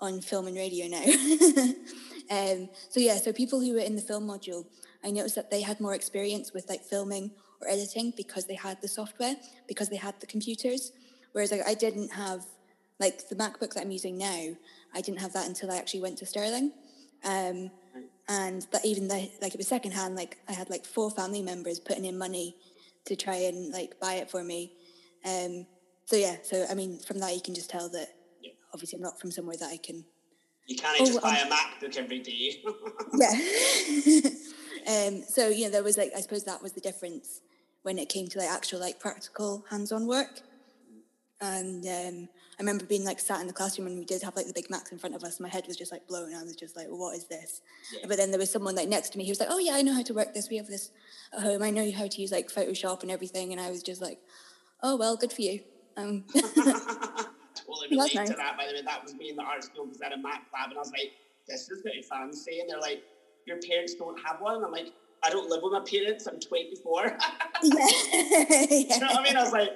on 0.00 0.20
film 0.20 0.46
and 0.46 0.56
radio 0.56 0.86
now. 0.88 1.02
um, 2.30 2.68
so 2.90 3.00
yeah, 3.00 3.16
so 3.16 3.32
people 3.32 3.60
who 3.60 3.74
were 3.74 3.80
in 3.80 3.96
the 3.96 4.02
film 4.02 4.26
module, 4.26 4.66
I 5.04 5.10
noticed 5.10 5.36
that 5.36 5.50
they 5.50 5.62
had 5.62 5.80
more 5.80 5.94
experience 5.94 6.52
with 6.52 6.68
like 6.68 6.82
filming 6.82 7.30
or 7.60 7.68
editing 7.68 8.12
because 8.16 8.46
they 8.46 8.54
had 8.54 8.80
the 8.82 8.88
software, 8.88 9.36
because 9.68 9.88
they 9.88 9.96
had 9.96 10.20
the 10.20 10.26
computers. 10.26 10.92
Whereas 11.32 11.52
like, 11.52 11.66
I 11.66 11.74
didn't 11.74 12.12
have 12.12 12.44
like 12.98 13.28
the 13.28 13.36
MacBook 13.36 13.74
that 13.74 13.82
I'm 13.82 13.90
using 13.90 14.18
now, 14.18 14.48
I 14.94 15.00
didn't 15.00 15.20
have 15.20 15.32
that 15.34 15.46
until 15.46 15.70
I 15.70 15.76
actually 15.76 16.00
went 16.00 16.18
to 16.18 16.26
Stirling. 16.26 16.72
Um, 17.24 17.70
and 18.28 18.66
that 18.72 18.84
even 18.84 19.08
the, 19.08 19.30
like 19.40 19.54
it 19.54 19.58
was 19.58 19.68
secondhand, 19.68 20.16
like 20.16 20.38
I 20.48 20.52
had 20.52 20.70
like 20.70 20.84
four 20.84 21.10
family 21.10 21.42
members 21.42 21.78
putting 21.78 22.04
in 22.04 22.18
money 22.18 22.56
to 23.04 23.16
try 23.16 23.36
and 23.36 23.72
like 23.72 23.98
buy 24.00 24.14
it 24.14 24.30
for 24.30 24.42
me. 24.42 24.72
Um, 25.24 25.66
so 26.06 26.14
yeah, 26.14 26.36
so 26.42 26.64
I 26.70 26.74
mean, 26.74 26.98
from 27.00 27.18
that 27.18 27.34
you 27.34 27.40
can 27.40 27.54
just 27.54 27.68
tell 27.68 27.88
that 27.90 28.08
yeah. 28.40 28.52
obviously 28.72 28.96
I'm 28.96 29.02
not 29.02 29.20
from 29.20 29.32
somewhere 29.32 29.56
that 29.58 29.70
I 29.70 29.76
can. 29.76 30.04
You 30.68 30.76
can't 30.76 31.00
oh, 31.00 31.06
just 31.06 31.20
buy 31.20 31.40
um, 31.40 31.48
a 31.48 31.54
MacBook 31.54 31.96
every 31.96 32.20
day. 32.20 32.62
yeah. 34.86 35.08
um, 35.08 35.22
so 35.28 35.48
you 35.48 35.64
know, 35.64 35.70
there 35.70 35.82
was 35.82 35.98
like 35.98 36.12
I 36.16 36.20
suppose 36.20 36.44
that 36.44 36.62
was 36.62 36.72
the 36.72 36.80
difference 36.80 37.40
when 37.82 37.98
it 37.98 38.08
came 38.08 38.28
to 38.28 38.38
like 38.38 38.48
actual 38.48 38.80
like 38.80 39.00
practical 39.00 39.64
hands-on 39.68 40.06
work. 40.06 40.40
And 41.40 41.84
um, 41.84 42.28
I 42.58 42.62
remember 42.62 42.86
being 42.86 43.04
like 43.04 43.20
sat 43.20 43.40
in 43.40 43.48
the 43.48 43.52
classroom 43.52 43.88
and 43.88 43.98
we 43.98 44.04
did 44.04 44.22
have 44.22 44.34
like 44.36 44.46
the 44.46 44.52
big 44.52 44.70
Macs 44.70 44.92
in 44.92 44.98
front 44.98 45.14
of 45.14 45.24
us. 45.24 45.40
My 45.40 45.48
head 45.48 45.66
was 45.66 45.76
just 45.76 45.92
like 45.92 46.06
blown. 46.06 46.34
I 46.34 46.42
was 46.42 46.56
just 46.56 46.76
like, 46.76 46.86
well, 46.88 46.98
what 46.98 47.16
is 47.16 47.26
this? 47.26 47.60
Yeah. 47.92 48.06
But 48.08 48.16
then 48.16 48.30
there 48.30 48.40
was 48.40 48.50
someone 48.50 48.74
like 48.74 48.88
next 48.88 49.10
to 49.10 49.18
me. 49.18 49.24
He 49.24 49.30
was 49.30 49.40
like, 49.40 49.50
oh 49.50 49.58
yeah, 49.58 49.74
I 49.74 49.82
know 49.82 49.92
how 49.92 50.02
to 50.02 50.14
work 50.14 50.34
this. 50.34 50.48
We 50.48 50.56
have 50.56 50.68
this 50.68 50.90
at 51.32 51.42
home. 51.42 51.62
I 51.62 51.70
know 51.70 51.90
how 51.90 52.06
to 52.06 52.20
use 52.20 52.32
like 52.32 52.48
Photoshop 52.48 53.02
and 53.02 53.10
everything. 53.10 53.52
And 53.52 53.60
I 53.60 53.70
was 53.70 53.82
just 53.82 54.00
like, 54.00 54.20
oh 54.82 54.96
well, 54.96 55.16
good 55.16 55.32
for 55.32 55.42
you. 55.42 55.60
Um. 55.96 56.24
totally 57.56 57.86
totally 57.86 57.88
relate 57.90 58.14
nice. 58.14 58.30
to 58.30 58.36
that. 58.36 58.56
By 58.56 58.66
the 58.66 58.74
way, 58.74 58.82
that 58.82 59.02
was 59.02 59.14
me 59.14 59.30
in 59.30 59.36
the 59.36 59.42
art 59.42 59.64
school 59.64 59.86
because 59.86 60.00
I 60.00 60.06
had 60.06 60.12
a 60.18 60.22
math 60.22 60.42
lab, 60.52 60.70
and 60.70 60.76
I 60.76 60.80
was 60.80 60.90
like, 60.90 61.12
"This 61.48 61.68
is 61.70 61.82
pretty 61.82 62.02
fancy." 62.02 62.60
And 62.60 62.68
they're 62.68 62.80
like, 62.80 63.02
"Your 63.46 63.58
parents 63.58 63.94
don't 63.94 64.18
have 64.24 64.40
one." 64.40 64.56
And 64.56 64.64
I'm 64.64 64.72
like, 64.72 64.92
"I 65.22 65.30
don't 65.30 65.48
live 65.48 65.62
with 65.62 65.72
my 65.72 65.80
parents. 65.80 66.26
I'm 66.26 66.40
24." 66.40 67.06
yeah. 67.62 67.78
you 68.70 69.00
know 69.00 69.06
what 69.06 69.20
I 69.20 69.22
mean? 69.22 69.36
I 69.36 69.42
was 69.42 69.52
like, 69.52 69.70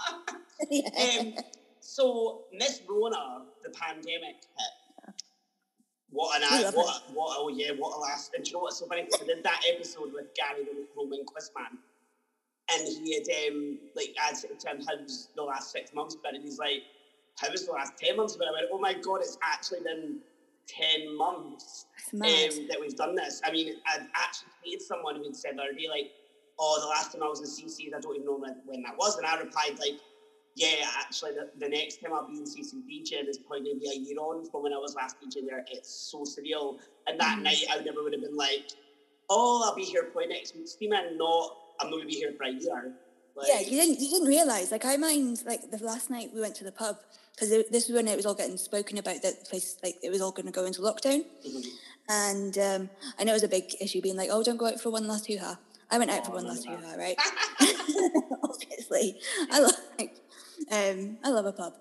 yeah. 0.70 1.20
um, 1.20 1.34
"So 1.80 2.44
Miss 2.52 2.80
Rona, 2.88 3.44
the 3.62 3.70
pandemic 3.70 4.36
hit." 4.56 4.72
What 6.10 6.36
an 6.36 6.48
ad, 6.50 6.74
what, 6.74 6.86
a, 6.86 7.12
what 7.14 7.36
oh 7.38 7.48
yeah, 7.48 7.70
what 7.78 7.96
a 7.96 7.98
last 7.98 8.34
and 8.36 8.46
you 8.46 8.52
know 8.52 8.60
what's 8.60 8.78
so 8.78 8.86
funny? 8.86 9.02
I 9.02 9.24
did 9.24 9.42
that 9.44 9.62
episode 9.72 10.12
with 10.12 10.26
Gary 10.34 10.64
the 10.64 10.86
Roman 10.94 11.24
Quizman 11.24 11.78
and 12.74 12.88
he 12.88 13.14
had 13.14 13.52
um, 13.52 13.78
like 13.94 14.14
to 14.14 14.68
him, 14.68 14.80
"How's 14.86 15.28
the 15.34 15.42
last 15.42 15.72
six 15.72 15.92
months 15.92 16.16
been?" 16.16 16.34
And 16.34 16.44
he's 16.44 16.58
like, 16.58 16.82
"How 17.38 17.50
was 17.50 17.66
the 17.66 17.72
last 17.72 17.94
ten 17.96 18.16
months 18.16 18.36
been?" 18.36 18.48
I 18.48 18.52
went, 18.52 18.66
"Oh 18.72 18.78
my 18.78 18.94
god, 18.94 19.20
it's 19.20 19.38
actually 19.42 19.80
been 19.80 20.18
ten 20.66 21.16
months 21.16 21.86
um, 22.14 22.20
that 22.20 22.76
we've 22.80 22.96
done 22.96 23.14
this." 23.14 23.40
I 23.44 23.52
mean, 23.52 23.74
I 23.86 24.06
actually 24.14 24.48
tweeted 24.64 24.82
someone 24.82 25.16
who 25.16 25.24
had 25.24 25.36
said 25.36 25.56
the 25.56 25.62
other 25.62 25.72
day, 25.72 25.88
like, 25.88 26.10
"Oh, 26.58 26.78
the 26.80 26.88
last 26.88 27.12
time 27.12 27.22
I 27.22 27.28
was 27.28 27.40
in 27.40 27.46
CC, 27.46 27.94
I 27.94 28.00
don't 28.00 28.14
even 28.14 28.26
know 28.26 28.36
when, 28.36 28.56
when 28.66 28.82
that 28.82 28.96
was," 28.96 29.16
and 29.16 29.26
I 29.26 29.38
replied 29.38 29.78
like. 29.78 30.00
Yeah, 30.54 30.84
actually, 31.00 31.30
the, 31.32 31.48
the 31.58 31.66
next 31.70 32.02
time 32.02 32.12
I'll 32.12 32.28
be 32.28 32.36
in 32.36 32.44
CC 32.44 32.74
DJing 32.84 33.26
is 33.26 33.38
probably 33.38 33.60
going 33.60 33.76
to 33.76 33.80
be 33.80 33.88
a 33.88 33.98
year 33.98 34.18
on 34.18 34.44
from 34.50 34.64
when 34.64 34.74
I 34.74 34.76
was 34.76 34.94
last 34.94 35.16
DJing 35.18 35.46
there. 35.48 35.64
It's 35.70 35.88
so 35.88 36.24
surreal. 36.24 36.76
And 37.06 37.18
that 37.18 37.38
mm. 37.38 37.44
night, 37.44 37.64
I 37.70 37.82
never 37.82 38.02
would 38.02 38.12
have 38.12 38.20
been 38.20 38.36
like, 38.36 38.70
oh, 39.30 39.62
I'll 39.64 39.74
be 39.74 39.82
here 39.82 40.04
probably 40.04 40.26
next 40.26 40.54
week, 40.54 40.68
Steaming. 40.68 41.16
Not, 41.16 41.56
I'm 41.80 41.90
not 41.90 41.96
going 41.96 42.02
to 42.02 42.08
be 42.08 42.14
here 42.14 42.32
for 42.36 42.44
a 42.44 42.50
year. 42.50 42.94
Like, 43.34 43.48
yeah, 43.48 43.60
you 43.60 43.70
didn't 43.70 44.00
you 44.00 44.10
didn't 44.10 44.28
realize. 44.28 44.70
Like 44.70 44.84
I 44.84 44.96
mind 44.96 45.42
like 45.46 45.70
the 45.70 45.82
last 45.82 46.10
night 46.10 46.30
we 46.34 46.40
went 46.40 46.54
to 46.56 46.64
the 46.64 46.72
pub 46.72 46.96
because 47.34 47.48
this 47.48 47.88
was 47.88 47.92
when 47.96 48.08
it 48.08 48.16
was 48.16 48.26
all 48.26 48.34
getting 48.34 48.58
spoken 48.58 48.98
about 48.98 49.22
that 49.22 49.44
the 49.44 49.50
place 49.50 49.78
like 49.82 49.96
it 50.02 50.10
was 50.10 50.20
all 50.20 50.32
going 50.32 50.46
to 50.46 50.52
go 50.52 50.66
into 50.66 50.82
lockdown, 50.82 51.24
mm-hmm. 51.46 51.60
and 52.10 52.58
um, 52.58 52.90
I 53.18 53.24
know 53.24 53.32
it 53.32 53.36
was 53.36 53.42
a 53.42 53.48
big 53.48 53.74
issue 53.80 54.02
being 54.02 54.16
like, 54.16 54.28
oh, 54.30 54.42
don't 54.42 54.58
go 54.58 54.66
out 54.66 54.80
for 54.80 54.90
one 54.90 55.08
last 55.08 55.26
hoo 55.26 55.38
ha. 55.38 55.58
I 55.90 55.98
went 55.98 56.10
out 56.10 56.20
oh, 56.22 56.26
for 56.26 56.32
one 56.32 56.46
last 56.46 56.66
hoo 56.66 56.76
ha, 56.76 56.94
right? 56.96 57.16
Obviously, 58.42 59.18
I 59.50 59.60
like. 59.60 60.18
Um, 60.70 61.18
I 61.24 61.30
love 61.30 61.46
a 61.46 61.52
pub, 61.52 61.74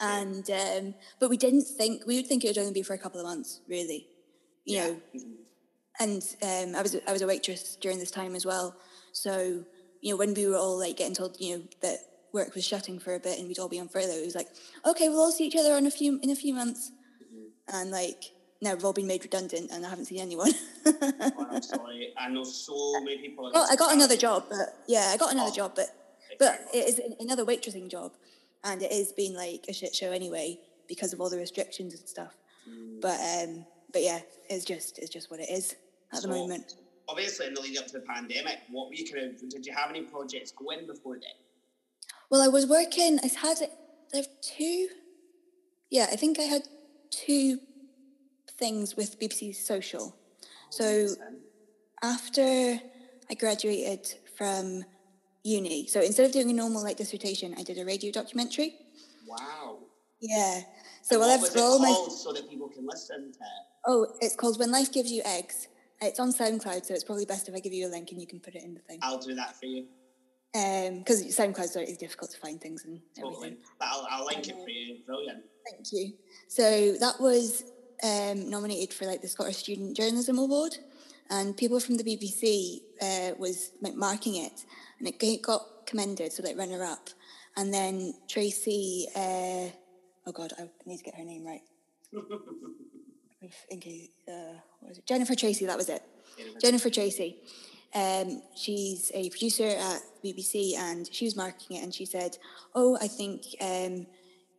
and 0.00 0.48
um, 0.50 0.94
but 1.18 1.28
we 1.28 1.36
didn't 1.36 1.64
think 1.64 2.06
we 2.06 2.16
would 2.16 2.26
think 2.26 2.44
it 2.44 2.48
would 2.48 2.58
only 2.58 2.72
be 2.72 2.82
for 2.82 2.94
a 2.94 2.98
couple 2.98 3.18
of 3.18 3.26
months, 3.26 3.60
really, 3.68 4.06
you 4.64 4.76
yeah. 4.76 4.86
know. 4.86 4.96
Mm-hmm. 5.16 5.32
And 6.00 6.22
um, 6.42 6.78
I 6.78 6.82
was 6.82 6.96
I 7.06 7.12
was 7.12 7.22
a 7.22 7.26
waitress 7.26 7.76
during 7.76 7.98
this 7.98 8.10
time 8.10 8.36
as 8.36 8.46
well, 8.46 8.76
so, 9.12 9.64
you 10.00 10.12
know, 10.12 10.16
when 10.16 10.34
we 10.34 10.46
were 10.46 10.56
all 10.56 10.78
like 10.78 10.96
getting 10.96 11.14
told, 11.14 11.36
you 11.40 11.56
know, 11.56 11.62
that 11.82 11.98
work 12.32 12.54
was 12.54 12.64
shutting 12.64 12.98
for 12.98 13.14
a 13.14 13.20
bit 13.20 13.38
and 13.38 13.48
we'd 13.48 13.58
all 13.58 13.68
be 13.68 13.80
on 13.80 13.88
furlough, 13.88 14.22
it 14.22 14.24
was 14.24 14.34
like, 14.34 14.48
okay, 14.86 15.08
we'll 15.08 15.20
all 15.20 15.32
see 15.32 15.46
each 15.46 15.56
other 15.56 15.76
in 15.76 15.86
a 15.86 15.90
few 15.90 16.18
in 16.22 16.30
a 16.30 16.36
few 16.36 16.54
months. 16.54 16.92
Mm-hmm. 17.22 17.76
And 17.76 17.90
like 17.90 18.32
now 18.60 18.74
we've 18.74 18.84
all 18.84 18.92
been 18.92 19.06
made 19.06 19.22
redundant 19.22 19.70
and 19.70 19.84
I 19.84 19.90
haven't 19.90 20.06
seen 20.06 20.20
anyone. 20.20 20.52
oh, 20.86 21.46
I'm 21.50 21.62
sorry. 21.62 22.12
I 22.18 22.28
know 22.28 22.44
so 22.44 23.00
many 23.00 23.18
people. 23.18 23.50
Well, 23.52 23.66
I 23.70 23.76
got 23.76 23.94
another 23.94 24.16
job, 24.16 24.44
but 24.48 24.76
yeah, 24.86 25.10
I 25.12 25.16
got 25.16 25.32
another 25.32 25.50
oh, 25.52 25.56
job, 25.56 25.72
but 25.74 25.88
but 26.38 26.60
it 26.72 26.88
is 26.88 27.00
another 27.20 27.44
waitressing 27.44 27.90
job, 27.90 28.12
and 28.64 28.82
it 28.82 28.92
is 28.92 29.12
being 29.12 29.34
like 29.34 29.64
a 29.68 29.72
shit 29.72 29.94
show 29.94 30.12
anyway 30.12 30.58
because 30.88 31.12
of 31.12 31.20
all 31.20 31.30
the 31.30 31.36
restrictions 31.36 31.94
and 31.94 32.08
stuff. 32.08 32.36
Mm. 32.68 33.00
But 33.00 33.18
um, 33.20 33.66
but 33.92 34.02
yeah, 34.02 34.20
it's 34.48 34.64
just 34.64 34.98
it's 34.98 35.10
just 35.10 35.30
what 35.30 35.40
it 35.40 35.50
is 35.50 35.76
at 36.12 36.20
so, 36.20 36.28
the 36.28 36.34
moment 36.34 36.74
obviously 37.08 37.46
in 37.46 37.54
the 37.54 37.60
lead 37.60 37.78
up 37.78 37.86
to 37.86 37.94
the 37.94 38.00
pandemic, 38.00 38.58
what 38.70 38.88
were 38.88 38.94
you 38.94 39.10
kind 39.10 39.26
of 39.26 39.50
did 39.50 39.66
you 39.66 39.74
have 39.74 39.90
any 39.90 40.02
projects 40.02 40.52
going 40.52 40.86
before 40.86 41.14
then? 41.14 41.36
Well, 42.30 42.42
I 42.42 42.48
was 42.48 42.66
working. 42.66 43.18
I 43.22 43.28
had 43.28 43.58
I 44.12 44.16
have 44.18 44.28
two. 44.42 44.88
Yeah, 45.90 46.06
I 46.12 46.16
think 46.16 46.38
I 46.38 46.42
had 46.42 46.62
two 47.10 47.58
things 48.58 48.96
with 48.96 49.18
BBC 49.18 49.54
Social. 49.54 50.14
Oh, 50.14 50.46
so 50.70 51.08
after 52.02 52.80
I 53.30 53.34
graduated 53.34 54.06
from 54.36 54.84
uni, 55.42 55.86
so 55.86 56.00
instead 56.00 56.26
of 56.26 56.32
doing 56.32 56.50
a 56.50 56.52
normal 56.52 56.82
like 56.82 56.98
dissertation, 56.98 57.54
I 57.58 57.62
did 57.62 57.78
a 57.78 57.84
radio 57.84 58.12
documentary. 58.12 58.74
Wow. 59.26 59.78
Yeah. 60.20 60.60
So 61.02 61.16
and 61.16 61.20
what 61.20 61.40
was 61.40 61.54
it 61.54 61.58
called 61.58 61.82
my... 61.82 62.06
so 62.10 62.32
that 62.32 62.50
people 62.50 62.68
can 62.68 62.86
listen 62.86 63.32
to? 63.32 63.38
Oh, 63.86 64.06
it's 64.20 64.36
called 64.36 64.58
When 64.58 64.70
Life 64.70 64.92
Gives 64.92 65.10
You 65.10 65.22
Eggs. 65.24 65.68
It's 66.00 66.20
on 66.20 66.32
SoundCloud, 66.32 66.84
so 66.84 66.94
it's 66.94 67.04
probably 67.04 67.26
best 67.26 67.48
if 67.48 67.54
I 67.54 67.60
give 67.60 67.72
you 67.72 67.88
a 67.88 67.90
link 67.90 68.12
and 68.12 68.20
you 68.20 68.26
can 68.26 68.38
put 68.40 68.54
it 68.54 68.62
in 68.62 68.74
the 68.74 68.80
thing. 68.80 69.00
I'll 69.02 69.18
do 69.18 69.34
that 69.34 69.58
for 69.58 69.66
you. 69.66 69.86
Um, 70.54 70.98
Because 70.98 71.22
um, 71.22 71.52
SoundCloud 71.52 71.88
is 71.88 71.98
difficult 71.98 72.30
to 72.30 72.38
find 72.38 72.60
things 72.60 72.84
and 72.84 73.00
totally. 73.16 73.34
everything. 73.34 73.56
But 73.78 73.88
I'll, 73.90 74.06
I'll 74.10 74.26
link 74.26 74.46
um, 74.46 74.58
it 74.58 74.64
for 74.64 74.70
you. 74.70 74.98
Brilliant. 75.04 75.42
Thank 75.70 75.92
you. 75.92 76.12
So 76.46 76.94
that 77.00 77.20
was 77.20 77.64
um, 78.02 78.48
nominated 78.48 78.94
for 78.94 79.06
like 79.06 79.22
the 79.22 79.28
Scottish 79.28 79.56
Student 79.56 79.96
Journalism 79.96 80.38
Award, 80.38 80.76
and 81.30 81.56
people 81.56 81.80
from 81.80 81.96
the 81.96 82.04
BBC 82.04 82.80
uh, 83.02 83.34
was 83.38 83.72
like, 83.82 83.94
marking 83.94 84.36
it, 84.36 84.64
and 84.98 85.08
it 85.08 85.42
got 85.42 85.62
commended, 85.86 86.32
so 86.32 86.42
like 86.42 86.56
runner 86.56 86.84
up. 86.84 87.10
And 87.56 87.74
then 87.74 88.14
Tracy, 88.28 89.08
uh, 89.16 89.68
oh 90.26 90.32
god, 90.32 90.52
I 90.58 90.68
need 90.86 90.98
to 90.98 91.04
get 91.04 91.16
her 91.16 91.24
name 91.24 91.44
right. 91.44 91.62
in 93.42 94.08
uh, 94.28 94.58
what 94.80 94.88
was 94.88 94.98
it? 94.98 95.06
Jennifer 95.06 95.34
Tracy, 95.34 95.66
that 95.66 95.76
was 95.76 95.88
it. 95.88 96.02
Jennifer, 96.36 96.60
Jennifer 96.60 96.90
Tracy. 96.90 97.36
Um, 97.94 98.42
she's 98.54 99.10
a 99.14 99.30
producer 99.30 99.66
at 99.66 100.00
BBC 100.24 100.76
and 100.76 101.08
she 101.12 101.24
was 101.24 101.36
marking 101.36 101.76
it 101.76 101.82
and 101.82 101.94
she 101.94 102.04
said, 102.04 102.36
Oh, 102.74 102.98
I 103.00 103.08
think 103.08 103.44
um, 103.60 104.06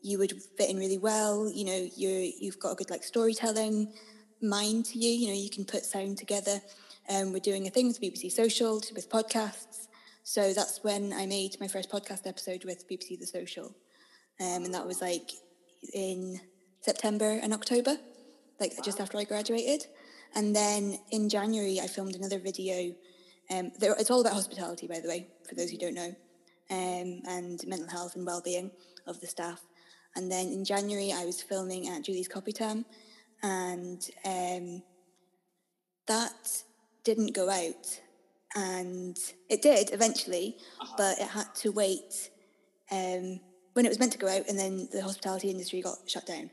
you 0.02 0.18
would 0.18 0.34
fit 0.58 0.70
in 0.70 0.78
really 0.78 0.98
well. 0.98 1.52
You 1.54 1.66
know, 1.66 1.88
you 1.96 2.32
you've 2.40 2.60
got 2.60 2.72
a 2.72 2.76
good 2.76 2.90
like 2.90 3.04
storytelling 3.04 3.94
mind 4.42 4.86
to 4.86 4.98
you. 4.98 5.12
You 5.12 5.28
know, 5.28 5.40
you 5.40 5.50
can 5.50 5.66
put 5.66 5.86
sound 5.86 6.18
together. 6.18 6.62
Um, 7.10 7.34
we're 7.34 7.40
doing 7.40 7.68
a 7.68 7.70
thing 7.70 7.88
with 7.88 8.02
BBC 8.02 8.32
Social 8.32 8.82
with 8.96 9.10
podcasts. 9.10 9.88
So 10.24 10.54
that's 10.54 10.84
when 10.84 11.12
I 11.14 11.26
made 11.26 11.60
my 11.60 11.68
first 11.68 11.90
podcast 11.90 12.28
episode 12.28 12.64
with 12.64 12.88
BBC 12.88 13.20
The 13.20 13.26
Social. 13.26 13.76
Um, 14.40 14.64
and 14.66 14.74
that 14.74 14.86
was 14.86 15.02
like 15.02 15.32
in 15.94 16.40
September 16.82 17.40
and 17.42 17.54
October 17.54 17.98
like 18.60 18.74
wow. 18.78 18.84
just 18.84 19.00
after 19.00 19.18
I 19.18 19.24
graduated. 19.24 19.86
And 20.36 20.56
then 20.56 21.00
in 21.12 21.30
January, 21.30 21.80
I 21.82 21.88
filmed 21.88 22.16
another 22.16 22.40
video. 22.40 22.94
Um, 23.50 23.72
it's 23.82 24.12
all 24.12 24.22
about 24.22 24.34
hospitality, 24.34 24.88
by 24.88 25.00
the 25.00 25.08
way, 25.08 25.28
for 25.48 25.56
those 25.56 25.72
who 25.72 25.78
don't 25.78 25.96
know, 25.96 26.16
um, 26.70 27.22
and 27.28 27.60
mental 27.66 27.90
health 27.90 28.16
and 28.16 28.26
well-being 28.26 28.72
of 29.08 29.20
the 29.22 29.28
staff. 29.28 29.62
And 30.16 30.32
then 30.32 30.48
in 30.48 30.66
January, 30.66 31.12
I 31.12 31.26
was 31.26 31.42
filming 31.42 31.88
at 31.88 32.04
Julie's 32.04 32.28
Copy 32.28 32.54
Kopitiam, 32.54 32.86
and 33.42 34.08
um, 34.26 34.84
that 36.08 36.64
didn't 37.04 37.34
go 37.34 37.50
out. 37.50 38.02
And 38.56 39.18
it 39.50 39.62
did 39.62 39.94
eventually, 39.94 40.58
uh-huh. 40.80 40.96
but 40.98 41.20
it 41.20 41.28
had 41.28 41.54
to 41.56 41.72
wait 41.72 42.32
um, 42.92 43.40
when 43.74 43.86
it 43.86 43.90
was 43.90 44.00
meant 44.00 44.12
to 44.12 44.18
go 44.20 44.28
out, 44.28 44.48
and 44.48 44.60
then 44.60 44.90
the 44.92 45.02
hospitality 45.02 45.50
industry 45.50 45.82
got 45.82 45.98
shut 46.08 46.28
down 46.28 46.52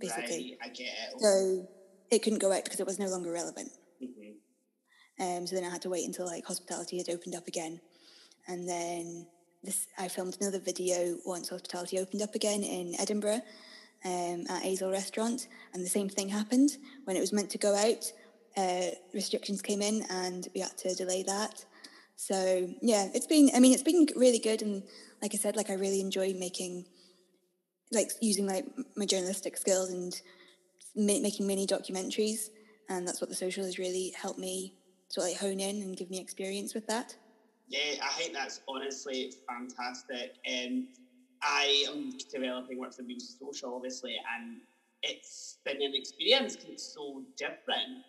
basically. 0.00 0.56
Right, 0.60 0.70
I 0.70 0.74
get 0.74 0.86
it. 0.86 1.20
So 1.20 1.68
it 2.10 2.22
couldn't 2.22 2.40
go 2.40 2.52
out 2.52 2.64
because 2.64 2.80
it 2.80 2.86
was 2.86 2.98
no 2.98 3.06
longer 3.06 3.32
relevant. 3.32 3.70
Mm-hmm. 4.02 5.24
Um, 5.24 5.46
so 5.46 5.54
then 5.54 5.64
I 5.64 5.70
had 5.70 5.82
to 5.82 5.90
wait 5.90 6.06
until 6.06 6.26
like 6.26 6.44
hospitality 6.44 6.98
had 6.98 7.08
opened 7.08 7.34
up 7.34 7.46
again, 7.46 7.80
and 8.48 8.68
then 8.68 9.26
this 9.62 9.86
I 9.98 10.08
filmed 10.08 10.36
another 10.40 10.58
video 10.58 11.16
once 11.24 11.48
hospitality 11.48 11.98
opened 11.98 12.22
up 12.22 12.34
again 12.34 12.62
in 12.62 12.94
Edinburgh 12.98 13.40
um, 14.04 14.44
at 14.48 14.62
Hazel 14.62 14.90
Restaurant, 14.90 15.46
and 15.72 15.84
the 15.84 15.88
same 15.88 16.08
thing 16.08 16.28
happened 16.28 16.70
when 17.04 17.16
it 17.16 17.20
was 17.20 17.32
meant 17.32 17.50
to 17.50 17.58
go 17.58 17.74
out. 17.74 18.12
Uh, 18.56 18.90
restrictions 19.12 19.62
came 19.62 19.82
in, 19.82 20.04
and 20.10 20.48
we 20.54 20.60
had 20.60 20.76
to 20.78 20.94
delay 20.94 21.22
that. 21.24 21.64
So 22.16 22.68
yeah, 22.82 23.08
it's 23.14 23.26
been. 23.26 23.50
I 23.54 23.60
mean, 23.60 23.72
it's 23.72 23.82
been 23.82 24.06
really 24.16 24.38
good, 24.38 24.62
and 24.62 24.82
like 25.22 25.34
I 25.34 25.38
said, 25.38 25.56
like 25.56 25.70
I 25.70 25.74
really 25.74 26.00
enjoy 26.00 26.34
making 26.34 26.86
like 27.94 28.10
using 28.20 28.46
like 28.46 28.66
my 28.96 29.06
journalistic 29.06 29.56
skills 29.56 29.90
and 29.90 30.20
ma- 30.96 31.20
making 31.20 31.46
mini 31.46 31.66
documentaries, 31.66 32.48
and 32.88 33.06
that's 33.06 33.20
what 33.20 33.30
the 33.30 33.36
social 33.36 33.64
has 33.64 33.78
really 33.78 34.12
helped 34.16 34.38
me 34.38 34.74
sort 35.08 35.26
of 35.26 35.32
like 35.32 35.40
hone 35.40 35.60
in 35.60 35.82
and 35.82 35.96
give 35.96 36.10
me 36.10 36.20
experience 36.20 36.74
with 36.74 36.86
that. 36.86 37.14
Yeah, 37.68 37.94
I 38.02 38.12
think 38.14 38.32
that's 38.32 38.60
honestly 38.68 39.32
fantastic. 39.48 40.34
And 40.44 40.86
I 41.42 41.86
am 41.88 42.12
developing 42.32 42.78
work 42.78 42.94
for 42.94 43.02
being 43.02 43.20
social, 43.20 43.74
obviously, 43.74 44.16
and 44.36 44.60
it's 45.02 45.58
been 45.64 45.82
an 45.82 45.92
experience 45.94 46.56
because 46.56 46.70
it's 46.70 46.94
so 46.94 47.22
different. 47.36 48.04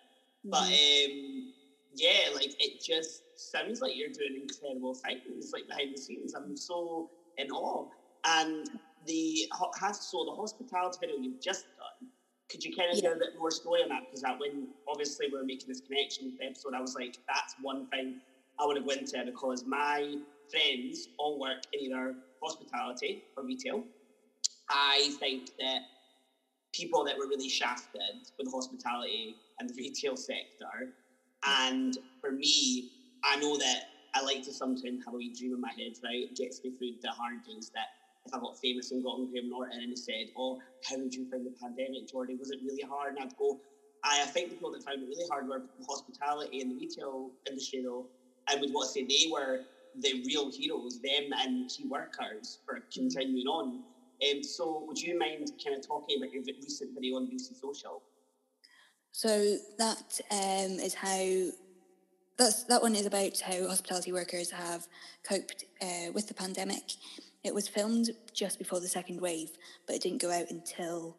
Mm-hmm. 0.45 0.49
But 0.49 0.63
um, 0.63 1.53
yeah, 1.95 2.33
like 2.33 2.55
it 2.59 2.83
just 2.83 3.23
sounds 3.35 3.81
like 3.81 3.95
you're 3.95 4.09
doing 4.09 4.41
incredible 4.41 4.93
things, 4.95 5.51
like 5.53 5.67
behind 5.67 5.95
the 5.95 6.01
scenes. 6.01 6.33
I'm 6.33 6.57
so 6.57 7.09
in 7.37 7.49
awe. 7.51 7.87
And 8.25 8.67
the 9.05 9.47
so 9.93 10.25
the 10.25 10.35
hospitality 10.35 10.97
video 11.01 11.17
you've 11.17 11.41
just 11.41 11.65
done. 11.77 12.09
Could 12.49 12.63
you 12.63 12.75
kind 12.75 12.91
of 12.91 12.97
yeah. 12.97 13.09
give 13.09 13.17
a 13.17 13.19
bit 13.19 13.29
more 13.37 13.51
story 13.51 13.81
on 13.81 13.89
that? 13.89 14.01
Because 14.05 14.21
that 14.21 14.39
when 14.39 14.67
obviously 14.87 15.27
we 15.31 15.37
are 15.39 15.43
making 15.43 15.67
this 15.67 15.81
connection 15.81 16.25
with 16.25 16.37
the 16.37 16.45
episode, 16.45 16.73
I 16.75 16.81
was 16.81 16.95
like, 16.95 17.17
that's 17.27 17.55
one 17.61 17.87
thing 17.87 18.19
I 18.59 18.65
want 18.65 18.77
to 18.77 18.83
go 18.83 18.91
into 18.91 19.23
because 19.25 19.65
my 19.65 20.15
friends 20.51 21.09
all 21.17 21.39
work 21.39 21.63
in 21.73 21.81
either 21.81 22.15
hospitality 22.41 23.23
or 23.35 23.43
retail. 23.43 23.83
I 24.69 25.15
think 25.19 25.49
that 25.59 25.79
people 26.73 27.03
that 27.05 27.17
were 27.17 27.27
really 27.27 27.49
shafted 27.49 28.01
with 28.37 28.51
hospitality 28.51 29.35
and 29.59 29.69
the 29.69 29.73
retail 29.75 30.15
sector, 30.15 30.93
and 31.45 31.97
for 32.21 32.31
me, 32.31 32.91
I 33.23 33.37
know 33.37 33.57
that 33.57 33.83
I 34.13 34.21
like 34.21 34.43
to 34.43 34.53
sometimes 34.53 35.03
have 35.05 35.13
a 35.13 35.17
wee 35.17 35.33
dream 35.37 35.53
in 35.53 35.61
my 35.61 35.69
head, 35.69 35.93
right? 36.03 36.29
It 36.29 36.35
gets 36.35 36.63
me 36.63 36.71
through 36.77 37.01
the 37.01 37.11
hard 37.11 37.43
days 37.45 37.71
that 37.75 37.87
I 38.33 38.39
got 38.39 38.57
famous 38.59 38.91
and 38.91 39.03
got 39.03 39.11
on 39.11 39.29
Graham 39.29 39.49
Norton 39.49 39.79
and 39.79 39.89
he 39.89 39.95
said, 39.95 40.31
Oh, 40.35 40.59
how 40.89 40.97
did 40.97 41.13
you 41.13 41.29
find 41.29 41.45
the 41.45 41.53
pandemic, 41.61 42.09
Jordy? 42.09 42.35
Was 42.35 42.51
it 42.51 42.59
really 42.63 42.83
hard? 42.83 43.15
And 43.15 43.19
I'd 43.19 43.37
go, 43.37 43.59
I, 44.03 44.21
I 44.23 44.25
think 44.25 44.49
the 44.49 44.55
people 44.55 44.71
that 44.71 44.83
found 44.83 45.03
it 45.03 45.07
really 45.07 45.27
hard 45.29 45.47
were 45.47 45.63
hospitality 45.87 46.61
and 46.61 46.71
the 46.71 46.75
retail 46.75 47.31
industry, 47.47 47.83
though. 47.83 48.07
I 48.47 48.55
would 48.55 48.71
want 48.73 48.87
to 48.87 48.93
say 48.93 49.05
they 49.05 49.31
were 49.31 49.61
the 49.99 50.23
real 50.27 50.51
heroes, 50.51 50.99
them 51.01 51.31
and 51.39 51.69
key 51.69 51.87
workers 51.87 52.59
for 52.65 52.79
continuing 52.93 53.47
on. 53.47 53.83
Um, 54.29 54.43
so, 54.43 54.83
would 54.87 54.99
you 54.99 55.17
mind 55.17 55.51
kind 55.63 55.75
of 55.75 55.85
talking 55.85 56.17
about 56.17 56.31
your 56.31 56.43
recent 56.43 56.91
video 56.93 57.17
on 57.17 57.27
BBC 57.27 57.59
Social? 57.59 58.01
So 59.11 59.57
that 59.77 60.19
um, 60.29 60.79
is 60.79 60.93
how 60.93 61.51
that's 62.37 62.65
that 62.65 62.81
one 62.81 62.95
is 62.95 63.05
about 63.05 63.39
how 63.39 63.67
hospitality 63.67 64.11
workers 64.11 64.51
have 64.51 64.87
coped 65.27 65.63
uh, 65.81 66.11
with 66.13 66.27
the 66.27 66.33
pandemic. 66.33 66.83
It 67.45 67.53
was 67.53 67.67
filmed 67.67 68.09
just 68.33 68.57
before 68.57 68.79
the 68.79 68.87
second 68.87 69.21
wave, 69.21 69.51
but 69.85 69.95
it 69.95 70.01
didn't 70.01 70.21
go 70.21 70.31
out 70.31 70.49
until 70.49 71.15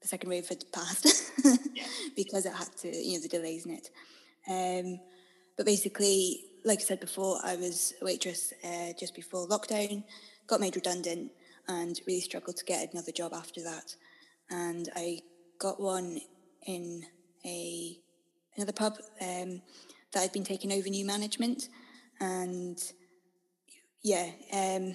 the 0.00 0.06
second 0.06 0.30
wave 0.30 0.48
had 0.48 0.64
passed 0.72 1.32
because 2.16 2.46
it 2.46 2.52
had 2.52 2.68
to, 2.82 2.96
you 2.96 3.14
know, 3.14 3.22
the 3.22 3.28
delays 3.28 3.66
in 3.66 3.72
it. 3.72 3.90
Um, 4.48 5.00
but 5.56 5.66
basically, 5.66 6.44
like 6.64 6.78
I 6.78 6.82
said 6.82 7.00
before, 7.00 7.40
I 7.42 7.56
was 7.56 7.94
a 8.00 8.04
waitress 8.04 8.52
uh, 8.64 8.92
just 8.96 9.12
before 9.16 9.48
lockdown, 9.48 10.04
got 10.46 10.60
made 10.60 10.76
redundant, 10.76 11.32
and 11.66 12.00
really 12.06 12.20
struggled 12.20 12.56
to 12.58 12.64
get 12.64 12.92
another 12.92 13.10
job 13.10 13.32
after 13.34 13.60
that. 13.62 13.96
And 14.48 14.88
I 14.94 15.22
got 15.58 15.80
one 15.80 16.20
in 16.64 17.04
a 17.44 17.98
another 18.54 18.72
pub 18.72 18.98
um, 19.20 19.62
that 20.12 20.20
had 20.20 20.32
been 20.32 20.44
taking 20.44 20.72
over 20.72 20.88
new 20.88 21.04
management, 21.04 21.70
and 22.20 22.80
yeah, 24.02 24.30
um, 24.52 24.94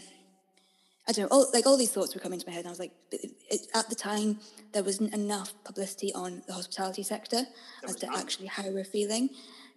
I 1.08 1.14
don't 1.14 1.30
know, 1.30 1.36
all, 1.36 1.48
like 1.54 1.66
all 1.66 1.78
these 1.78 1.92
thoughts 1.92 2.14
were 2.14 2.22
coming 2.22 2.40
to 2.40 2.46
my 2.48 2.54
head. 2.54 2.60
And 2.60 2.68
I 2.68 2.72
was 2.72 2.80
like, 2.80 2.92
it, 3.12 3.32
it, 3.50 3.62
at 3.74 3.90
the 3.90 3.96
time, 3.96 4.40
there 4.72 4.84
wasn't 4.84 5.14
enough 5.14 5.54
publicity 5.64 6.14
on 6.14 6.44
the 6.48 6.54
hospitality 6.54 7.04
sector 7.04 7.44
as 7.84 7.96
to 7.98 8.08
actually 8.16 8.48
how 8.48 8.70
we're 8.70 8.84
feeling. 8.84 9.30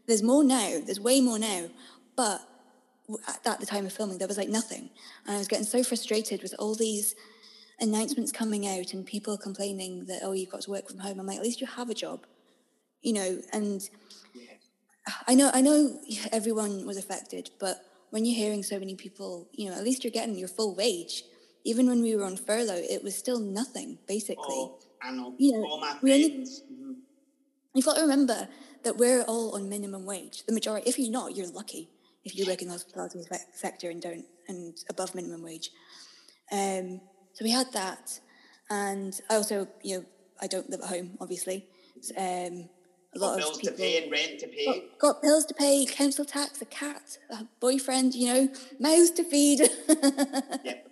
There's 0.07 0.23
more 0.23 0.45
now. 0.45 0.81
There's 0.85 1.01
way 1.01 1.21
more 1.21 1.39
now, 1.39 1.69
but 2.15 2.47
at 3.47 3.61
the 3.61 3.67
time 3.67 3.87
of 3.87 3.93
filming, 3.93 4.19
there 4.19 4.29
was 4.29 4.39
like 4.39 4.49
nothing, 4.49 4.91
and 5.27 5.37
I 5.37 5.39
was 5.39 5.49
getting 5.49 5.67
so 5.67 5.83
frustrated 5.83 6.43
with 6.43 6.55
all 6.59 6.75
these 6.75 7.15
announcements 7.81 8.33
coming 8.33 8.67
out 8.67 8.95
and 8.95 9.05
people 9.05 9.37
complaining 9.37 10.07
that 10.07 10.21
oh 10.23 10.33
you've 10.33 10.51
got 10.51 10.63
to 10.63 10.71
work 10.71 10.89
from 10.89 10.99
home. 10.99 11.21
I'm 11.21 11.27
like, 11.27 11.39
at 11.39 11.43
least 11.43 11.61
you 11.61 11.67
have 11.67 11.91
a 11.91 11.95
job, 11.95 12.25
you 13.03 13.13
know. 13.13 13.41
And 13.53 13.89
I 15.27 15.35
know 15.35 15.51
I 15.53 15.61
know 15.61 16.01
everyone 16.33 16.87
was 16.87 16.97
affected, 16.97 17.51
but 17.59 17.85
when 18.15 18.25
you're 18.25 18.37
hearing 18.37 18.63
so 18.63 18.79
many 18.79 18.95
people, 18.95 19.49
you 19.51 19.69
know, 19.69 19.77
at 19.77 19.83
least 19.83 20.05
you're 20.05 20.13
getting 20.13 20.37
your 20.37 20.47
full 20.47 20.73
wage. 20.77 21.25
Even 21.65 21.89
when 21.89 22.01
we 22.01 22.15
were 22.15 22.23
on 22.23 22.37
furlough, 22.37 22.85
it 22.89 23.03
was 23.03 23.17
still 23.17 23.41
nothing, 23.41 23.99
basically. 24.07 24.45
Oh, 24.47 24.79
I 25.03 25.11
know. 25.11 25.35
You 25.37 25.55
know, 25.55 25.65
all 25.65 25.81
my. 25.81 25.97
Only, 26.01 26.31
mm-hmm. 26.31 26.93
You've 27.75 27.85
got 27.85 27.97
to 27.97 28.03
remember 28.03 28.47
that 28.85 28.97
we're 28.99 29.23
all 29.23 29.57
on 29.57 29.69
minimum 29.69 30.07
wage. 30.07 30.45
The 30.47 30.53
majority, 30.53 30.89
if 30.89 30.97
you're 30.97 31.11
not, 31.11 31.35
you're 31.35 31.49
lucky 31.49 31.91
if 32.25 32.37
you 32.37 32.47
work 32.47 32.63
in 32.63 32.69
the 32.69 32.75
hospitality 32.75 33.19
sector 33.53 33.91
and 33.91 34.01
don't 34.01 34.25
and 34.47 34.79
above 34.89 35.17
minimum 35.17 35.43
wage. 35.43 35.71
Um, 36.53 37.01
so 37.33 37.45
we 37.45 37.51
had 37.51 37.73
that, 37.73 38.21
and 38.71 39.21
I 39.29 39.35
also, 39.35 39.67
you 39.83 39.97
know, 39.97 40.05
I 40.41 40.47
don't 40.47 40.71
live 40.71 40.83
at 40.83 40.89
home, 40.89 41.19
obviously. 41.21 41.67
Um, 42.17 42.69
a 43.15 43.19
lot 43.19 43.39
got 43.39 43.49
of 43.49 43.61
people 43.61 43.77
to 43.77 43.83
pay 43.83 44.03
and 44.03 44.11
rent 44.11 44.41
to 44.41 44.49
pay. 44.49 44.67
Got, 44.67 44.99
got, 44.99 45.23
bills 45.23 45.45
to 45.47 45.55
pay, 45.55 45.87
council 45.87 46.25
tax, 46.25 46.61
a 46.61 46.65
cat, 46.65 47.19
a 47.31 47.47
boyfriend, 47.61 48.15
you 48.15 48.33
know, 48.33 48.49
mouths 48.81 49.11
to 49.13 49.25
feed. 49.25 49.61
yep. 49.89 50.89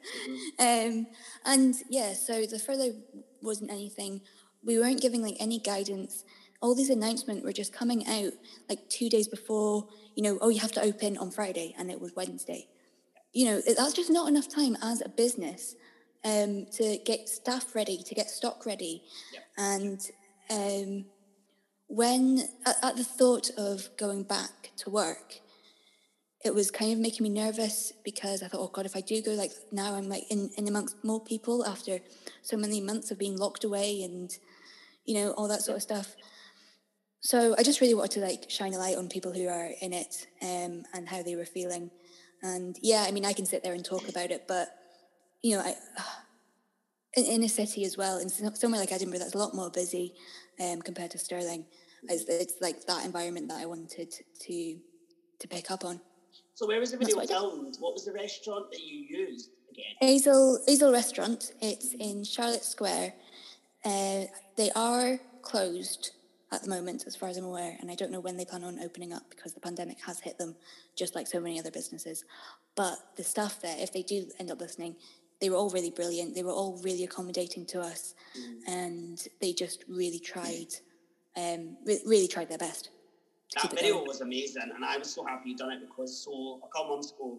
Mm-hmm. 0.58 0.98
Um, 0.98 1.06
and 1.44 1.74
yeah, 1.88 2.12
so 2.12 2.46
the 2.46 2.58
furlough 2.58 2.94
wasn't 3.40 3.70
anything. 3.70 4.20
We 4.64 4.78
weren't 4.78 5.00
giving 5.00 5.22
like 5.22 5.36
any 5.40 5.58
guidance. 5.58 6.24
All 6.60 6.74
these 6.74 6.90
announcements 6.90 7.44
were 7.44 7.52
just 7.52 7.72
coming 7.72 8.06
out 8.06 8.32
like 8.68 8.88
two 8.88 9.08
days 9.08 9.26
before. 9.26 9.88
You 10.14 10.22
know, 10.22 10.38
oh, 10.40 10.48
you 10.48 10.60
have 10.60 10.72
to 10.72 10.82
open 10.82 11.16
on 11.16 11.30
Friday, 11.30 11.74
and 11.76 11.90
it 11.90 12.00
was 12.00 12.14
Wednesday. 12.14 12.68
You 13.32 13.46
know, 13.46 13.60
that's 13.60 13.94
just 13.94 14.10
not 14.10 14.28
enough 14.28 14.48
time 14.48 14.76
as 14.82 15.00
a 15.00 15.08
business 15.08 15.74
um, 16.24 16.66
to 16.72 16.98
get 17.04 17.28
staff 17.28 17.74
ready, 17.74 18.02
to 18.04 18.14
get 18.14 18.30
stock 18.30 18.66
ready, 18.66 19.02
and 19.56 20.00
um, 20.50 21.06
when 21.92 22.42
at, 22.64 22.96
the 22.96 23.04
thought 23.04 23.50
of 23.58 23.90
going 23.98 24.22
back 24.22 24.70
to 24.78 24.88
work, 24.88 25.40
it 26.42 26.54
was 26.54 26.70
kind 26.70 26.90
of 26.90 26.98
making 26.98 27.22
me 27.22 27.28
nervous 27.28 27.92
because 28.02 28.42
I 28.42 28.48
thought, 28.48 28.62
oh 28.62 28.70
God, 28.72 28.86
if 28.86 28.96
I 28.96 29.02
do 29.02 29.20
go 29.20 29.32
like 29.32 29.50
now, 29.70 29.94
I'm 29.94 30.08
like 30.08 30.22
in, 30.30 30.50
in 30.56 30.66
amongst 30.68 31.04
more 31.04 31.22
people 31.22 31.66
after 31.66 32.00
so 32.40 32.56
many 32.56 32.80
months 32.80 33.10
of 33.10 33.18
being 33.18 33.36
locked 33.36 33.64
away 33.64 34.02
and, 34.02 34.34
you 35.04 35.16
know, 35.16 35.32
all 35.32 35.48
that 35.48 35.60
sort 35.60 35.76
of 35.76 35.82
stuff. 35.82 36.16
So 37.20 37.54
I 37.58 37.62
just 37.62 37.82
really 37.82 37.92
wanted 37.92 38.12
to 38.12 38.20
like 38.20 38.48
shine 38.48 38.72
a 38.72 38.78
light 38.78 38.96
on 38.96 39.10
people 39.10 39.34
who 39.34 39.48
are 39.48 39.68
in 39.82 39.92
it 39.92 40.26
um, 40.40 40.84
and 40.94 41.06
how 41.06 41.22
they 41.22 41.36
were 41.36 41.44
feeling. 41.44 41.90
And 42.42 42.74
yeah, 42.80 43.04
I 43.06 43.10
mean, 43.10 43.26
I 43.26 43.34
can 43.34 43.44
sit 43.44 43.62
there 43.62 43.74
and 43.74 43.84
talk 43.84 44.08
about 44.08 44.30
it, 44.30 44.44
but, 44.48 44.68
you 45.42 45.56
know, 45.56 45.62
I, 45.62 45.74
in, 47.16 47.26
in 47.26 47.42
a 47.42 47.50
city 47.50 47.84
as 47.84 47.98
well, 47.98 48.16
in 48.16 48.30
somewhere 48.30 48.80
like 48.80 48.92
Edinburgh, 48.92 49.18
that's 49.18 49.34
a 49.34 49.38
lot 49.38 49.54
more 49.54 49.68
busy 49.68 50.14
um, 50.58 50.80
compared 50.80 51.10
to 51.10 51.18
Stirling 51.18 51.66
it's, 52.08 52.24
it's 52.28 52.54
like 52.60 52.84
that 52.86 53.04
environment 53.04 53.48
that 53.48 53.60
I 53.60 53.66
wanted 53.66 54.14
to 54.40 54.76
to 55.38 55.48
pick 55.48 55.70
up 55.70 55.84
on. 55.84 56.00
So 56.54 56.66
where 56.66 56.80
was 56.80 56.92
the 56.92 56.98
video 56.98 57.16
what 57.16 57.28
filmed? 57.28 57.76
What 57.80 57.94
was 57.94 58.04
the 58.04 58.12
restaurant 58.12 58.70
that 58.70 58.80
you 58.80 58.98
used 58.98 59.50
again? 59.70 59.94
Hazel 60.00 60.62
Hazel 60.66 60.92
Restaurant. 60.92 61.52
It's 61.60 61.94
in 61.94 62.24
Charlotte 62.24 62.64
Square. 62.64 63.14
Uh, 63.84 64.24
they 64.56 64.70
are 64.76 65.18
closed 65.42 66.12
at 66.52 66.62
the 66.62 66.68
moment, 66.68 67.04
as 67.06 67.16
far 67.16 67.30
as 67.30 67.38
I'm 67.38 67.46
aware, 67.46 67.76
and 67.80 67.90
I 67.90 67.94
don't 67.94 68.12
know 68.12 68.20
when 68.20 68.36
they 68.36 68.44
plan 68.44 68.62
on 68.62 68.78
opening 68.78 69.12
up 69.12 69.22
because 69.30 69.54
the 69.54 69.60
pandemic 69.60 69.98
has 70.04 70.20
hit 70.20 70.36
them, 70.36 70.54
just 70.94 71.14
like 71.14 71.26
so 71.26 71.40
many 71.40 71.58
other 71.58 71.70
businesses. 71.70 72.24
But 72.76 72.98
the 73.16 73.24
staff 73.24 73.60
there, 73.62 73.76
if 73.78 73.92
they 73.92 74.02
do 74.02 74.26
end 74.38 74.50
up 74.50 74.60
listening, 74.60 74.96
they 75.40 75.48
were 75.48 75.56
all 75.56 75.70
really 75.70 75.90
brilliant. 75.90 76.34
They 76.34 76.42
were 76.42 76.52
all 76.52 76.78
really 76.82 77.04
accommodating 77.04 77.64
to 77.66 77.80
us, 77.80 78.14
mm. 78.38 78.58
and 78.68 79.26
they 79.40 79.54
just 79.54 79.84
really 79.88 80.18
tried 80.18 80.68
um, 81.36 81.76
re- 81.84 82.02
really 82.04 82.28
tried 82.28 82.48
their 82.48 82.58
best. 82.58 82.90
That 83.54 83.70
video 83.70 83.96
going. 83.96 84.08
was 84.08 84.20
amazing, 84.20 84.70
and 84.74 84.84
I 84.84 84.96
was 84.96 85.12
so 85.12 85.24
happy 85.24 85.50
you 85.50 85.56
done 85.56 85.72
it 85.72 85.80
because 85.80 86.24
so 86.24 86.60
a 86.64 86.68
couple 86.68 86.94
months 86.94 87.12
ago, 87.12 87.38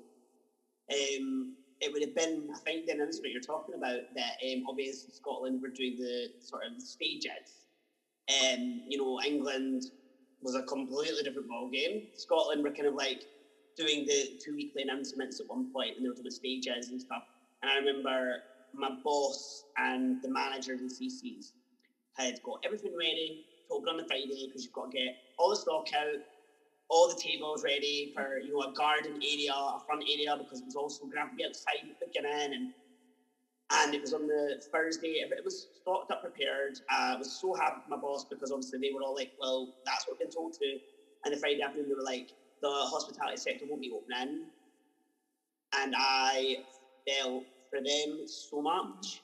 um, 0.91 1.55
it 1.81 1.91
would 1.91 2.01
have 2.01 2.15
been 2.15 2.49
I 2.53 2.59
think 2.59 2.85
the 2.85 2.93
announcement 2.93 3.33
you're 3.33 3.41
talking 3.41 3.75
about 3.75 4.01
that 4.15 4.37
um, 4.45 4.63
obviously 4.69 5.11
Scotland 5.13 5.61
were 5.61 5.69
doing 5.69 5.95
the 5.97 6.27
sort 6.39 6.63
of 6.65 6.81
stages. 6.81 7.65
Um, 8.29 8.83
you 8.87 8.97
know, 8.97 9.19
England 9.25 9.85
was 10.41 10.55
a 10.55 10.61
completely 10.63 11.23
different 11.23 11.47
ball 11.47 11.69
game. 11.69 12.03
Scotland 12.15 12.63
were 12.63 12.71
kind 12.71 12.87
of 12.87 12.93
like 12.93 13.23
doing 13.75 14.05
the 14.05 14.39
two 14.43 14.55
weekly 14.55 14.83
announcements 14.83 15.39
at 15.39 15.47
one 15.47 15.71
point, 15.73 15.97
and 15.97 16.05
they 16.05 16.09
were 16.09 16.15
doing 16.15 16.29
stages 16.29 16.89
and 16.89 17.01
stuff. 17.01 17.23
And 17.61 17.71
I 17.71 17.77
remember 17.77 18.37
my 18.73 18.89
boss 19.03 19.63
and 19.77 20.21
the 20.21 20.29
managers 20.29 20.81
and 20.81 20.91
CCs 20.91 21.53
had 22.17 22.41
got 22.43 22.59
everything 22.63 22.95
ready 22.97 23.45
open 23.73 23.89
on 23.89 23.97
the 23.97 24.05
Friday 24.05 24.47
because 24.47 24.63
you've 24.63 24.73
got 24.73 24.91
to 24.91 24.97
get 24.97 25.17
all 25.37 25.49
the 25.49 25.55
stock 25.55 25.87
out, 25.95 26.19
all 26.89 27.07
the 27.07 27.19
tables 27.21 27.63
ready 27.63 28.11
for 28.13 28.39
you 28.39 28.53
know 28.53 28.61
a 28.61 28.71
garden 28.73 29.19
area, 29.23 29.53
a 29.53 29.79
front 29.85 30.03
area 30.07 30.35
because 30.37 30.59
it 30.59 30.65
was 30.65 30.75
also 30.75 31.05
going 31.05 31.23
to 31.23 31.29
to 31.29 31.35
be 31.35 31.45
outside 31.45 31.81
the 31.81 32.05
beginning 32.05 32.53
and 32.53 32.69
and 33.71 33.95
it 33.95 34.01
was 34.01 34.13
on 34.13 34.27
the 34.27 34.61
Thursday. 34.71 35.23
It 35.25 35.43
was 35.43 35.67
stocked 35.81 36.11
up, 36.11 36.21
prepared. 36.21 36.79
Uh, 36.91 37.13
I 37.13 37.15
was 37.17 37.39
so 37.39 37.53
happy 37.53 37.77
with 37.77 37.89
my 37.89 37.97
boss 37.97 38.25
because 38.29 38.51
obviously 38.51 38.79
they 38.79 38.91
were 38.93 39.01
all 39.01 39.15
like, 39.15 39.31
"Well, 39.37 39.69
that's 39.85 40.05
what 40.07 40.17
we've 40.19 40.27
been 40.27 40.35
told 40.35 40.53
to." 40.61 40.77
And 41.25 41.33
the 41.33 41.37
Friday 41.39 41.61
afternoon, 41.61 41.89
they 41.89 41.95
were 41.95 42.03
like, 42.03 42.27
"The 42.61 42.69
hospitality 42.69 43.37
sector 43.37 43.65
won't 43.65 43.81
be 43.81 43.91
opening," 43.91 44.47
and 45.73 45.95
I 45.97 46.57
felt 47.07 47.45
for 47.69 47.81
them 47.81 48.23
so 48.27 48.61
much. 48.61 49.23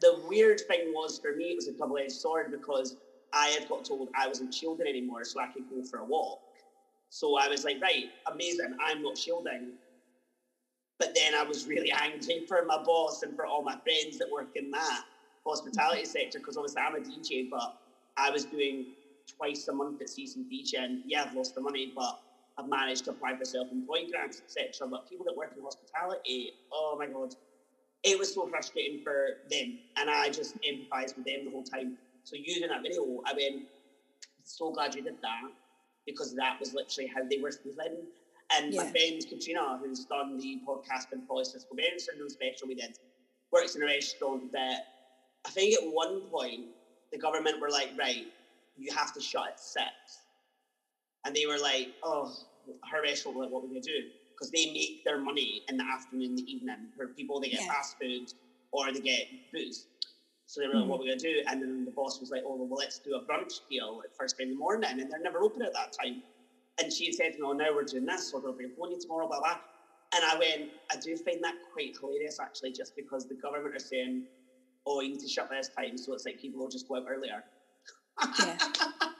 The 0.00 0.14
weird 0.14 0.60
thing 0.68 0.92
was 0.92 1.18
for 1.18 1.34
me, 1.34 1.50
it 1.50 1.56
was 1.56 1.68
a 1.68 1.72
double-edged 1.72 2.12
sword 2.12 2.50
because 2.50 2.94
I 3.32 3.48
had 3.48 3.68
got 3.68 3.84
told 3.84 4.08
I 4.14 4.28
wasn't 4.28 4.52
shielding 4.52 4.86
anymore, 4.86 5.24
so 5.24 5.40
I 5.40 5.46
could 5.46 5.68
go 5.68 5.82
for 5.90 6.00
a 6.00 6.04
walk. 6.04 6.38
So 7.10 7.36
I 7.36 7.48
was 7.48 7.64
like, 7.64 7.80
right, 7.82 8.06
amazing, 8.30 8.74
I'm 8.84 9.02
not 9.02 9.18
shielding. 9.18 9.72
But 10.98 11.14
then 11.14 11.34
I 11.34 11.42
was 11.42 11.66
really 11.66 11.92
angry 11.92 12.44
for 12.46 12.64
my 12.64 12.78
boss 12.78 13.22
and 13.22 13.34
for 13.34 13.46
all 13.46 13.62
my 13.62 13.76
friends 13.82 14.18
that 14.18 14.30
work 14.30 14.48
in 14.54 14.70
that 14.70 15.02
hospitality 15.46 16.02
mm-hmm. 16.02 16.10
sector, 16.10 16.38
because 16.38 16.56
obviously 16.56 16.82
I'm 16.82 16.94
a 16.94 17.00
DJ, 17.00 17.48
but 17.50 17.74
I 18.16 18.30
was 18.30 18.44
doing 18.44 18.86
twice 19.36 19.66
a 19.68 19.72
month 19.72 20.00
at 20.00 20.08
season 20.08 20.46
DJ, 20.52 20.78
and 20.78 21.00
yeah, 21.04 21.24
I've 21.24 21.34
lost 21.34 21.54
the 21.54 21.60
money, 21.60 21.92
but 21.94 22.18
I've 22.58 22.68
managed 22.68 23.04
to 23.04 23.10
apply 23.10 23.36
for 23.36 23.44
self-employed 23.44 24.10
grants, 24.10 24.40
etc. 24.40 24.88
But 24.88 25.08
people 25.08 25.24
that 25.26 25.36
work 25.36 25.52
in 25.56 25.62
hospitality, 25.62 26.52
oh 26.72 26.96
my 26.98 27.06
god, 27.06 27.34
it 28.04 28.18
was 28.18 28.32
so 28.34 28.46
frustrating 28.46 29.00
for 29.02 29.28
them, 29.50 29.78
and 29.96 30.10
I 30.10 30.28
just 30.28 30.56
empathised 30.62 31.16
with 31.16 31.24
them 31.24 31.44
the 31.44 31.50
whole 31.50 31.64
time. 31.64 31.96
So 32.24 32.36
using 32.36 32.68
that 32.68 32.82
video, 32.82 33.02
oh, 33.02 33.22
I 33.26 33.32
went, 33.32 33.66
so 34.44 34.72
glad 34.72 34.94
you 34.94 35.02
did 35.02 35.20
that 35.22 35.50
because 36.06 36.34
that 36.34 36.58
was 36.60 36.74
literally 36.74 37.10
how 37.14 37.22
they 37.28 37.38
were 37.38 37.52
feeling. 37.52 37.96
And 38.56 38.72
yeah. 38.72 38.82
my 38.82 38.90
friend 38.90 39.24
Katrina, 39.28 39.78
who's 39.82 40.04
done 40.04 40.36
the 40.36 40.60
podcast 40.66 41.10
with 41.10 41.26
Polycystic 41.28 41.70
Ovarian 41.72 41.98
Syndrome 41.98 42.28
special 42.28 42.68
we 42.68 42.74
did, 42.74 42.98
works 43.50 43.76
in 43.76 43.82
a 43.82 43.86
restaurant 43.86 44.52
that 44.52 44.86
I 45.46 45.50
think 45.50 45.74
at 45.74 45.92
one 45.92 46.22
point 46.22 46.66
the 47.12 47.18
government 47.18 47.60
were 47.60 47.70
like, 47.70 47.90
right, 47.98 48.26
you 48.76 48.92
have 48.94 49.12
to 49.14 49.20
shut 49.20 49.48
at 49.48 49.60
six. 49.60 49.86
And 51.24 51.34
they 51.34 51.46
were 51.46 51.58
like, 51.58 51.88
oh, 52.02 52.34
her 52.90 53.02
restaurant, 53.02 53.38
like, 53.38 53.50
what 53.50 53.60
are 53.60 53.66
we 53.66 53.74
going 53.74 53.82
to 53.82 53.88
do? 53.88 54.08
Because 54.32 54.50
they 54.50 54.72
make 54.72 55.04
their 55.04 55.18
money 55.18 55.62
in 55.68 55.76
the 55.76 55.84
afternoon, 55.84 56.34
the 56.34 56.42
evening. 56.42 56.88
For 56.96 57.08
people, 57.08 57.40
they 57.40 57.50
get 57.50 57.60
yeah. 57.60 57.68
fast 57.68 57.96
food 58.00 58.32
or 58.72 58.92
they 58.92 59.00
get 59.00 59.26
booze. 59.52 59.86
So 60.46 60.60
they 60.60 60.66
were 60.66 60.74
like, 60.74 60.82
mm-hmm. 60.82 60.90
what 60.90 60.96
are 60.98 61.02
we 61.02 61.06
going 61.08 61.18
to 61.18 61.34
do? 61.34 61.42
And 61.48 61.62
then 61.62 61.84
the 61.84 61.90
boss 61.90 62.20
was 62.20 62.30
like, 62.30 62.42
oh, 62.46 62.56
well, 62.56 62.78
let's 62.78 62.98
do 62.98 63.14
a 63.14 63.24
brunch 63.24 63.60
deal 63.70 64.02
at 64.04 64.14
first 64.16 64.36
thing 64.36 64.48
in 64.48 64.54
the 64.54 64.58
morning. 64.58 64.90
And 64.90 65.10
they're 65.10 65.22
never 65.22 65.42
open 65.42 65.62
at 65.62 65.72
that 65.72 65.92
time. 65.92 66.22
And 66.82 66.92
she 66.92 67.12
said, 67.12 67.34
no, 67.38 67.52
now 67.52 67.74
we're 67.74 67.84
doing 67.84 68.06
this, 68.06 68.30
so 68.30 68.40
we'll 68.42 68.52
be 68.52 68.66
phoning 68.78 69.00
tomorrow, 69.00 69.28
blah, 69.28 69.40
blah. 69.40 69.58
And 70.14 70.24
I 70.24 70.38
went, 70.38 70.70
I 70.90 70.96
do 70.96 71.16
find 71.16 71.42
that 71.42 71.54
quite 71.72 71.96
hilarious, 71.98 72.38
actually, 72.40 72.72
just 72.72 72.96
because 72.96 73.28
the 73.28 73.34
government 73.34 73.74
are 73.74 73.78
saying, 73.78 74.24
oh, 74.86 75.00
you 75.00 75.10
need 75.10 75.20
to 75.20 75.28
shut 75.28 75.48
this 75.50 75.68
time. 75.68 75.96
So 75.96 76.12
it's 76.14 76.26
like 76.26 76.40
people 76.40 76.60
will 76.60 76.68
just 76.68 76.88
go 76.88 76.96
out 76.96 77.04
earlier. 77.08 77.44
yeah. 78.38 78.58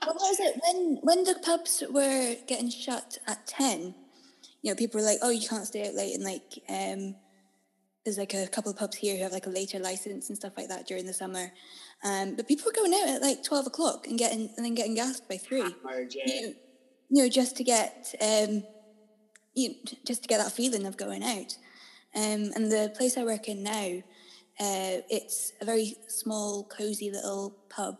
What 0.04 0.16
was 0.16 0.40
it? 0.40 0.60
When, 0.66 0.98
when 1.02 1.24
the 1.24 1.36
pubs 1.44 1.84
were 1.88 2.34
getting 2.48 2.70
shut 2.70 3.18
at 3.28 3.46
10, 3.46 3.94
you 4.62 4.70
know, 4.70 4.74
people 4.74 5.00
were 5.00 5.06
like, 5.06 5.18
oh, 5.22 5.30
you 5.30 5.46
can't 5.46 5.64
stay 5.64 5.88
out 5.88 5.94
late. 5.94 6.16
And 6.16 6.24
like, 6.24 6.58
um, 6.68 7.14
there's 8.04 8.18
like 8.18 8.34
a 8.34 8.48
couple 8.48 8.70
of 8.70 8.78
pubs 8.78 8.96
here 8.96 9.16
who 9.16 9.22
have 9.22 9.32
like 9.32 9.46
a 9.46 9.50
later 9.50 9.78
license 9.78 10.28
and 10.28 10.36
stuff 10.36 10.54
like 10.56 10.68
that 10.68 10.86
during 10.86 11.06
the 11.06 11.12
summer. 11.12 11.52
Um, 12.04 12.34
but 12.34 12.48
people 12.48 12.68
are 12.68 12.72
going 12.72 12.92
out 12.94 13.08
at 13.08 13.22
like 13.22 13.44
12 13.44 13.68
o'clock 13.68 14.06
and 14.08 14.18
getting, 14.18 14.50
and 14.56 14.64
then 14.64 14.74
getting 14.74 14.94
gassed 14.94 15.28
by 15.28 15.36
three. 15.36 15.60
Yeah. 15.62 16.24
you, 16.26 16.42
know, 16.42 16.54
you 17.10 17.22
know, 17.22 17.28
just 17.28 17.56
to 17.58 17.64
get, 17.64 18.14
um, 18.20 18.64
you 19.54 19.68
know, 19.68 19.74
just 20.04 20.22
to 20.22 20.28
get 20.28 20.38
that 20.38 20.52
feeling 20.52 20.86
of 20.86 20.96
going 20.96 21.22
out. 21.22 21.56
Um, 22.14 22.50
and 22.54 22.70
the 22.70 22.92
place 22.96 23.16
I 23.16 23.24
work 23.24 23.48
in 23.48 23.62
now, 23.62 24.02
uh, 24.60 25.00
it's 25.08 25.52
a 25.60 25.64
very 25.64 25.96
small, 26.08 26.64
cozy 26.64 27.10
little 27.10 27.56
pub, 27.70 27.96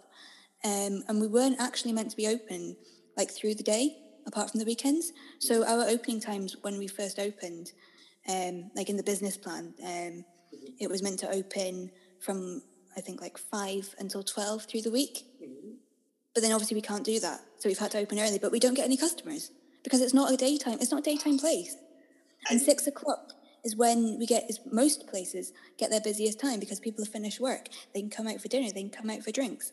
um, 0.65 1.03
and 1.09 1.21
we 1.21 1.27
weren't 1.27 1.61
actually 1.61 1.93
meant 1.93 2.11
to 2.11 2.17
be 2.17 2.29
open 2.29 2.77
like 3.17 3.31
through 3.31 3.55
the 3.55 3.63
day, 3.63 3.97
apart 4.27 4.51
from 4.51 4.61
the 4.61 4.67
weekends. 4.67 5.13
So 5.39 5.67
our 5.67 5.89
opening 5.89 6.21
times 6.21 6.57
when 6.61 6.79
we 6.79 6.89
first 6.89 7.19
opened, 7.19 7.73
um, 8.29 8.71
like 8.77 8.89
in 8.89 8.97
the 8.97 9.03
business 9.03 9.37
plan, 9.37 9.75
um, 9.85 10.25
it 10.79 10.89
was 10.89 11.03
meant 11.03 11.19
to 11.21 11.31
open 11.31 11.91
from 12.21 12.63
I 12.97 13.01
think 13.01 13.21
like 13.21 13.39
five 13.39 13.95
until 13.99 14.23
twelve 14.23 14.65
through 14.65 14.83
the 14.83 14.91
week. 14.91 15.25
Mm-hmm. 15.43 15.75
But 16.35 16.43
then 16.43 16.53
obviously 16.53 16.77
we 16.77 16.83
can't 16.83 17.05
do 17.05 17.21
that, 17.21 17.41
so 17.59 17.69
we've 17.69 17.79
had 17.79 17.91
to 17.93 17.99
open 17.99 18.19
early. 18.19 18.39
But 18.39 18.53
we 18.53 18.61
don't 18.61 18.75
get 18.75 18.85
any 18.85 18.97
customers 18.97 19.51
because 19.85 20.01
it's 20.01 20.15
not 20.15 20.33
a 20.33 20.37
daytime. 20.37 20.79
It's 20.81 20.91
not 20.91 21.01
a 21.01 21.11
daytime 21.11 21.39
place. 21.39 21.77
And 22.51 22.61
six 22.61 22.87
o'clock 22.87 23.33
is 23.65 23.77
when 23.77 24.19
we 24.19 24.27
get 24.27 24.49
is 24.49 24.61
most 24.71 25.07
places 25.07 25.53
get 25.79 25.91
their 25.91 26.01
busiest 26.01 26.41
time 26.41 26.61
because 26.61 26.81
people 26.81 27.05
have 27.05 27.13
finished 27.13 27.41
work. 27.41 27.69
They 27.95 28.01
can 28.01 28.11
come 28.11 28.27
out 28.29 28.41
for 28.41 28.49
dinner. 28.49 28.71
They 28.73 28.83
can 28.83 28.91
come 28.91 29.11
out 29.11 29.23
for 29.23 29.31
drinks. 29.31 29.73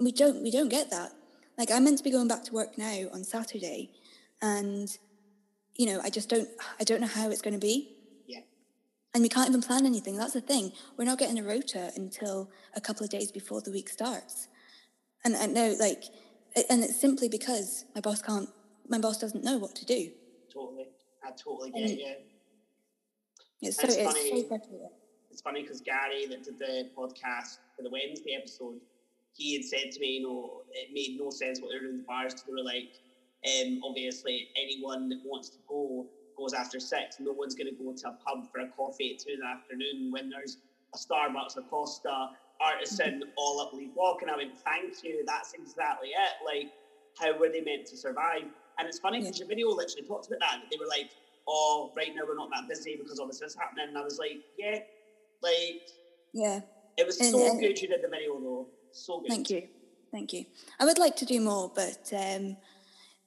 We 0.00 0.12
don't. 0.12 0.42
We 0.42 0.50
don't 0.50 0.68
get 0.68 0.90
that. 0.90 1.12
Like 1.56 1.70
I'm 1.70 1.84
meant 1.84 1.98
to 1.98 2.04
be 2.04 2.10
going 2.10 2.28
back 2.28 2.44
to 2.44 2.52
work 2.52 2.76
now 2.78 3.06
on 3.12 3.24
Saturday, 3.24 3.90
and 4.42 4.88
you 5.78 5.86
know 5.86 6.00
I 6.04 6.10
just 6.10 6.28
don't. 6.28 6.48
I 6.78 6.84
don't 6.84 7.00
know 7.00 7.06
how 7.06 7.30
it's 7.30 7.40
going 7.40 7.54
to 7.54 7.60
be. 7.60 7.96
Yeah. 8.26 8.40
And 9.14 9.22
we 9.22 9.30
can't 9.30 9.48
even 9.48 9.62
plan 9.62 9.86
anything. 9.86 10.16
That's 10.18 10.34
the 10.34 10.42
thing. 10.42 10.72
We're 10.98 11.04
not 11.04 11.18
getting 11.18 11.38
a 11.38 11.42
rota 11.42 11.92
until 11.96 12.50
a 12.74 12.80
couple 12.80 13.04
of 13.04 13.10
days 13.10 13.32
before 13.32 13.62
the 13.62 13.70
week 13.70 13.88
starts. 13.88 14.48
And 15.24 15.34
I 15.36 15.46
know, 15.46 15.74
like, 15.80 16.04
and 16.68 16.84
it's 16.84 17.00
simply 17.00 17.28
because 17.28 17.86
my 17.94 18.00
boss 18.02 18.20
can't. 18.20 18.50
My 18.88 18.98
boss 18.98 19.18
doesn't 19.18 19.44
know 19.44 19.58
what 19.58 19.74
to 19.76 19.86
do. 19.86 20.10
Totally. 20.52 20.86
I 21.24 21.30
totally 21.30 21.70
get 21.70 21.90
it. 21.90 21.98
Yeah. 22.00 23.68
It's 23.68 23.76
so, 23.76 23.88
it's, 23.88 23.96
funny, 23.96 24.46
so 24.48 24.90
It's 25.30 25.42
funny 25.42 25.62
because 25.62 25.80
Gary 25.80 26.26
that 26.26 26.44
did 26.44 26.58
the 26.58 26.90
podcast 26.96 27.58
for 27.76 27.82
the 27.82 27.90
Wednesday 27.90 28.34
episode, 28.34 28.80
he 29.32 29.54
had 29.54 29.64
said 29.64 29.92
to 29.92 30.00
me, 30.00 30.18
you 30.18 30.22
know, 30.22 30.62
it 30.72 30.92
made 30.92 31.18
no 31.20 31.30
sense 31.30 31.60
what 31.60 31.70
they 31.70 31.76
were 31.76 31.86
doing 31.86 31.98
the 31.98 32.02
bars. 32.04 32.34
They 32.34 32.52
were 32.52 32.62
like, 32.62 32.92
um, 33.46 33.80
obviously, 33.84 34.48
anyone 34.56 35.08
that 35.10 35.20
wants 35.24 35.50
to 35.50 35.58
go 35.68 36.06
goes 36.36 36.52
after 36.52 36.78
six. 36.80 37.18
No 37.20 37.32
one's 37.32 37.54
going 37.54 37.68
to 37.68 37.82
go 37.82 37.92
to 37.92 38.08
a 38.08 38.12
pub 38.12 38.50
for 38.50 38.60
a 38.60 38.68
coffee 38.68 39.14
at 39.14 39.24
two 39.24 39.34
in 39.34 39.40
the 39.40 39.46
afternoon 39.46 40.10
when 40.12 40.30
there's 40.30 40.58
a 40.94 40.98
Starbucks, 40.98 41.56
a 41.56 41.62
Costa, 41.62 42.30
artisan, 42.60 43.20
mm-hmm. 43.20 43.30
all 43.36 43.60
up 43.60 43.72
Leith 43.72 43.90
Walk. 43.94 44.22
And 44.22 44.30
I 44.30 44.36
went, 44.36 44.56
thank 44.58 45.02
you. 45.02 45.24
That's 45.26 45.54
exactly 45.54 46.08
it. 46.10 46.44
Like, 46.44 46.72
how 47.18 47.38
were 47.38 47.48
they 47.48 47.60
meant 47.60 47.86
to 47.86 47.96
survive? 47.96 48.44
And 48.78 48.86
it's 48.86 48.98
funny 48.98 49.20
because 49.20 49.38
your 49.38 49.48
video 49.48 49.68
literally 49.68 50.06
talks 50.06 50.28
about 50.28 50.40
that. 50.40 50.60
They 50.70 50.76
were 50.78 50.86
like, 50.86 51.10
oh, 51.48 51.92
right 51.96 52.14
now 52.14 52.22
we're 52.26 52.36
not 52.36 52.50
that 52.54 52.68
busy 52.68 52.96
because 52.96 53.18
all 53.18 53.26
this 53.26 53.42
is 53.42 53.56
happening. 53.56 53.88
And 53.88 53.98
I 53.98 54.02
was 54.02 54.18
like, 54.18 54.38
yeah, 54.56 54.78
like, 55.42 55.88
yeah. 56.32 56.60
It 56.96 57.06
was 57.06 57.18
and, 57.20 57.30
so 57.30 57.50
and 57.50 57.60
good 57.60 57.80
you 57.80 57.88
did 57.88 58.02
the 58.02 58.08
video 58.08 58.38
though. 58.40 58.68
So 58.92 59.20
good. 59.20 59.28
Thank 59.28 59.50
you. 59.50 59.68
Thank 60.12 60.32
you. 60.32 60.46
I 60.78 60.84
would 60.84 60.98
like 60.98 61.16
to 61.16 61.24
do 61.24 61.40
more, 61.40 61.70
but 61.74 62.12
um, 62.16 62.56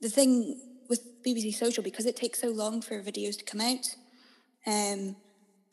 the 0.02 0.10
thing 0.10 0.60
with 0.89 1.24
BBC 1.24 1.54
Social, 1.54 1.84
because 1.84 2.06
it 2.06 2.16
takes 2.16 2.41
so 2.41 2.49
long 2.49 2.82
for 2.82 3.02
videos 3.02 3.38
to 3.38 3.43
come 3.43 3.62
out, 3.62 3.95
um, 4.68 5.16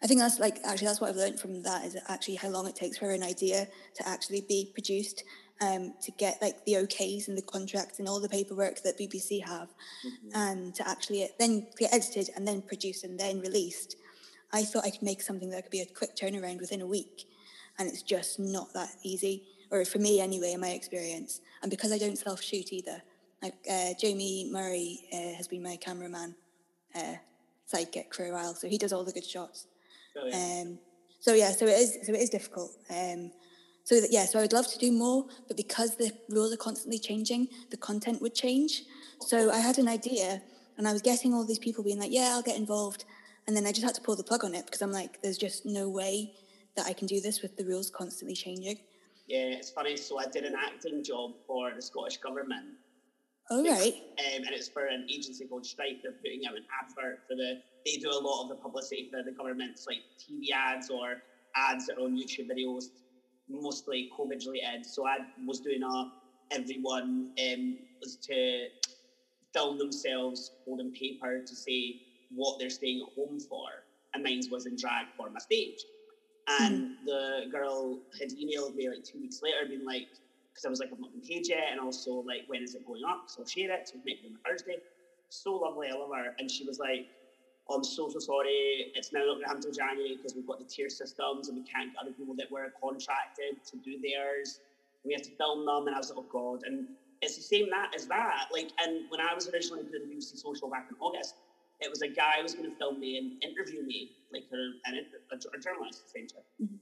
I 0.02 0.06
think 0.06 0.20
that's 0.20 0.38
like 0.38 0.58
actually 0.64 0.86
that's 0.86 1.00
what 1.00 1.10
I've 1.10 1.16
learned 1.16 1.40
from 1.40 1.62
that 1.62 1.84
is 1.84 1.96
actually 2.08 2.36
how 2.36 2.48
long 2.48 2.68
it 2.68 2.76
takes 2.76 2.98
for 2.98 3.10
an 3.10 3.22
idea 3.22 3.66
to 3.96 4.08
actually 4.08 4.42
be 4.42 4.70
produced 4.72 5.24
um, 5.60 5.94
to 6.02 6.12
get 6.12 6.40
like 6.40 6.64
the 6.64 6.74
OKs 6.74 7.26
and 7.26 7.36
the 7.36 7.42
contracts 7.42 7.98
and 7.98 8.08
all 8.08 8.20
the 8.20 8.28
paperwork 8.28 8.82
that 8.82 8.98
BBC 8.98 9.44
have, 9.44 9.68
mm-hmm. 10.06 10.28
and 10.34 10.74
to 10.76 10.88
actually 10.88 11.28
then 11.38 11.66
get 11.76 11.92
edited 11.92 12.30
and 12.36 12.46
then 12.46 12.62
produced 12.62 13.04
and 13.04 13.18
then 13.18 13.40
released. 13.40 13.96
I 14.52 14.62
thought 14.62 14.84
I 14.84 14.90
could 14.90 15.02
make 15.02 15.20
something 15.20 15.50
that 15.50 15.64
could 15.64 15.72
be 15.72 15.80
a 15.80 15.86
quick 15.86 16.14
turnaround 16.16 16.60
within 16.60 16.80
a 16.80 16.86
week, 16.86 17.24
and 17.78 17.88
it's 17.88 18.02
just 18.02 18.38
not 18.38 18.72
that 18.74 18.90
easy, 19.02 19.42
or 19.70 19.84
for 19.84 19.98
me 19.98 20.20
anyway, 20.20 20.52
in 20.52 20.60
my 20.60 20.70
experience. 20.70 21.40
And 21.60 21.70
because 21.70 21.92
I 21.92 21.98
don't 21.98 22.16
self 22.16 22.40
shoot 22.40 22.72
either, 22.72 23.02
like 23.42 23.54
uh, 23.70 23.94
Jamie 24.00 24.48
Murray 24.50 25.00
uh, 25.12 25.36
has 25.36 25.48
been 25.48 25.62
my 25.62 25.76
cameraman 25.76 26.34
uh, 26.94 27.14
sidekick 27.72 28.14
for 28.14 28.26
a 28.26 28.32
while, 28.32 28.54
so 28.54 28.68
he 28.68 28.78
does 28.78 28.92
all 28.92 29.04
the 29.04 29.12
good 29.12 29.24
shots. 29.24 29.66
Oh. 30.16 30.26
Um, 30.32 30.78
so 31.20 31.34
yeah, 31.34 31.50
so 31.50 31.66
it 31.66 31.78
is 31.78 31.98
so 32.04 32.12
it 32.12 32.20
is 32.20 32.30
difficult. 32.30 32.72
Um, 32.90 33.32
so 33.84 34.00
that, 34.00 34.12
yeah, 34.12 34.26
so 34.26 34.38
I 34.38 34.42
would 34.42 34.52
love 34.52 34.66
to 34.68 34.78
do 34.78 34.92
more, 34.92 35.26
but 35.46 35.56
because 35.56 35.96
the 35.96 36.12
rules 36.28 36.52
are 36.52 36.58
constantly 36.58 36.98
changing, 36.98 37.48
the 37.70 37.76
content 37.78 38.20
would 38.20 38.34
change. 38.34 38.82
So 39.20 39.50
I 39.50 39.58
had 39.58 39.78
an 39.78 39.88
idea, 39.88 40.42
and 40.76 40.86
I 40.86 40.92
was 40.92 41.00
getting 41.00 41.32
all 41.32 41.44
these 41.46 41.58
people 41.58 41.82
being 41.82 41.98
like, 41.98 42.12
"Yeah, 42.12 42.30
I'll 42.32 42.42
get 42.42 42.56
involved," 42.56 43.04
and 43.46 43.56
then 43.56 43.66
I 43.66 43.72
just 43.72 43.84
had 43.84 43.94
to 43.94 44.00
pull 44.00 44.16
the 44.16 44.24
plug 44.24 44.44
on 44.44 44.54
it 44.54 44.66
because 44.66 44.82
I'm 44.82 44.92
like, 44.92 45.22
"There's 45.22 45.38
just 45.38 45.64
no 45.64 45.88
way 45.88 46.34
that 46.76 46.86
I 46.86 46.92
can 46.92 47.06
do 47.06 47.20
this 47.20 47.40
with 47.42 47.56
the 47.56 47.64
rules 47.64 47.90
constantly 47.90 48.34
changing." 48.34 48.78
Yeah, 49.26 49.58
it's 49.58 49.70
funny. 49.70 49.96
So 49.96 50.18
I 50.18 50.26
did 50.26 50.44
an 50.44 50.54
acting 50.54 51.04
job 51.04 51.34
for 51.46 51.72
the 51.74 51.82
Scottish 51.82 52.16
government. 52.16 52.66
Oh 53.50 53.64
right. 53.64 53.94
Um, 54.18 54.44
and 54.44 54.54
it's 54.54 54.68
for 54.68 54.86
an 54.86 55.06
agency 55.08 55.46
called 55.46 55.64
Stripe. 55.64 56.00
They're 56.02 56.12
putting 56.12 56.46
out 56.46 56.56
an 56.56 56.64
advert 56.82 57.20
for 57.26 57.34
the. 57.34 57.60
They 57.86 57.96
do 57.96 58.10
a 58.10 58.20
lot 58.20 58.42
of 58.42 58.48
the 58.50 58.56
publicity 58.56 59.08
for 59.10 59.22
the 59.22 59.32
government's 59.32 59.86
like 59.86 60.00
TV 60.18 60.50
ads 60.54 60.90
or 60.90 61.22
ads 61.56 61.86
that 61.86 61.96
are 61.96 62.02
on 62.02 62.16
YouTube 62.16 62.50
videos 62.50 62.90
mostly 63.48 64.10
COVID 64.18 64.46
related. 64.46 64.84
So 64.84 65.06
I 65.06 65.18
was 65.46 65.60
doing 65.60 65.82
a 65.82 66.12
everyone 66.50 67.30
um, 67.52 67.78
was 68.00 68.16
to 68.16 68.66
film 69.54 69.78
themselves 69.78 70.52
holding 70.64 70.92
paper 70.92 71.42
to 71.44 71.56
say 71.56 72.00
what 72.30 72.58
they're 72.58 72.70
staying 72.70 73.06
at 73.06 73.14
home 73.14 73.40
for, 73.40 73.68
and 74.14 74.22
mine 74.22 74.40
was 74.50 74.66
in 74.66 74.76
drag 74.76 75.06
for 75.16 75.30
my 75.30 75.38
stage. 75.38 75.84
And 76.60 76.82
mm. 76.82 76.94
the 77.04 77.50
girl 77.50 78.00
had 78.18 78.30
emailed 78.30 78.74
me 78.74 78.88
like 78.88 79.04
two 79.04 79.20
weeks 79.20 79.40
later, 79.42 79.66
being 79.66 79.84
like, 79.84 80.08
because 80.58 80.66
I 80.66 80.70
was 80.70 80.80
like, 80.80 80.90
I'm 80.90 81.00
not 81.00 81.12
been 81.12 81.22
paid 81.22 81.46
yet, 81.46 81.70
and 81.70 81.78
also 81.78 82.18
like, 82.26 82.42
when 82.48 82.62
is 82.62 82.74
it 82.74 82.84
going 82.84 83.02
up? 83.06 83.30
So 83.30 83.42
I'll 83.42 83.46
share 83.46 83.70
it. 83.70 83.88
So 83.88 83.94
we 84.02 84.10
make 84.10 84.24
it 84.24 84.26
on 84.26 84.38
Thursday. 84.44 84.82
So 85.28 85.54
lovely, 85.54 85.86
I 85.88 85.94
love 85.94 86.10
her. 86.10 86.34
And 86.40 86.50
she 86.50 86.64
was 86.64 86.80
like, 86.80 87.06
I'm 87.70 87.84
so, 87.84 88.08
so 88.08 88.18
sorry. 88.18 88.90
It's 88.96 89.12
now 89.12 89.20
not 89.20 89.38
going 89.38 89.42
to 89.42 89.46
happen 89.46 89.62
until 89.62 89.72
January 89.72 90.16
because 90.16 90.34
we've 90.34 90.46
got 90.46 90.58
the 90.58 90.64
tier 90.64 90.88
systems 90.88 91.48
and 91.48 91.58
we 91.58 91.62
can't 91.62 91.92
get 91.92 92.02
other 92.02 92.10
people 92.10 92.34
that 92.36 92.50
were 92.50 92.72
contracted 92.82 93.62
to 93.70 93.76
do 93.84 94.00
theirs. 94.02 94.58
We 95.04 95.12
have 95.12 95.22
to 95.22 95.30
film 95.36 95.64
them. 95.64 95.86
And 95.86 95.94
I 95.94 95.98
was 95.98 96.10
like, 96.10 96.18
oh 96.18 96.26
God. 96.32 96.66
And 96.66 96.88
it's 97.22 97.36
the 97.36 97.42
same 97.42 97.70
that 97.70 97.92
as 97.94 98.06
that. 98.06 98.48
Like, 98.52 98.72
and 98.82 99.04
when 99.10 99.20
I 99.20 99.34
was 99.34 99.48
originally 99.48 99.84
doing 99.84 100.08
the 100.08 100.16
BBC 100.16 100.42
Social 100.42 100.68
back 100.70 100.88
in 100.90 100.96
August, 100.98 101.34
it 101.78 101.90
was 101.90 102.02
a 102.02 102.08
guy 102.08 102.38
who 102.38 102.42
was 102.42 102.54
going 102.54 102.70
to 102.70 102.76
film 102.76 102.98
me 102.98 103.18
and 103.18 103.44
interview 103.44 103.86
me, 103.86 104.10
like 104.32 104.48
a, 104.50 104.90
a, 104.90 105.36
a 105.36 105.60
journalist, 105.60 106.02
essentially. 106.08 106.42
Mm-hmm. 106.58 106.74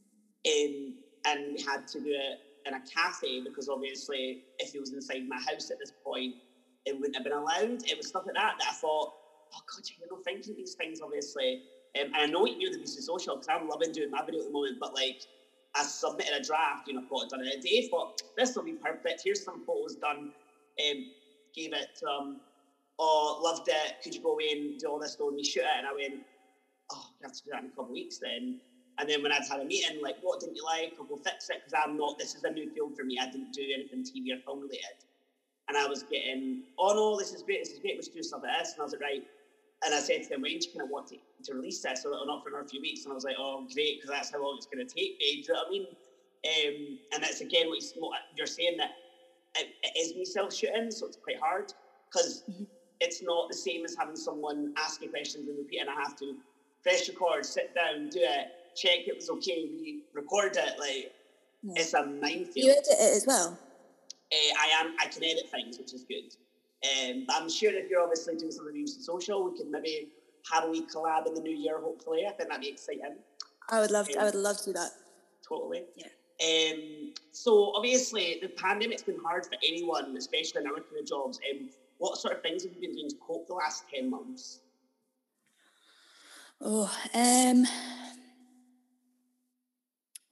Um, 0.46 0.94
and 1.26 1.52
we 1.52 1.62
had 1.62 1.86
to 1.88 2.00
do 2.00 2.14
it 2.14 2.38
in 2.66 2.74
a 2.74 2.80
cafe 2.92 3.40
because 3.44 3.68
obviously, 3.68 4.40
if 4.58 4.72
he 4.72 4.78
was 4.78 4.92
inside 4.92 5.22
my 5.28 5.38
house 5.38 5.70
at 5.70 5.78
this 5.78 5.92
point, 6.04 6.34
it 6.84 6.94
wouldn't 6.94 7.16
have 7.16 7.24
been 7.24 7.32
allowed. 7.32 7.82
It 7.86 7.96
was 7.96 8.08
stuff 8.08 8.24
like 8.26 8.34
that 8.34 8.54
that 8.58 8.68
I 8.68 8.72
thought, 8.72 9.12
oh 9.54 9.60
God, 9.74 9.84
you're 9.98 10.08
not 10.10 10.24
thinking 10.24 10.54
these 10.56 10.74
things, 10.74 11.00
obviously. 11.02 11.60
Um, 12.00 12.10
and 12.14 12.16
I 12.16 12.26
know 12.26 12.46
you 12.46 12.58
do 12.58 12.70
the 12.70 12.78
BBC 12.78 13.02
Social 13.02 13.36
because 13.36 13.48
I'm 13.48 13.68
loving 13.68 13.92
doing 13.92 14.10
my 14.10 14.22
video 14.24 14.40
at 14.40 14.46
the 14.46 14.52
moment, 14.52 14.78
but 14.78 14.94
like 14.94 15.18
I 15.74 15.82
submitted 15.84 16.34
a 16.34 16.42
draft, 16.44 16.82
you 16.86 16.94
know, 16.94 17.02
got 17.08 17.24
it 17.24 17.30
done 17.30 17.40
in 17.42 17.48
a 17.48 17.60
day. 17.60 17.88
Thought 17.90 18.20
this 18.36 18.54
will 18.54 18.64
be 18.64 18.74
perfect. 18.74 19.22
Here's 19.24 19.44
some 19.44 19.64
photos 19.64 19.96
done. 19.96 20.30
Um, 20.78 21.06
gave 21.54 21.72
it 21.72 21.88
um, 22.08 22.40
oh, 22.98 23.38
loved 23.42 23.68
it. 23.68 23.94
Could 24.02 24.14
you 24.14 24.22
go 24.22 24.38
and 24.38 24.78
do 24.78 24.88
all 24.88 24.98
this 24.98 25.14
for 25.16 25.30
me? 25.30 25.44
Shoot 25.44 25.60
it. 25.60 25.78
And 25.78 25.86
I 25.86 25.92
went, 25.92 26.20
oh, 26.92 27.04
you 27.20 27.24
have 27.24 27.32
to 27.32 27.42
do 27.44 27.50
that 27.52 27.60
in 27.60 27.66
a 27.66 27.70
couple 27.70 27.84
of 27.84 27.90
weeks 27.90 28.18
then. 28.20 28.56
And 28.98 29.08
then 29.08 29.22
when 29.22 29.30
I'd 29.32 29.46
had 29.48 29.60
a 29.60 29.64
meeting, 29.64 30.00
like, 30.02 30.16
what 30.22 30.40
didn't 30.40 30.56
you 30.56 30.64
like? 30.64 30.94
I'll 30.98 31.04
go 31.06 31.16
fix 31.16 31.50
it 31.50 31.62
because 31.64 31.78
I'm 31.84 31.96
not, 31.98 32.18
this 32.18 32.34
is 32.34 32.44
a 32.44 32.50
new 32.50 32.70
field 32.70 32.96
for 32.96 33.04
me. 33.04 33.18
I 33.20 33.30
didn't 33.30 33.52
do 33.52 33.62
anything 33.74 34.04
TV 34.04 34.36
or 34.36 34.40
film 34.40 34.60
related. 34.60 35.04
And 35.68 35.76
I 35.76 35.86
was 35.86 36.02
getting, 36.04 36.62
oh 36.78 36.94
no, 36.94 37.18
this 37.18 37.32
is 37.34 37.42
great, 37.42 37.64
this 37.64 37.72
is 37.72 37.80
great, 37.80 37.96
we 37.96 38.02
should 38.02 38.14
do 38.14 38.22
something 38.22 38.48
like 38.48 38.60
this. 38.60 38.72
And 38.72 38.80
I 38.80 38.84
was 38.84 38.92
like, 38.92 39.02
right. 39.02 39.24
And 39.84 39.94
I 39.94 39.98
said 39.98 40.22
to 40.22 40.28
them, 40.30 40.42
when 40.42 40.52
do 40.52 40.66
you 40.66 40.72
kind 40.72 40.84
of 40.84 40.90
want 40.90 41.08
to, 41.08 41.16
to 41.44 41.54
release 41.54 41.82
this? 41.82 42.02
So 42.02 42.12
it'll 42.12 42.26
not 42.26 42.42
for 42.42 42.48
another 42.48 42.68
few 42.68 42.80
weeks. 42.80 43.04
And 43.04 43.12
I 43.12 43.14
was 43.14 43.24
like, 43.24 43.36
oh, 43.38 43.66
great, 43.74 44.00
because 44.00 44.08
that's 44.08 44.30
how 44.30 44.42
long 44.42 44.54
it's 44.56 44.66
going 44.66 44.86
to 44.86 44.88
take 44.88 45.18
me. 45.18 45.42
Do 45.44 45.52
you 45.52 45.54
know 45.54 45.60
what 45.60 45.66
I 45.66 45.70
mean? 45.70 45.86
Um, 46.46 46.98
and 47.12 47.22
that's 47.22 47.40
again 47.40 47.68
what 47.68 47.82
you're 48.36 48.46
saying 48.46 48.76
that 48.76 48.90
it, 49.58 49.68
it 49.82 49.98
is 49.98 50.14
me 50.14 50.24
self 50.24 50.54
shooting, 50.54 50.90
so 50.90 51.06
it's 51.06 51.16
quite 51.16 51.40
hard 51.40 51.72
because 52.10 52.44
mm-hmm. 52.48 52.64
it's 53.00 53.22
not 53.22 53.48
the 53.48 53.56
same 53.56 53.84
as 53.84 53.96
having 53.98 54.16
someone 54.16 54.72
ask 54.78 55.02
you 55.02 55.10
questions 55.10 55.48
and 55.48 55.58
repeat, 55.58 55.80
and 55.80 55.90
I 55.90 55.94
have 55.94 56.16
to 56.18 56.36
press 56.82 57.08
record, 57.08 57.44
sit 57.44 57.74
down, 57.74 58.08
do 58.10 58.20
it, 58.22 58.48
check 58.76 59.06
it 59.06 59.16
was 59.16 59.30
okay, 59.30 59.68
we 59.70 60.02
record 60.14 60.56
it. 60.56 60.78
Like 60.78 61.12
yeah. 61.62 61.72
it's 61.76 61.94
a 61.94 62.04
minefield. 62.06 62.56
You 62.56 62.72
edit 62.72 62.86
it 62.88 63.16
as 63.16 63.26
well. 63.26 63.58
Uh, 64.32 64.54
I 64.60 64.80
am. 64.80 64.94
I 65.00 65.06
can 65.06 65.24
edit 65.24 65.48
things, 65.50 65.78
which 65.78 65.94
is 65.94 66.04
good. 66.04 66.34
Um, 66.84 67.24
but 67.26 67.36
I'm 67.36 67.50
sure 67.50 67.72
if 67.72 67.88
you're 67.90 68.02
obviously 68.02 68.36
doing 68.36 68.52
something 68.52 68.66
reviews 68.66 68.96
on 68.96 69.02
social, 69.02 69.50
we 69.50 69.58
can 69.58 69.70
maybe 69.70 70.08
have 70.52 70.64
a 70.64 70.70
wee 70.70 70.86
collab 70.86 71.26
in 71.26 71.34
the 71.34 71.40
new 71.40 71.56
year. 71.56 71.80
Hopefully, 71.80 72.26
I 72.28 72.32
think 72.32 72.48
that'd 72.48 72.62
be 72.62 72.68
exciting. 72.68 73.16
I 73.70 73.80
would 73.80 73.90
love. 73.90 74.08
To, 74.08 74.14
um, 74.14 74.20
I 74.20 74.24
would 74.24 74.34
love 74.34 74.58
to 74.58 74.64
do 74.66 74.72
that. 74.74 74.90
Totally. 75.48 75.84
Yeah. 75.96 76.06
Um, 76.38 77.14
so 77.32 77.72
obviously 77.74 78.38
the 78.42 78.48
pandemic's 78.48 79.02
been 79.02 79.18
hard 79.24 79.46
for 79.46 79.54
anyone, 79.66 80.14
especially 80.18 80.60
in 80.62 80.66
our 80.66 80.74
kind 80.74 81.00
of 81.00 81.06
jobs. 81.06 81.40
Um, 81.50 81.70
what 81.98 82.18
sort 82.18 82.34
of 82.34 82.42
things 82.42 82.64
have 82.64 82.72
you 82.74 82.80
been 82.80 82.92
doing 82.92 83.08
to 83.08 83.16
cope 83.26 83.46
the 83.46 83.54
last 83.54 83.84
ten 83.92 84.10
months? 84.10 84.60
Oh, 86.60 86.90
um, 87.14 87.66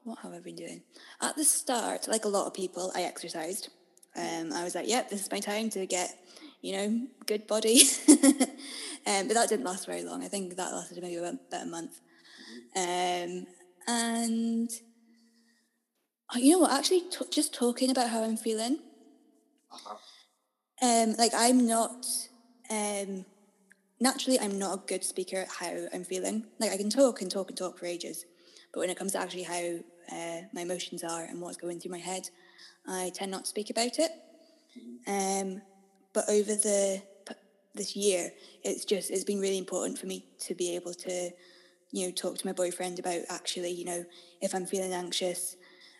what 0.04 0.18
have 0.20 0.32
I 0.32 0.38
been 0.38 0.56
doing? 0.56 0.82
At 1.20 1.34
the 1.34 1.44
start, 1.44 2.06
like 2.08 2.24
a 2.24 2.28
lot 2.28 2.46
of 2.46 2.54
people, 2.54 2.92
I 2.94 3.02
exercised. 3.02 3.70
Um, 4.16 4.52
I 4.52 4.62
was 4.62 4.74
like, 4.74 4.88
yep, 4.88 5.10
this 5.10 5.22
is 5.22 5.30
my 5.30 5.40
time 5.40 5.70
to 5.70 5.86
get, 5.86 6.16
you 6.60 6.72
know, 6.76 7.06
good 7.26 7.46
body. 7.46 7.82
um, 8.08 9.26
but 9.26 9.34
that 9.34 9.48
didn't 9.48 9.64
last 9.64 9.86
very 9.86 10.04
long. 10.04 10.22
I 10.22 10.28
think 10.28 10.54
that 10.56 10.72
lasted 10.72 11.02
maybe 11.02 11.16
about, 11.16 11.34
about 11.48 11.62
a 11.62 11.66
month. 11.66 12.00
Um, 12.76 13.46
and 13.88 14.70
oh, 16.34 16.38
you 16.38 16.52
know 16.52 16.58
what? 16.60 16.72
Actually, 16.72 17.00
t- 17.10 17.26
just 17.30 17.54
talking 17.54 17.90
about 17.90 18.10
how 18.10 18.22
I'm 18.22 18.36
feeling. 18.36 18.78
Uh-huh. 19.72 19.96
Um, 20.82 21.14
like 21.18 21.32
I'm 21.34 21.66
not. 21.66 22.06
Um, 22.70 23.24
naturally, 24.00 24.38
I'm 24.38 24.58
not 24.58 24.74
a 24.74 24.86
good 24.86 25.02
speaker 25.02 25.38
at 25.38 25.48
how 25.48 25.86
I'm 25.92 26.04
feeling. 26.04 26.44
Like 26.60 26.72
I 26.72 26.76
can 26.76 26.90
talk 26.90 27.22
and 27.22 27.30
talk 27.30 27.48
and 27.48 27.58
talk 27.58 27.78
for 27.78 27.86
ages, 27.86 28.26
but 28.72 28.80
when 28.80 28.90
it 28.90 28.98
comes 28.98 29.12
to 29.12 29.18
actually 29.18 29.44
how 29.44 29.78
uh, 30.12 30.42
my 30.52 30.62
emotions 30.62 31.04
are 31.04 31.24
and 31.24 31.40
what's 31.40 31.56
going 31.56 31.80
through 31.80 31.92
my 31.92 31.98
head, 31.98 32.28
I 32.86 33.10
tend 33.14 33.30
not 33.30 33.44
to 33.44 33.50
speak 33.50 33.70
about 33.70 33.98
it. 33.98 34.10
Um, 35.06 35.62
but 36.12 36.28
over 36.28 36.54
the 36.54 37.02
this 37.74 37.96
year, 37.96 38.30
it's 38.62 38.84
just 38.84 39.10
it's 39.10 39.24
been 39.24 39.40
really 39.40 39.58
important 39.58 39.98
for 39.98 40.06
me 40.06 40.24
to 40.38 40.54
be 40.54 40.74
able 40.76 40.94
to, 40.94 41.30
you 41.90 42.06
know, 42.06 42.12
talk 42.12 42.38
to 42.38 42.46
my 42.46 42.52
boyfriend 42.52 42.98
about 42.98 43.20
actually, 43.28 43.72
you 43.72 43.84
know, 43.84 44.04
if 44.40 44.54
I'm 44.54 44.66
feeling 44.66 44.92
anxious, 44.92 45.56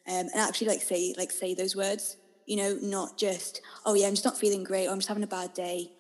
um, 0.07 0.29
and 0.33 0.37
actually 0.37 0.69
like 0.69 0.83
say 0.83 1.15
like 1.19 1.31
say 1.31 1.55
those 1.55 1.75
words, 1.75 2.17
you 2.47 2.57
know, 2.57 2.79
not 2.81 3.19
just 3.19 3.61
oh 3.85 3.95
yeah, 3.95 4.07
I'm 4.07 4.15
just 4.15 4.25
not 4.25 4.39
feeling 4.39 4.65
great, 4.65 4.87
or 4.87 4.91
I'm 4.91 4.99
just 4.99 5.09
having 5.09 5.25
a 5.25 5.29
bad 5.29 5.53
day, 5.53 5.91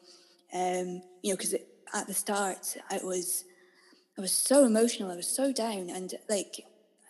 um, 0.53 1.03
you 1.23 1.33
know, 1.33 1.37
because 1.37 1.55
at 1.93 2.07
the 2.07 2.15
start 2.15 2.77
I 2.91 3.01
was 3.03 3.45
I 4.17 4.21
was 4.21 4.33
so 4.33 4.65
emotional, 4.65 5.11
I 5.11 5.17
was 5.17 5.29
so 5.29 5.53
down, 5.53 5.91
and 5.91 6.15
like 6.29 6.65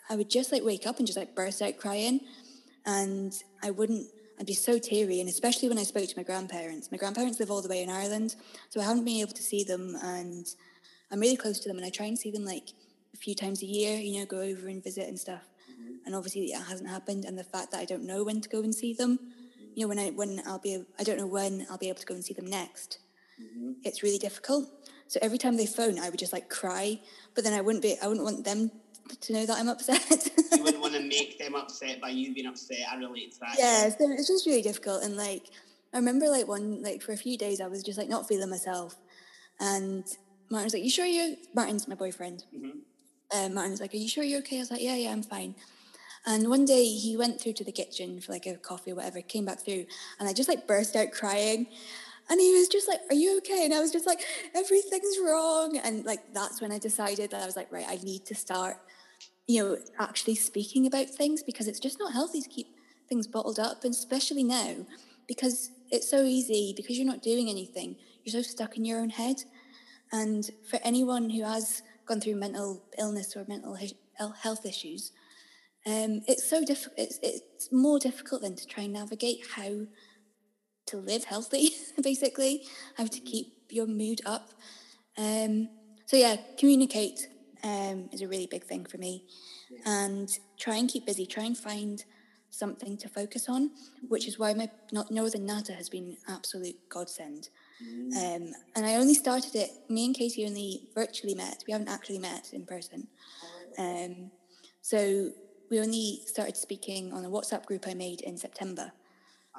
I 0.08 0.16
would 0.16 0.30
just 0.30 0.52
like 0.52 0.64
wake 0.64 0.86
up 0.86 0.98
and 0.98 1.06
just 1.06 1.18
like 1.18 1.34
burst 1.34 1.62
out 1.62 1.76
crying. 1.78 2.20
And 2.86 3.32
I 3.62 3.70
wouldn't, 3.70 4.06
I'd 4.38 4.46
be 4.46 4.54
so 4.54 4.78
teary. 4.78 5.20
And 5.20 5.28
especially 5.28 5.68
when 5.68 5.78
I 5.78 5.84
spoke 5.84 6.08
to 6.08 6.16
my 6.16 6.22
grandparents. 6.22 6.90
My 6.90 6.98
grandparents 6.98 7.40
live 7.40 7.50
all 7.50 7.62
the 7.62 7.68
way 7.68 7.82
in 7.82 7.90
Ireland. 7.90 8.36
So 8.68 8.80
I 8.80 8.84
haven't 8.84 9.04
been 9.04 9.20
able 9.20 9.32
to 9.32 9.42
see 9.42 9.64
them. 9.64 9.96
And 10.02 10.46
I'm 11.10 11.20
really 11.20 11.36
close 11.36 11.58
to 11.60 11.68
them. 11.68 11.78
And 11.78 11.86
I 11.86 11.90
try 11.90 12.06
and 12.06 12.18
see 12.18 12.30
them 12.30 12.44
like 12.44 12.70
a 13.14 13.16
few 13.16 13.34
times 13.34 13.62
a 13.62 13.66
year, 13.66 13.98
you 13.98 14.18
know, 14.18 14.26
go 14.26 14.40
over 14.40 14.68
and 14.68 14.82
visit 14.82 15.08
and 15.08 15.18
stuff. 15.18 15.42
Mm-hmm. 15.70 16.06
And 16.06 16.14
obviously 16.14 16.42
it 16.46 16.62
hasn't 16.62 16.90
happened. 16.90 17.24
And 17.24 17.38
the 17.38 17.44
fact 17.44 17.70
that 17.70 17.80
I 17.80 17.84
don't 17.84 18.04
know 18.04 18.24
when 18.24 18.40
to 18.40 18.48
go 18.48 18.62
and 18.62 18.74
see 18.74 18.92
them, 18.92 19.18
you 19.74 19.82
know, 19.84 19.88
when 19.88 19.98
I, 19.98 20.10
when 20.10 20.42
I'll 20.46 20.58
be, 20.58 20.84
I 20.98 21.02
don't 21.02 21.18
know 21.18 21.26
when 21.26 21.66
I'll 21.70 21.78
be 21.78 21.88
able 21.88 22.00
to 22.00 22.06
go 22.06 22.14
and 22.14 22.24
see 22.24 22.34
them 22.34 22.46
next. 22.46 22.98
Mm-hmm. 23.42 23.72
It's 23.82 24.02
really 24.02 24.18
difficult. 24.18 24.68
So 25.08 25.18
every 25.22 25.38
time 25.38 25.56
they 25.56 25.66
phone, 25.66 25.98
I 25.98 26.10
would 26.10 26.18
just 26.18 26.32
like 26.32 26.48
cry, 26.48 27.00
but 27.34 27.44
then 27.44 27.52
I 27.52 27.60
wouldn't 27.60 27.82
be, 27.82 27.96
I 28.02 28.08
wouldn't 28.08 28.24
want 28.24 28.44
them 28.44 28.70
to 29.20 29.32
know 29.32 29.46
that 29.46 29.58
I'm 29.58 29.68
upset. 29.68 30.30
you 30.52 30.62
wouldn't 30.62 30.82
want 30.82 30.94
to 30.94 31.00
make 31.00 31.38
them 31.38 31.54
upset 31.54 32.00
by 32.00 32.10
you 32.10 32.34
being 32.34 32.46
upset. 32.46 32.78
I 32.90 32.96
relate 32.96 33.32
to 33.34 33.40
that. 33.40 33.56
Yeah, 33.58 33.88
so 33.88 34.10
it's 34.10 34.28
just 34.28 34.46
really 34.46 34.62
difficult. 34.62 35.02
And 35.02 35.16
like, 35.16 35.44
I 35.92 35.98
remember 35.98 36.28
like 36.28 36.48
one, 36.48 36.82
like 36.82 37.02
for 37.02 37.12
a 37.12 37.16
few 37.16 37.38
days, 37.38 37.60
I 37.60 37.66
was 37.68 37.82
just 37.82 37.98
like 37.98 38.08
not 38.08 38.26
feeling 38.28 38.50
myself. 38.50 38.96
And 39.60 40.04
Martin's 40.50 40.74
like, 40.74 40.84
You 40.84 40.90
sure 40.90 41.06
you're, 41.06 41.36
Martin's 41.54 41.88
my 41.88 41.94
boyfriend. 41.94 42.44
Mm-hmm. 42.54 43.38
Um, 43.38 43.54
Martin's 43.54 43.80
like, 43.80 43.94
Are 43.94 43.98
you 43.98 44.08
sure 44.08 44.24
you're 44.24 44.40
okay? 44.40 44.56
I 44.56 44.60
was 44.60 44.70
like, 44.70 44.82
Yeah, 44.82 44.96
yeah, 44.96 45.12
I'm 45.12 45.22
fine. 45.22 45.54
And 46.26 46.48
one 46.48 46.64
day 46.64 46.86
he 46.86 47.16
went 47.16 47.40
through 47.40 47.52
to 47.54 47.64
the 47.64 47.72
kitchen 47.72 48.20
for 48.20 48.32
like 48.32 48.46
a 48.46 48.56
coffee 48.56 48.92
or 48.92 48.94
whatever, 48.94 49.20
came 49.20 49.44
back 49.44 49.60
through, 49.60 49.84
and 50.18 50.28
I 50.28 50.32
just 50.32 50.48
like 50.48 50.66
burst 50.66 50.96
out 50.96 51.12
crying. 51.12 51.66
And 52.30 52.40
he 52.40 52.52
was 52.52 52.68
just 52.68 52.88
like, 52.88 53.00
Are 53.10 53.14
you 53.14 53.38
okay? 53.38 53.64
And 53.64 53.74
I 53.74 53.80
was 53.80 53.90
just 53.90 54.06
like, 54.06 54.20
Everything's 54.54 55.18
wrong. 55.22 55.78
And 55.78 56.04
like, 56.04 56.32
that's 56.32 56.60
when 56.60 56.72
I 56.72 56.78
decided 56.78 57.30
that 57.30 57.42
I 57.42 57.46
was 57.46 57.56
like, 57.56 57.70
Right, 57.70 57.86
I 57.88 57.96
need 57.96 58.24
to 58.26 58.34
start 58.34 58.76
you 59.46 59.62
know, 59.62 59.76
actually 59.98 60.34
speaking 60.34 60.86
about 60.86 61.08
things 61.08 61.42
because 61.42 61.68
it's 61.68 61.80
just 61.80 61.98
not 61.98 62.12
healthy 62.12 62.40
to 62.40 62.48
keep 62.48 62.68
things 63.08 63.26
bottled 63.26 63.58
up, 63.58 63.84
and 63.84 63.92
especially 63.92 64.42
now 64.42 64.74
because 65.26 65.70
it's 65.90 66.10
so 66.10 66.22
easy 66.22 66.72
because 66.76 66.96
you're 66.96 67.06
not 67.06 67.22
doing 67.22 67.48
anything. 67.48 67.96
You're 68.24 68.42
so 68.42 68.48
stuck 68.48 68.76
in 68.76 68.84
your 68.84 69.00
own 69.00 69.10
head. 69.10 69.36
And 70.12 70.48
for 70.68 70.78
anyone 70.82 71.30
who 71.30 71.42
has 71.44 71.82
gone 72.06 72.20
through 72.20 72.36
mental 72.36 72.82
illness 72.98 73.36
or 73.36 73.44
mental 73.48 73.76
health 74.34 74.66
issues, 74.66 75.12
um, 75.86 76.22
it's 76.26 76.48
so 76.48 76.64
difficult. 76.64 76.98
It's, 76.98 77.18
it's 77.22 77.72
more 77.72 77.98
difficult 77.98 78.42
than 78.42 78.56
to 78.56 78.66
try 78.66 78.84
and 78.84 78.92
navigate 78.92 79.40
how 79.54 79.86
to 80.86 80.96
live 80.96 81.24
healthy, 81.24 81.70
basically, 82.02 82.64
how 82.96 83.06
to 83.06 83.20
keep 83.20 83.54
your 83.70 83.86
mood 83.86 84.20
up. 84.26 84.50
Um, 85.16 85.68
so 86.06 86.16
yeah, 86.16 86.36
communicate 86.58 87.28
um, 87.62 88.08
is 88.12 88.22
a 88.22 88.28
really 88.28 88.46
big 88.46 88.64
thing 88.64 88.84
for 88.84 88.98
me. 88.98 89.24
Yeah. 89.70 90.04
And 90.04 90.30
try 90.58 90.76
and 90.76 90.88
keep 90.88 91.06
busy, 91.06 91.26
try 91.26 91.44
and 91.44 91.56
find 91.56 92.04
something 92.50 92.96
to 92.98 93.08
focus 93.08 93.48
on, 93.48 93.70
which 94.08 94.28
is 94.28 94.38
why 94.38 94.54
my 94.54 94.70
Northern 95.10 95.44
Natter 95.44 95.72
has 95.72 95.88
been 95.88 96.16
absolute 96.28 96.76
godsend. 96.88 97.48
Mm. 97.82 98.36
Um, 98.36 98.52
and 98.76 98.86
I 98.86 98.94
only 98.94 99.14
started 99.14 99.56
it, 99.56 99.70
me 99.88 100.06
and 100.06 100.14
Katie 100.14 100.46
only 100.46 100.88
virtually 100.94 101.34
met. 101.34 101.64
We 101.66 101.72
haven't 101.72 101.88
actually 101.88 102.20
met 102.20 102.52
in 102.52 102.64
person. 102.64 103.08
Um, 103.76 104.30
so 104.80 105.30
we 105.70 105.80
only 105.80 106.20
started 106.26 106.56
speaking 106.56 107.12
on 107.12 107.24
a 107.24 107.28
WhatsApp 107.28 107.66
group 107.66 107.86
I 107.88 107.94
made 107.94 108.20
in 108.20 108.36
September. 108.36 108.92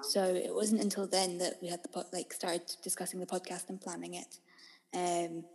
So 0.01 0.23
it 0.23 0.53
wasn't 0.53 0.81
until 0.81 1.07
then 1.07 1.37
that 1.37 1.55
we 1.61 1.69
had 1.69 1.81
the 1.83 1.89
po- 1.89 2.05
like 2.11 2.33
started 2.33 2.61
discussing 2.83 3.19
the 3.19 3.25
podcast 3.25 3.69
and 3.69 3.79
planning 3.79 4.15
it. 4.15 4.39
Um, 4.93 5.45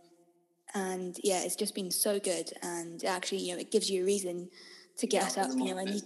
and 0.73 1.17
yeah, 1.23 1.43
it's 1.43 1.55
just 1.55 1.75
been 1.75 1.91
so 1.91 2.19
good. 2.19 2.51
And 2.61 3.03
actually, 3.05 3.39
you 3.39 3.53
know, 3.53 3.59
it 3.59 3.71
gives 3.71 3.89
you 3.89 4.03
a 4.03 4.05
reason 4.05 4.49
to 4.97 5.07
get 5.07 5.35
yeah, 5.37 5.43
up. 5.43 5.51
You 5.55 5.75
know, 5.75 5.79
I 5.79 5.85
need, 5.85 6.03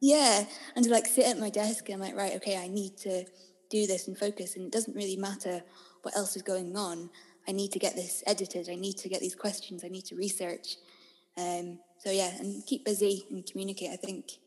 yeah, 0.00 0.44
and 0.76 0.84
to 0.84 0.90
like 0.90 1.06
sit 1.06 1.26
at 1.26 1.38
my 1.38 1.50
desk 1.50 1.88
and 1.88 1.94
I'm 1.94 2.00
like, 2.00 2.16
right, 2.16 2.34
okay, 2.36 2.56
I 2.56 2.68
need 2.68 2.96
to 2.98 3.24
do 3.70 3.86
this 3.86 4.08
and 4.08 4.16
focus. 4.16 4.56
And 4.56 4.66
it 4.66 4.72
doesn't 4.72 4.94
really 4.94 5.16
matter 5.16 5.62
what 6.02 6.16
else 6.16 6.36
is 6.36 6.42
going 6.42 6.76
on. 6.76 7.10
I 7.48 7.52
need 7.52 7.72
to 7.72 7.78
get 7.78 7.96
this 7.96 8.22
edited. 8.26 8.68
I 8.70 8.76
need 8.76 8.98
to 8.98 9.08
get 9.08 9.20
these 9.20 9.34
questions. 9.34 9.84
I 9.84 9.88
need 9.88 10.04
to 10.06 10.16
research. 10.16 10.76
Um, 11.36 11.78
so 11.98 12.10
yeah, 12.10 12.36
and 12.38 12.64
keep 12.66 12.84
busy 12.84 13.26
and 13.30 13.44
communicate. 13.44 13.90
I 13.90 13.96
think 13.96 14.38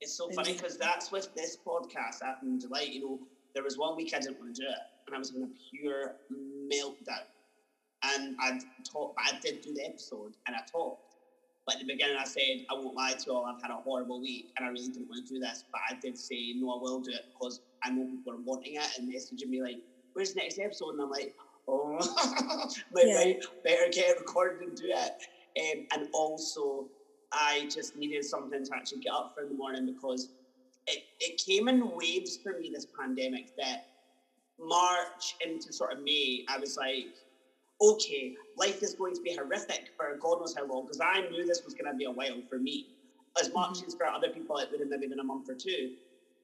it's 0.00 0.16
so 0.16 0.30
funny 0.30 0.54
because 0.54 0.76
that's 0.76 1.10
with 1.10 1.28
this 1.34 1.56
podcast 1.66 2.22
happened 2.22 2.54
in 2.54 2.60
July. 2.60 2.82
You 2.82 3.00
know, 3.00 3.18
there 3.54 3.62
was 3.62 3.76
one 3.76 3.96
week 3.96 4.12
I 4.14 4.18
didn't 4.18 4.38
want 4.38 4.54
to 4.54 4.62
do 4.62 4.68
it, 4.68 4.78
and 5.06 5.16
I 5.16 5.18
was 5.18 5.32
in 5.34 5.42
a 5.42 5.48
pure 5.70 6.14
meltdown 6.72 7.24
and 8.02 8.34
I 8.40 8.58
talked, 8.90 9.14
I 9.18 9.38
did 9.42 9.60
do 9.62 9.74
the 9.74 9.84
episode 9.84 10.32
and 10.46 10.56
I 10.56 10.60
talked. 10.70 11.00
But 11.66 11.74
at 11.74 11.80
the 11.80 11.92
beginning, 11.92 12.16
I 12.16 12.24
said, 12.24 12.64
I 12.70 12.74
won't 12.74 12.94
lie 12.94 13.12
to 13.12 13.18
you 13.26 13.34
all, 13.34 13.44
I've 13.44 13.60
had 13.60 13.70
a 13.70 13.80
horrible 13.80 14.20
week 14.20 14.46
and 14.56 14.66
I 14.66 14.70
really 14.70 14.88
didn't 14.88 15.08
want 15.08 15.26
to 15.26 15.34
do 15.34 15.40
this. 15.40 15.64
But 15.70 15.82
I 15.90 15.94
did 16.02 16.16
say, 16.16 16.54
no, 16.56 16.70
I 16.70 16.78
will 16.80 17.00
do 17.00 17.12
it 17.12 17.22
because 17.38 17.60
I 17.84 17.90
know 17.90 18.06
people 18.06 18.32
are 18.32 18.42
wanting 18.44 18.76
it 18.76 18.88
and 18.96 19.08
messaging 19.08 19.48
me 19.48 19.62
like, 19.62 19.78
where's 20.14 20.32
the 20.32 20.40
next 20.40 20.58
episode? 20.58 20.94
And 20.94 21.02
I'm 21.02 21.10
like, 21.10 21.32
oh, 21.68 21.98
like, 22.92 23.06
yeah. 23.06 23.16
right, 23.16 23.36
better 23.62 23.88
get 23.92 24.10
it 24.10 24.18
recorded 24.18 24.60
and 24.60 24.76
do 24.76 24.86
it. 24.86 25.12
Um, 25.60 25.84
and 25.92 26.08
also, 26.14 26.88
I 27.32 27.68
just 27.72 27.96
needed 27.96 28.24
something 28.24 28.64
to 28.64 28.74
actually 28.74 29.00
get 29.00 29.12
up 29.12 29.34
for 29.34 29.42
in 29.42 29.50
the 29.50 29.54
morning 29.54 29.86
because 29.86 30.30
it, 30.86 31.04
it 31.20 31.40
came 31.44 31.68
in 31.68 31.90
waves 31.96 32.38
for 32.42 32.58
me, 32.58 32.70
this 32.72 32.86
pandemic, 32.98 33.56
that 33.56 33.86
March 34.58 35.36
into 35.44 35.72
sort 35.72 35.92
of 35.92 36.02
May, 36.02 36.44
I 36.48 36.58
was 36.58 36.76
like, 36.76 37.14
okay, 37.80 38.34
life 38.56 38.82
is 38.82 38.94
going 38.94 39.14
to 39.14 39.22
be 39.22 39.34
horrific 39.34 39.90
for 39.96 40.16
God 40.20 40.40
knows 40.40 40.54
how 40.54 40.66
long, 40.66 40.84
because 40.84 41.00
I 41.00 41.28
knew 41.30 41.46
this 41.46 41.64
was 41.64 41.74
going 41.74 41.90
to 41.90 41.96
be 41.96 42.04
a 42.04 42.10
while 42.10 42.42
for 42.48 42.58
me. 42.58 42.88
As 43.40 43.52
much 43.52 43.78
mm-hmm. 43.78 43.86
as 43.86 43.94
for 43.94 44.06
other 44.06 44.28
people, 44.28 44.58
it 44.58 44.68
would 44.70 44.80
have 44.80 44.90
maybe 44.90 45.06
been 45.06 45.20
a 45.20 45.24
month 45.24 45.48
or 45.48 45.54
two. 45.54 45.92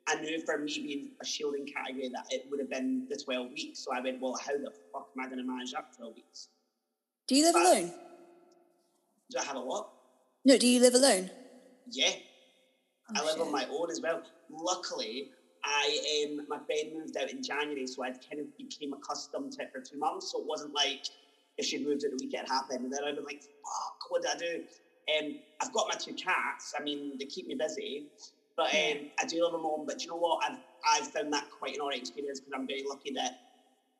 I 0.09 0.21
knew 0.21 0.41
for 0.41 0.59
me 0.59 0.73
being 0.73 1.09
a 1.21 1.27
shielding 1.27 1.67
category 1.67 2.09
that 2.11 2.27
it 2.31 2.47
would 2.49 2.61
have 2.61 2.71
been 2.71 3.07
the 3.11 3.17
12 3.17 3.51
weeks. 3.51 3.81
So 3.81 3.93
I 3.93 4.01
went, 4.01 4.21
well, 4.21 4.37
how 4.37 4.53
the 4.53 4.71
fuck 4.93 5.09
am 5.17 5.25
I 5.25 5.27
going 5.27 5.39
to 5.39 5.45
manage 5.45 5.73
that 5.73 5.97
12 5.97 6.15
weeks? 6.15 6.49
Do 7.27 7.35
you 7.35 7.45
live 7.45 7.55
but, 7.55 7.63
alone? 7.63 7.93
Do 9.31 9.39
I 9.41 9.45
have 9.45 9.57
a 9.57 9.61
what? 9.61 9.89
No, 10.47 10.57
do 10.57 10.69
you 10.69 10.79
live 10.81 10.95
alone? 10.95 11.33
Yeah. 11.91 12.13
Oh, 13.11 13.15
I 13.17 13.25
live 13.25 13.33
shit. 13.33 13.41
on 13.41 13.51
my 13.51 13.67
own 13.69 13.91
as 13.91 14.01
well. 14.01 14.23
Luckily, 14.49 15.29
I 15.65 16.25
um, 16.25 16.41
my 16.47 16.59
friend 16.67 16.93
moved 16.95 17.17
out 17.17 17.33
in 17.33 17.43
January, 17.43 17.85
so 17.89 18.05
I 18.05 18.11
kind 18.31 18.39
of 18.41 18.47
became 18.57 18.93
accustomed 18.93 19.51
to 19.55 19.63
it 19.63 19.71
for 19.73 19.81
two 19.81 19.99
months. 19.99 20.31
So 20.31 20.39
it 20.39 20.47
wasn't 20.47 20.73
like 20.73 21.03
if 21.59 21.67
she 21.67 21.79
moved 21.79 22.05
at 22.05 22.13
the 22.13 22.19
weekend, 22.21 22.47
it 22.47 22.53
happened, 22.53 22.85
and 22.85 22.93
then 22.93 23.03
I'd 23.03 23.17
be 23.17 23.23
like, 23.23 23.41
"Fuck, 23.43 23.99
what 24.09 24.23
did 24.23 24.31
I 24.31 24.39
do?" 24.39 24.63
Um, 25.19 25.35
I've 25.61 25.73
got 25.73 25.89
my 25.89 25.97
two 25.97 26.15
cats. 26.15 26.75
I 26.79 26.83
mean, 26.85 27.17
they 27.19 27.25
keep 27.25 27.49
me 27.49 27.57
busy, 27.59 28.07
but 28.57 28.73
um, 28.73 29.11
I 29.21 29.27
do 29.27 29.43
live 29.43 29.55
alone. 29.55 29.85
But 29.85 30.05
you 30.05 30.11
know 30.11 30.17
what? 30.17 30.45
I've 30.49 30.59
I've 30.93 31.11
found 31.11 31.33
that 31.33 31.51
quite 31.59 31.75
an 31.75 31.81
alright 31.81 31.99
experience 31.99 32.39
because 32.39 32.57
I'm 32.57 32.69
very 32.69 32.85
lucky 32.89 33.11
that 33.17 33.33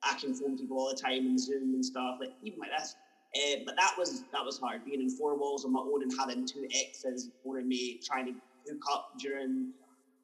I 0.05 0.15
can 0.15 0.33
phone 0.33 0.57
people 0.57 0.79
all 0.79 0.95
the 0.95 1.01
time 1.03 1.27
and 1.27 1.41
Zoom 1.41 1.75
and 1.75 1.85
stuff, 1.85 2.19
like 2.21 2.31
even 2.41 2.61
like 2.61 2.71
this. 2.79 2.95
Uh, 3.37 3.57
but 3.67 3.77
that 3.77 3.95
was 3.99 4.23
that 4.33 4.45
was 4.45 4.59
hard 4.59 4.85
being 4.85 5.03
in 5.03 5.11
four 5.11 5.37
walls 5.37 5.65
on 5.65 5.73
my 5.73 5.81
own 5.81 6.03
and 6.03 6.13
having 6.19 6.47
two 6.47 6.67
exes 6.75 7.31
phoning 7.45 7.69
me, 7.69 8.01
trying 8.05 8.27
to 8.27 8.33
hook 8.69 8.83
up 8.91 9.13
during 9.19 9.73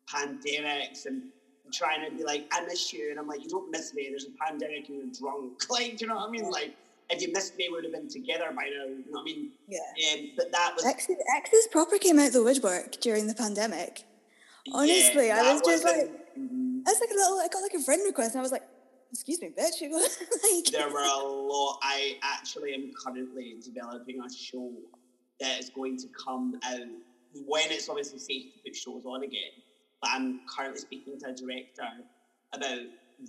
pandemics 0.09 1.07
and 1.07 1.23
trying 1.73 2.09
to 2.09 2.17
be 2.17 2.25
like, 2.25 2.47
I 2.53 2.65
miss 2.65 2.93
you. 2.93 3.11
And 3.11 3.19
I'm 3.19 3.27
like, 3.27 3.43
you 3.43 3.49
don't 3.49 3.71
miss 3.71 3.95
me. 3.95 4.09
There's 4.11 4.27
a 4.27 4.45
pandemic 4.45 4.89
and 4.89 4.97
you're 4.97 5.07
drunk. 5.19 5.63
Like, 5.71 5.97
do 5.97 6.05
you 6.05 6.09
know 6.09 6.17
what 6.17 6.29
I 6.29 6.31
mean? 6.31 6.51
Like, 6.51 6.75
if 7.11 7.21
you 7.23 7.33
missed 7.33 7.57
me, 7.57 7.69
we 7.69 7.77
would 7.77 7.85
have 7.85 7.93
been 7.93 8.09
together 8.09 8.53
by 8.55 8.65
now. 8.65 8.85
You 8.85 8.99
know 8.99 9.05
what 9.11 9.21
I 9.21 9.25
mean? 9.25 9.51
Yeah. 9.69 9.79
Um, 10.13 10.31
but 10.37 10.53
that 10.53 10.75
was. 10.77 10.85
Exes, 10.85 11.17
exes 11.37 11.69
proper 11.71 11.99
came 11.99 12.19
out 12.19 12.33
the 12.33 12.43
woodwork 12.43 13.01
during 13.01 13.27
the 13.27 13.35
pandemic. 13.35 14.05
Honestly, 14.73 15.27
yeah, 15.27 15.43
I 15.43 15.53
was 15.53 15.63
just 15.63 15.85
like, 15.85 16.37
mm-hmm. 16.39 16.81
I 16.87 16.91
was 16.91 17.01
like 17.01 17.11
a 17.11 17.15
little, 17.15 17.39
I 17.39 17.49
got 17.49 17.63
like 17.63 17.75
a 17.75 17.83
friend 17.83 18.03
request 18.07 18.35
and 18.35 18.41
I 18.41 18.43
was 18.43 18.53
like, 18.53 18.63
excuse 19.13 19.41
me, 19.41 19.51
bitch. 19.51 19.81
like, 19.83 20.73
there 20.73 20.89
were 20.89 21.01
a 21.01 21.25
lot. 21.25 21.79
I 21.83 22.17
actually 22.23 22.75
am 22.75 22.93
currently 23.05 23.57
developing 23.63 24.21
a 24.21 24.33
show 24.33 24.73
that 25.41 25.61
is 25.61 25.71
going 25.71 25.97
to 25.99 26.07
come 26.25 26.59
out 26.65 26.87
when 27.47 27.71
it's 27.71 27.89
obviously 27.89 28.19
safe 28.19 28.53
to 28.53 28.59
put 28.65 28.77
shows 28.77 29.05
on 29.07 29.23
again 29.23 29.53
but 30.03 30.11
I'm 30.13 30.41
currently 30.55 30.81
speaking 30.81 31.19
to 31.21 31.31
a 31.31 31.33
director 31.33 31.89
about 32.53 32.81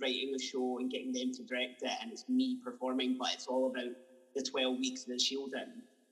writing 0.02 0.32
the 0.32 0.42
show 0.42 0.78
and 0.78 0.90
getting 0.90 1.12
them 1.12 1.32
to 1.32 1.42
direct 1.44 1.82
it, 1.82 1.92
and 2.02 2.10
it's 2.12 2.28
me 2.28 2.58
performing, 2.62 3.16
but 3.18 3.28
it's 3.32 3.46
all 3.46 3.70
about 3.70 3.94
the 4.34 4.42
12 4.42 4.78
weeks 4.78 5.02
of 5.02 5.10
the 5.10 5.18
shielding 5.18 5.70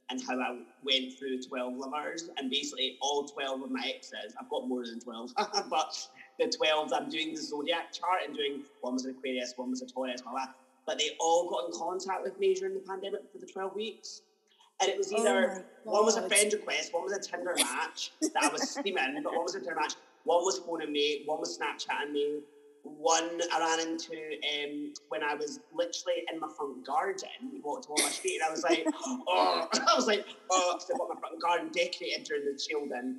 and 0.08 0.22
how 0.22 0.38
I 0.38 0.58
went 0.84 1.18
through 1.18 1.42
12 1.42 1.74
lovers, 1.74 2.30
and 2.36 2.48
basically 2.50 2.96
all 3.00 3.24
12 3.24 3.62
of 3.62 3.70
my 3.70 3.92
exes, 3.94 4.34
I've 4.40 4.48
got 4.48 4.68
more 4.68 4.84
than 4.84 5.00
12, 5.00 5.32
but 5.70 6.08
the 6.50 6.56
12, 6.56 6.92
I'm 6.92 7.08
doing 7.08 7.34
the 7.34 7.40
zodiac 7.40 7.92
chart 7.92 8.20
and 8.26 8.36
doing 8.36 8.62
one 8.80 8.94
was 8.94 9.04
an 9.04 9.12
Aquarius, 9.12 9.54
one 9.56 9.70
was 9.70 9.82
a 9.82 9.86
Taurus, 9.86 10.22
all 10.26 10.34
that. 10.36 10.54
But 10.86 10.98
they 10.98 11.10
all 11.20 11.48
got 11.48 11.66
in 11.66 11.72
contact 11.72 12.22
with 12.24 12.38
me 12.38 12.54
during 12.54 12.74
the 12.74 12.80
pandemic 12.80 13.20
for 13.32 13.38
the 13.38 13.46
12 13.46 13.74
weeks. 13.74 14.22
And 14.80 14.90
it 14.90 14.98
was 14.98 15.12
oh 15.12 15.20
either 15.20 15.64
oh 15.86 15.92
one 15.92 16.04
was 16.04 16.16
a 16.16 16.28
friend 16.28 16.52
request, 16.52 16.92
one 16.92 17.04
was 17.04 17.12
a 17.12 17.20
Tinder 17.20 17.54
match 17.56 18.12
that 18.20 18.42
I 18.42 18.48
was 18.48 18.70
steaming, 18.70 19.20
but 19.22 19.32
one 19.32 19.44
was 19.44 19.54
a 19.54 19.60
Tinder 19.60 19.76
match. 19.76 19.94
One 20.24 20.44
was 20.44 20.58
phoning 20.58 20.92
me, 20.92 21.22
one 21.26 21.40
was 21.40 21.58
Snapchatting 21.58 22.12
me, 22.12 22.40
one 22.84 23.40
I 23.52 23.60
ran 23.60 23.88
into 23.88 24.12
um, 24.12 24.92
when 25.08 25.22
I 25.22 25.34
was 25.34 25.60
literally 25.72 26.24
in 26.32 26.40
my 26.40 26.48
front 26.56 26.84
garden. 26.84 27.28
He 27.52 27.60
walked 27.60 27.86
on 27.88 28.02
my 28.02 28.10
street, 28.10 28.40
and 28.40 28.44
I 28.44 28.50
was 28.50 28.62
like, 28.64 28.86
"Oh!" 29.06 29.68
I 29.72 29.94
was 29.94 30.06
like, 30.06 30.26
"Oh!" 30.50 30.74
Because 30.74 30.90
I 30.92 30.98
got 30.98 31.08
my 31.14 31.20
front 31.20 31.40
garden 31.40 31.70
decorated 31.72 32.24
during 32.24 32.44
the 32.44 32.58
children, 32.58 33.18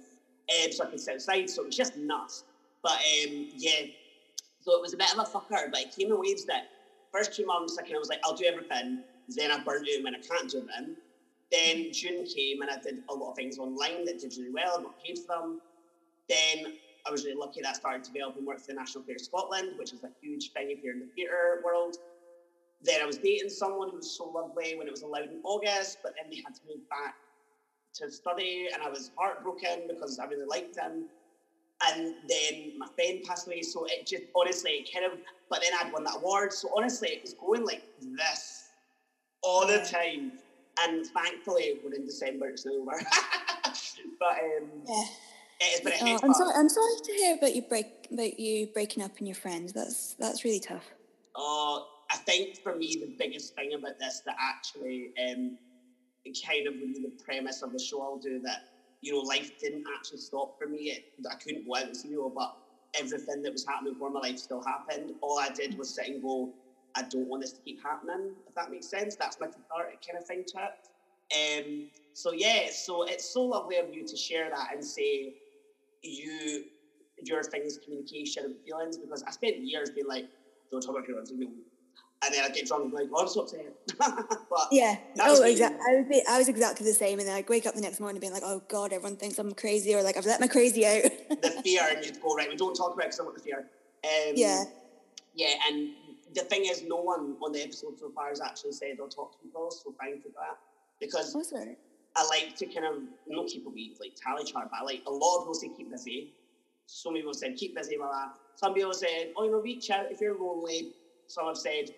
um, 0.64 0.72
so 0.72 0.84
I 0.84 0.88
could 0.88 1.00
sit 1.00 1.16
outside. 1.16 1.50
So 1.50 1.62
it 1.62 1.68
was 1.68 1.78
just 1.78 1.96
nuts. 1.98 2.44
But 2.84 3.00
um, 3.00 3.48
yeah, 3.56 3.86
so 4.62 4.76
it 4.76 4.82
was 4.82 4.94
a 4.94 4.98
bit 4.98 5.12
of 5.14 5.20
a 5.20 5.24
fucker, 5.32 5.72
but 5.72 5.82
it 5.82 5.96
came 5.98 6.12
in 6.12 6.20
waves. 6.20 6.46
That 6.46 6.64
first 7.12 7.34
two 7.36 7.46
months, 7.46 7.78
I 7.78 7.84
kind 7.84 7.96
of 7.96 8.02
was 8.02 8.10
like, 8.10 8.20
"I'll 8.24 8.36
do 8.36 8.46
everything." 8.46 9.04
Then 9.30 9.52
I 9.52 9.58
burnt 9.60 9.88
out 9.88 10.04
when 10.04 10.16
I 10.16 10.20
can't 10.30 10.50
do 10.50 10.66
them. 10.66 10.98
Then 11.52 11.92
June 11.94 12.26
came, 12.26 12.62
and 12.62 12.70
I 12.70 12.78
did 12.84 13.00
a 13.10 13.14
lot 13.14 13.32
of 13.32 13.36
things 13.38 13.58
online 13.58 14.06
that 14.06 14.20
did 14.20 14.34
really 14.38 14.52
well. 14.52 14.78
I 14.78 14.82
got 14.82 14.98
paid 15.04 15.18
for 15.26 15.36
them. 15.38 15.62
Then 16.28 16.74
I 17.06 17.12
was 17.12 17.24
really 17.24 17.38
lucky 17.38 17.62
that 17.62 17.70
I 17.70 17.74
started 17.74 18.04
developing 18.04 18.46
work 18.46 18.60
for 18.60 18.68
the 18.68 18.74
National 18.74 19.04
Theatre 19.04 19.24
Scotland, 19.24 19.74
which 19.78 19.94
is 19.94 20.04
a 20.04 20.10
huge 20.22 20.52
thing 20.52 20.72
if 20.72 20.84
you're 20.84 20.94
in 20.94 21.00
the 21.00 21.10
theatre 21.16 21.62
world. 21.64 21.96
Then 22.82 23.02
I 23.02 23.06
was 23.06 23.18
dating 23.18 23.50
someone 23.50 23.90
who 23.90 23.98
was 23.98 24.18
so 24.18 24.26
lovely 24.26 24.76
when 24.76 24.88
it 24.88 24.92
was 24.92 25.04
allowed 25.04 25.30
in 25.32 25.42
August, 25.44 26.00
but 26.04 26.14
then 26.18 26.30
they 26.30 26.42
had 26.46 26.54
to 26.56 26.62
move 26.66 26.88
back 26.90 27.16
to 27.96 28.12
study, 28.12 28.68
and 28.74 28.82
I 28.82 28.90
was 28.90 29.12
heartbroken 29.18 29.88
because 29.88 30.20
I 30.20 30.26
really 30.26 30.46
liked 30.48 30.78
him. 30.78 31.08
And 31.88 32.16
then 32.30 32.78
my 32.78 32.88
friend 32.96 33.22
passed 33.24 33.48
away, 33.48 33.62
so 33.62 33.86
it 33.86 34.08
just 34.08 34.24
honestly 34.36 34.72
it 34.72 34.90
kind 34.94 35.12
of. 35.12 35.20
But 35.50 35.62
then 35.62 35.72
I'd 35.80 35.92
won 35.92 36.04
that 36.06 36.18
award, 36.18 36.54
so 36.54 36.70
honestly 36.76 37.10
it 37.10 37.22
was 37.22 37.34
going 37.34 37.66
like 37.66 37.84
this 38.02 38.70
all 39.42 39.68
the 39.68 39.80
time. 39.80 40.34
And 40.82 41.06
thankfully, 41.06 41.80
we're 41.84 41.94
in 41.94 42.06
December, 42.06 42.48
it's 42.48 42.66
over. 42.66 42.92
but 44.20 44.34
um, 44.34 44.70
yeah 44.88 45.04
oh, 46.02 46.20
I'm 46.24 46.34
sorry. 46.34 46.54
I'm 46.56 46.70
sorry 46.70 46.94
to 47.04 47.12
hear 47.14 47.36
about 47.36 47.56
you 47.56 47.62
break 47.62 48.08
about 48.12 48.40
you 48.40 48.68
breaking 48.68 49.04
up 49.04 49.18
and 49.18 49.28
your 49.28 49.36
friends. 49.36 49.74
That's 49.74 50.16
that's 50.16 50.44
really 50.44 50.60
tough. 50.60 50.86
Oh, 51.36 51.88
I 52.12 52.18
think 52.18 52.62
for 52.62 52.76
me 52.76 52.96
the 52.96 53.16
biggest 53.18 53.56
thing 53.56 53.74
about 53.74 54.00
this 54.00 54.22
that 54.26 54.36
actually 54.40 55.12
um, 55.22 55.58
kind 56.46 56.68
of 56.68 56.74
really 56.76 57.02
the 57.02 57.24
premise 57.24 57.62
of 57.62 57.72
the 57.72 57.80
show 57.80 58.02
I'll 58.02 58.18
do 58.18 58.40
that 58.42 58.73
you 59.04 59.14
know 59.14 59.20
life 59.20 59.52
didn't 59.62 59.84
actually 59.96 60.20
stop 60.20 60.52
for 60.58 60.68
me. 60.68 60.92
It, 60.92 61.04
I 61.30 61.36
couldn't 61.36 61.66
go 61.68 61.76
out 61.78 61.96
see 61.96 62.10
people, 62.10 62.32
but 62.36 62.50
everything 62.96 63.42
that 63.44 63.54
was 63.54 63.66
happening 63.68 63.96
for 63.98 64.10
my 64.10 64.22
life 64.22 64.38
still 64.40 64.64
happened. 64.66 65.12
All 65.22 65.40
I 65.40 65.50
did 65.50 65.78
was 65.78 65.94
sit 65.96 66.08
and 66.08 66.22
go. 66.22 66.52
I 66.96 67.04
don't 67.04 67.28
want 67.28 67.42
this 67.42 67.54
to 67.54 67.62
keep 67.66 67.80
happening. 67.84 68.36
If 68.48 68.56
that 68.56 68.70
makes 68.70 68.90
sense, 68.90 69.16
that's 69.20 69.38
my 69.40 69.48
cathartic 69.48 70.00
kind 70.08 70.18
of 70.18 70.26
thing 70.26 70.46
to 70.56 70.68
it. 70.68 71.60
Um, 71.66 71.86
so 72.14 72.32
yeah, 72.32 72.70
so 72.72 73.04
it's 73.04 73.34
so 73.34 73.44
lovely 73.44 73.78
of 73.78 73.88
you 73.92 74.06
to 74.08 74.18
share 74.18 74.50
that 74.50 74.68
and 74.74 74.86
say 74.86 75.32
you 76.04 76.64
your 77.24 77.44
things 77.44 77.78
communication 77.84 78.46
and 78.46 78.56
feelings 78.66 78.98
because 78.98 79.24
I 79.28 79.32
spent 79.32 79.58
years 79.60 79.92
being 79.94 80.08
like, 80.08 80.26
don't 80.72 80.82
talk 80.82 80.96
about 80.96 81.06
feelings 81.06 81.32
and 82.26 82.34
then 82.34 82.44
I 82.44 82.50
get 82.50 82.68
drunk 82.68 82.84
and 82.84 82.92
be 82.92 82.98
like, 82.98 83.10
oh, 83.14 83.26
so 83.26 83.42
upset. 83.42 83.74
but 83.98 84.68
yeah. 84.72 84.98
Oh, 85.20 85.44
exactly. 85.44 85.80
I 85.88 85.96
was, 85.96 86.24
I 86.30 86.38
was 86.38 86.50
exactly 86.50 86.86
the 86.86 86.94
same. 86.94 87.20
And 87.20 87.28
then 87.28 87.36
I'd 87.36 87.50
wake 87.50 87.66
up 87.66 87.76
the 87.76 87.82
next 87.82 88.00
morning 88.00 88.18
and 88.18 88.22
being 88.22 88.34
like, 88.34 88.44
oh 88.46 88.62
God, 88.68 88.94
everyone 88.94 89.18
thinks 89.18 89.38
I'm 89.40 89.54
crazy 89.54 89.94
or 89.94 90.04
like 90.04 90.18
I've 90.18 90.26
let 90.26 90.40
my 90.40 90.48
crazy 90.48 90.86
out. 90.86 91.04
the 91.42 91.62
fear, 91.64 91.82
and 91.90 92.06
you'd 92.06 92.22
go, 92.22 92.36
right, 92.36 92.50
we 92.50 92.56
don't 92.56 92.76
talk 92.76 92.94
about 92.94 93.06
it 93.06 93.08
because 93.08 93.20
I 93.20 93.24
want 93.24 93.38
the 93.38 93.44
fear. 93.44 93.60
Um, 93.60 94.34
yeah. 94.36 94.64
Yeah. 95.36 95.54
And 95.68 95.92
the 96.34 96.42
thing 96.42 96.66
is, 96.66 96.84
no 96.84 96.98
one 96.98 97.36
on 97.44 97.52
the 97.52 97.62
episode 97.62 98.00
so 98.00 98.10
far 98.10 98.30
has 98.30 98.42
actually 98.42 98.74
said 98.74 98.98
they'll 98.98 99.08
talk 99.08 99.34
to 99.34 99.38
people. 99.44 99.72
So 99.72 99.94
thank 100.00 100.16
you 100.16 100.22
for 100.22 100.30
that. 100.30 100.58
Because. 101.00 101.34
Sorry. 101.50 101.78
I 102.16 102.26
like 102.28 102.56
to 102.58 102.68
kind 102.68 102.86
of 102.86 103.02
not 103.28 103.48
keep 103.48 103.66
a 103.66 103.70
wee 103.70 103.96
like 104.00 104.12
tally 104.16 104.44
chart, 104.44 104.70
but 104.70 104.82
I 104.82 104.84
like 104.84 105.02
a 105.08 105.12
lot 105.12 105.38
of 105.38 105.44
people 105.44 105.54
say 105.56 105.70
keep 105.76 105.90
busy. 105.90 106.34
Some 106.86 107.16
people 107.16 107.34
said 107.34 107.56
keep 107.56 107.76
busy, 107.76 107.98
blah, 107.98 108.08
blah. 108.08 108.30
Some 108.56 108.74
people 108.74 108.94
said, 108.94 109.32
oh, 109.36 109.46
you 109.46 109.52
know, 109.52 109.62
reach 109.62 109.90
out 109.90 110.12
if 110.12 110.22
you're 110.22 110.38
lonely. 110.38 110.92
Some 111.28 111.48
have 111.48 111.58
said 111.58 111.90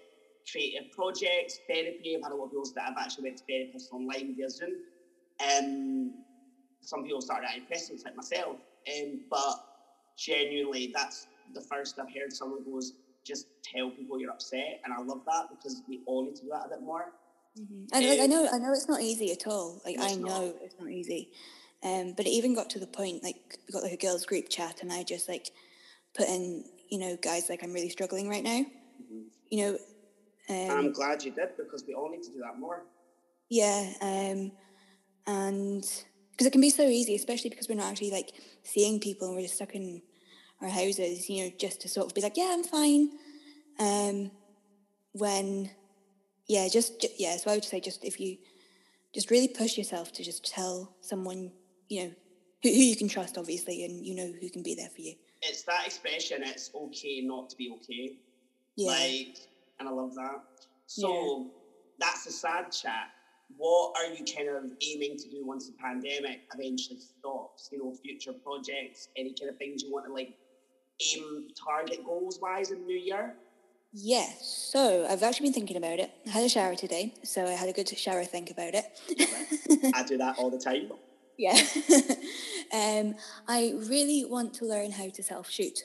creative 0.52 0.92
projects, 0.92 1.60
therapy. 1.68 2.16
I've 2.16 2.24
had 2.24 2.32
a 2.32 2.36
lot 2.36 2.46
of 2.46 2.52
people 2.52 2.70
that 2.76 2.86
have 2.86 2.98
actually 3.00 3.26
went 3.26 3.38
to 3.38 3.44
therapists 3.44 3.92
online 3.92 4.36
via 4.36 4.50
Zoom. 4.50 4.72
Um, 5.42 6.14
some 6.82 7.04
people 7.04 7.22
started 7.22 7.48
antidepressants 7.50 8.06
like 8.06 8.16
myself. 8.16 8.58
Um, 8.88 9.22
but 9.30 9.56
genuinely, 10.18 10.92
that's 10.94 11.28
the 11.54 11.62
first 11.62 12.00
I've 12.00 12.14
heard 12.14 12.32
someone 12.32 12.64
goes, 12.64 12.94
just 13.26 13.48
tell 13.64 13.90
people 13.90 14.20
you're 14.20 14.32
upset. 14.32 14.82
And 14.84 14.94
I 14.94 15.02
love 15.02 15.22
that 15.26 15.48
because 15.50 15.82
we 15.90 16.02
all 16.06 16.24
need 16.24 16.36
to 16.36 16.44
do 16.44 16.50
that 16.52 16.68
a 16.68 16.70
bit 16.70 16.82
more. 16.82 17.12
Mm-hmm. 17.60 17.86
And 17.94 18.10
like 18.10 18.20
I 18.20 18.28
know, 18.28 18.48
I 18.52 18.58
know 18.58 18.72
it's 18.74 18.88
not 18.88 19.02
easy 19.02 19.32
at 19.32 19.48
all. 19.48 19.82
Like 19.86 19.98
I 20.00 20.16
know 20.16 20.48
not. 20.48 20.56
it's 20.62 20.76
not 20.80 20.90
easy. 20.90 21.30
Um, 21.84 22.14
but 22.16 22.26
it 22.26 22.30
even 22.30 22.54
got 22.54 22.70
to 22.72 22.80
the 22.80 22.88
point 22.88 23.24
like 23.24 23.60
we 23.68 23.72
got 23.72 23.84
like 23.84 23.94
a 23.94 23.98
girls 23.98 24.26
group 24.26 24.50
chat, 24.50 24.82
and 24.82 24.92
I 24.92 25.04
just 25.04 25.30
like 25.30 25.52
put 26.16 26.28
in, 26.28 26.66
you 26.90 26.98
know, 26.98 27.18
guys, 27.22 27.50
like 27.50 27.64
I'm 27.64 27.74
really 27.74 27.90
struggling 27.90 28.28
right 28.30 28.44
now. 28.44 28.62
Mm-hmm. 28.62 29.22
You 29.50 29.58
know. 29.58 29.78
Um, 30.50 30.70
I'm 30.70 30.92
glad 30.92 31.24
you 31.24 31.32
did 31.32 31.50
because 31.58 31.84
we 31.88 31.94
all 31.94 32.10
need 32.10 32.24
to 32.24 32.32
do 32.32 32.40
that 32.40 32.60
more. 32.60 32.84
Yeah, 33.50 33.94
um, 34.02 34.52
and 35.28 35.84
because 36.32 36.48
it 36.48 36.52
can 36.52 36.62
be 36.62 36.70
so 36.70 36.84
easy, 36.84 37.16
especially 37.16 37.50
because 37.50 37.70
we're 37.70 37.76
not 37.76 37.92
actually 37.92 38.12
like 38.12 38.32
seeing 38.64 39.00
people 39.00 39.28
and 39.28 39.36
we're 39.36 39.44
just 39.44 39.56
stuck 39.56 39.76
in 39.76 40.02
our 40.62 40.70
houses. 40.70 41.30
You 41.30 41.46
know, 41.46 41.52
just 41.58 41.82
to 41.82 41.90
sort 41.90 42.08
of 42.08 42.14
be 42.14 42.22
like, 42.22 42.38
yeah, 42.38 42.52
I'm 42.54 42.64
fine. 42.64 43.12
Um, 43.80 44.32
when 45.14 45.70
yeah, 46.48 46.68
just, 46.70 47.02
just 47.02 47.20
yeah. 47.20 47.38
So 47.38 47.52
I 47.52 47.56
would 47.56 47.66
say 47.66 47.80
just 47.80 48.04
if 48.04 48.20
you 48.20 48.38
just 49.14 49.32
really 49.32 49.48
push 49.48 49.78
yourself 49.78 50.12
to 50.14 50.24
just 50.24 50.46
tell 50.46 50.96
someone, 51.02 51.52
you 51.88 52.04
know, 52.04 52.12
who, 52.62 52.70
who 52.70 52.76
you 52.76 52.96
can 52.96 53.08
trust, 53.08 53.38
obviously, 53.38 53.86
and 53.86 54.06
you 54.06 54.16
know 54.16 54.32
who 54.40 54.50
can 54.50 54.62
be 54.62 54.76
there 54.76 54.90
for 54.90 55.02
you. 55.02 55.16
It's 55.42 55.64
that 55.64 55.86
expression, 55.86 56.44
it's 56.44 56.72
okay 56.76 57.22
not 57.22 57.50
to 57.50 57.56
be 57.56 57.72
okay. 57.78 58.18
Yeah. 58.76 58.92
Like, 58.92 59.38
and 59.80 59.88
I 59.90 59.92
love 59.92 60.16
that. 60.16 60.42
So 60.88 61.52
that's 62.00 62.26
a 62.28 62.32
sad 62.32 62.72
chat. 62.72 63.10
What 63.58 63.94
are 63.98 64.14
you 64.14 64.26
kind 64.26 64.50
of 64.50 64.72
aiming 64.82 65.18
to 65.18 65.30
do 65.30 65.46
once 65.46 65.68
the 65.68 65.74
pandemic 65.74 66.42
eventually 66.54 67.00
stops? 67.00 67.70
You 67.72 67.80
know, 67.80 67.94
future 68.04 68.34
projects, 68.34 69.10
any 69.18 69.34
kind 69.40 69.52
of 69.52 69.58
things 69.58 69.84
you 69.84 69.92
want 69.92 70.06
to 70.08 70.14
like 70.14 70.36
aim 71.16 71.48
target 71.64 72.06
goals 72.06 72.40
wise 72.42 72.72
in 72.72 72.82
the 72.82 72.86
new 72.86 72.98
year? 72.98 73.36
Yes. 73.94 74.70
So 74.74 75.08
I've 75.10 75.24
actually 75.24 75.48
been 75.48 75.54
thinking 75.54 75.78
about 75.78 76.00
it. 76.00 76.12
I 76.28 76.30
had 76.30 76.44
a 76.44 76.50
shower 76.50 76.76
today, 76.76 77.14
so 77.24 77.46
I 77.46 77.52
had 77.52 77.70
a 77.70 77.74
good 77.74 77.88
shower 77.98 78.26
think 78.26 78.52
about 78.52 78.74
it. 78.74 78.86
I 79.96 80.04
do 80.04 80.18
that 80.18 80.38
all 80.38 80.50
the 80.50 80.60
time. 80.60 80.90
Yeah. 81.38 81.54
um, 82.74 83.16
I 83.48 83.74
really 83.78 84.26
want 84.26 84.54
to 84.56 84.66
learn 84.66 84.92
how 84.92 85.10
to 85.10 85.24
self 85.24 85.50
shoot 85.50 85.80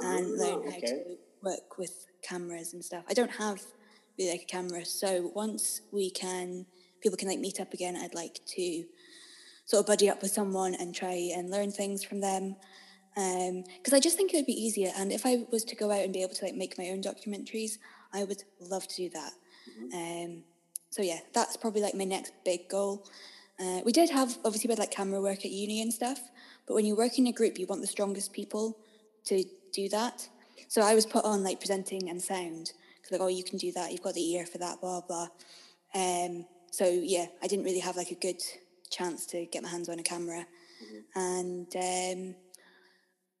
and 0.00 0.26
Oh, 0.26 0.44
learn 0.44 0.62
how 0.70 0.78
okay. 0.78 0.86
to 0.86 1.16
work 1.42 1.76
with 1.78 2.06
cameras 2.22 2.72
and 2.72 2.84
stuff. 2.84 3.04
I 3.08 3.14
don't 3.14 3.30
have 3.30 3.60
really 4.18 4.32
like 4.32 4.42
a 4.42 4.46
camera, 4.46 4.84
so 4.84 5.30
once 5.34 5.80
we 5.92 6.10
can, 6.10 6.66
people 7.02 7.16
can 7.16 7.28
like 7.28 7.38
meet 7.38 7.60
up 7.60 7.72
again. 7.72 7.96
I'd 7.96 8.14
like 8.14 8.40
to 8.56 8.84
sort 9.64 9.80
of 9.80 9.86
buddy 9.86 10.08
up 10.08 10.22
with 10.22 10.30
someone 10.30 10.74
and 10.74 10.94
try 10.94 11.30
and 11.34 11.50
learn 11.50 11.70
things 11.70 12.02
from 12.02 12.20
them. 12.20 12.56
Because 13.14 13.92
I 13.92 14.00
just 14.00 14.16
think 14.16 14.32
it 14.32 14.36
would 14.36 14.46
be 14.46 14.52
easier, 14.52 14.92
and 14.96 15.10
if 15.10 15.26
I 15.26 15.44
was 15.50 15.64
to 15.64 15.76
go 15.76 15.90
out 15.90 16.04
and 16.04 16.12
be 16.12 16.22
able 16.22 16.34
to 16.34 16.44
like 16.44 16.54
make 16.54 16.78
my 16.78 16.90
own 16.90 17.02
documentaries, 17.02 17.78
I 18.12 18.24
would 18.24 18.44
love 18.60 18.86
to 18.86 18.96
do 18.96 19.10
that. 19.10 19.32
Um, 19.92 20.44
so 20.90 21.02
yeah, 21.02 21.18
that's 21.34 21.56
probably 21.56 21.82
like 21.82 21.94
my 21.94 22.04
next 22.04 22.32
big 22.44 22.68
goal. 22.68 23.06
Uh, 23.60 23.80
we 23.84 23.92
did 23.92 24.08
have 24.10 24.38
obviously 24.44 24.68
we 24.68 24.72
had 24.72 24.78
like 24.78 24.92
camera 24.92 25.20
work 25.20 25.44
at 25.44 25.50
uni 25.50 25.82
and 25.82 25.92
stuff, 25.92 26.20
but 26.66 26.74
when 26.74 26.84
you 26.86 26.96
work 26.96 27.18
in 27.18 27.26
a 27.26 27.32
group, 27.32 27.58
you 27.58 27.66
want 27.66 27.80
the 27.80 27.88
strongest 27.88 28.32
people 28.32 28.78
to 29.24 29.44
do 29.72 29.88
that. 29.88 30.28
So 30.66 30.82
I 30.82 30.94
was 30.94 31.06
put 31.06 31.24
on 31.24 31.44
like 31.44 31.60
presenting 31.60 32.08
and 32.10 32.20
sound 32.20 32.72
because 32.96 33.12
like 33.12 33.20
oh 33.20 33.28
you 33.28 33.44
can 33.44 33.58
do 33.58 33.72
that, 33.72 33.92
you've 33.92 34.02
got 34.02 34.14
the 34.14 34.32
ear 34.32 34.46
for 34.46 34.58
that, 34.58 34.80
blah 34.80 35.00
blah. 35.00 35.28
Um, 35.94 36.46
so 36.70 36.86
yeah, 36.86 37.26
I 37.42 37.46
didn't 37.46 37.64
really 37.64 37.80
have 37.80 37.96
like 37.96 38.10
a 38.10 38.14
good 38.16 38.42
chance 38.90 39.26
to 39.26 39.46
get 39.46 39.62
my 39.62 39.68
hands 39.68 39.88
on 39.88 39.98
a 39.98 40.02
camera, 40.02 40.46
and 41.14 41.74
um, 41.76 42.34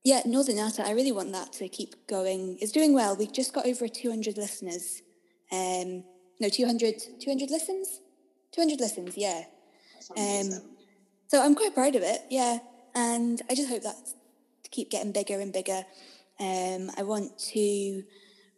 yeah, 0.04 0.22
Northern 0.24 0.56
Natter, 0.56 0.82
I 0.82 0.92
really 0.92 1.12
want 1.12 1.32
that 1.32 1.52
to 1.54 1.68
keep 1.68 2.06
going. 2.06 2.58
It's 2.60 2.72
doing 2.72 2.94
well. 2.94 3.16
We've 3.16 3.32
just 3.32 3.52
got 3.52 3.66
over 3.66 3.88
200 3.88 4.36
listeners. 4.38 5.02
Um, 5.52 6.04
no, 6.40 6.48
200, 6.48 6.94
200 7.20 7.50
listens? 7.50 8.00
200 8.52 8.80
listens, 8.80 9.16
yeah. 9.16 9.42
Um, 10.16 10.50
So 11.26 11.42
I'm 11.42 11.54
quite 11.54 11.74
proud 11.74 11.94
of 11.94 12.02
it, 12.02 12.22
yeah. 12.30 12.58
And 12.94 13.42
I 13.50 13.54
just 13.54 13.68
hope 13.68 13.82
that 13.82 13.96
to 14.64 14.70
keep 14.70 14.90
getting 14.90 15.12
bigger 15.12 15.40
and 15.40 15.52
bigger. 15.52 15.84
Um, 16.40 16.90
I 16.96 17.02
want 17.02 17.38
to, 17.52 18.02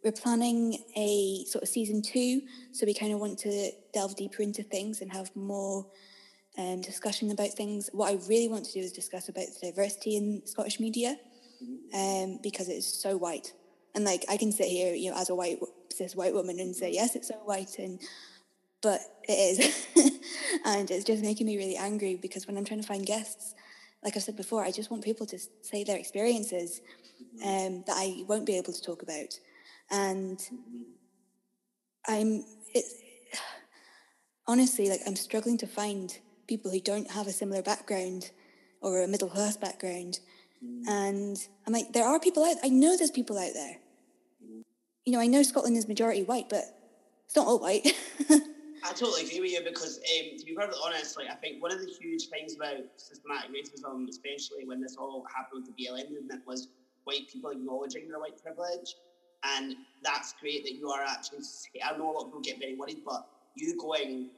we're 0.03 0.11
planning 0.11 0.83
a 0.95 1.45
sort 1.45 1.63
of 1.63 1.69
season 1.69 2.01
two. 2.01 2.41
So 2.71 2.85
we 2.85 2.93
kind 2.93 3.13
of 3.13 3.19
want 3.19 3.39
to 3.39 3.71
delve 3.93 4.15
deeper 4.15 4.43
into 4.43 4.63
things 4.63 5.01
and 5.01 5.11
have 5.11 5.35
more 5.35 5.87
um, 6.57 6.81
discussion 6.81 7.31
about 7.31 7.49
things. 7.49 7.89
What 7.93 8.11
I 8.11 8.19
really 8.27 8.47
want 8.47 8.65
to 8.65 8.73
do 8.73 8.79
is 8.79 8.91
discuss 8.91 9.29
about 9.29 9.45
the 9.59 9.71
diversity 9.71 10.17
in 10.17 10.41
Scottish 10.45 10.79
media 10.79 11.17
um, 11.93 12.39
because 12.41 12.69
it 12.69 12.73
is 12.73 12.85
so 12.85 13.17
white. 13.17 13.53
And 13.95 14.03
like 14.03 14.25
I 14.29 14.37
can 14.37 14.51
sit 14.51 14.67
here, 14.67 14.93
you 14.93 15.11
know, 15.11 15.17
as 15.17 15.29
a 15.29 15.35
white 15.35 15.59
cis 15.91 16.15
white 16.15 16.33
woman 16.33 16.59
and 16.59 16.75
say 16.75 16.91
yes, 16.91 17.15
it's 17.15 17.27
so 17.27 17.35
white, 17.45 17.77
and 17.77 17.99
but 18.81 19.01
it 19.23 19.33
is, 19.33 19.87
and 20.65 20.89
it's 20.89 21.03
just 21.03 21.21
making 21.21 21.45
me 21.45 21.57
really 21.57 21.75
angry 21.75 22.15
because 22.15 22.47
when 22.47 22.57
I'm 22.57 22.65
trying 22.65 22.81
to 22.81 22.87
find 22.87 23.05
guests, 23.05 23.53
like 24.03 24.15
I 24.15 24.19
said 24.19 24.37
before, 24.37 24.63
I 24.63 24.71
just 24.71 24.89
want 24.89 25.03
people 25.03 25.25
to 25.27 25.39
say 25.61 25.83
their 25.83 25.97
experiences 25.97 26.81
um, 27.43 27.83
that 27.87 27.95
I 27.95 28.23
won't 28.27 28.45
be 28.45 28.57
able 28.57 28.73
to 28.73 28.81
talk 28.81 29.01
about, 29.01 29.39
and 29.89 30.39
I'm 32.07 32.43
it, 32.73 32.85
honestly 34.47 34.89
like 34.89 35.01
I'm 35.07 35.15
struggling 35.15 35.57
to 35.59 35.67
find 35.67 36.17
people 36.47 36.71
who 36.71 36.79
don't 36.81 37.09
have 37.11 37.27
a 37.27 37.31
similar 37.31 37.61
background 37.61 38.31
or 38.81 39.03
a 39.03 39.07
middle 39.07 39.29
class 39.29 39.55
background. 39.57 40.19
And 40.87 41.37
I'm 41.65 41.73
like, 41.73 41.93
there 41.93 42.05
are 42.05 42.19
people 42.19 42.43
out. 42.43 42.57
I 42.63 42.69
know 42.69 42.95
there's 42.95 43.11
people 43.11 43.37
out 43.37 43.53
there. 43.53 43.77
You 45.05 45.13
know, 45.13 45.19
I 45.19 45.27
know 45.27 45.41
Scotland 45.41 45.77
is 45.77 45.87
majority 45.87 46.23
white, 46.23 46.49
but 46.49 46.65
it's 47.25 47.35
not 47.35 47.47
all 47.47 47.59
white. 47.59 47.87
I 48.29 48.93
totally 48.93 49.25
agree 49.25 49.39
with 49.39 49.51
you 49.51 49.61
because, 49.63 49.97
um, 49.97 50.37
to 50.37 50.45
be 50.45 50.53
perfectly 50.53 50.81
honest, 50.83 51.17
like 51.17 51.29
I 51.29 51.35
think 51.35 51.61
one 51.61 51.71
of 51.71 51.79
the 51.79 51.87
huge 51.87 52.27
things 52.27 52.55
about 52.55 52.77
systematic 52.97 53.51
racism, 53.51 54.07
especially 54.09 54.65
when 54.65 54.81
this 54.81 54.97
all 54.97 55.25
happened 55.35 55.65
with 55.65 55.75
the 55.75 55.85
BLM 55.85 56.11
movement, 56.11 56.41
was 56.45 56.67
white 57.05 57.27
people 57.31 57.51
acknowledging 57.51 58.07
their 58.07 58.19
white 58.19 58.41
privilege, 58.41 58.95
and 59.43 59.75
that's 60.03 60.33
great 60.39 60.63
that 60.63 60.75
you 60.75 60.89
are 60.89 61.03
actually. 61.03 61.39
I 61.83 61.97
know 61.97 62.11
a 62.11 62.13
lot 62.13 62.21
of 62.21 62.27
people 62.27 62.41
get 62.41 62.59
very 62.59 62.75
worried, 62.75 62.99
but 63.05 63.25
you 63.55 63.75
going, 63.77 64.29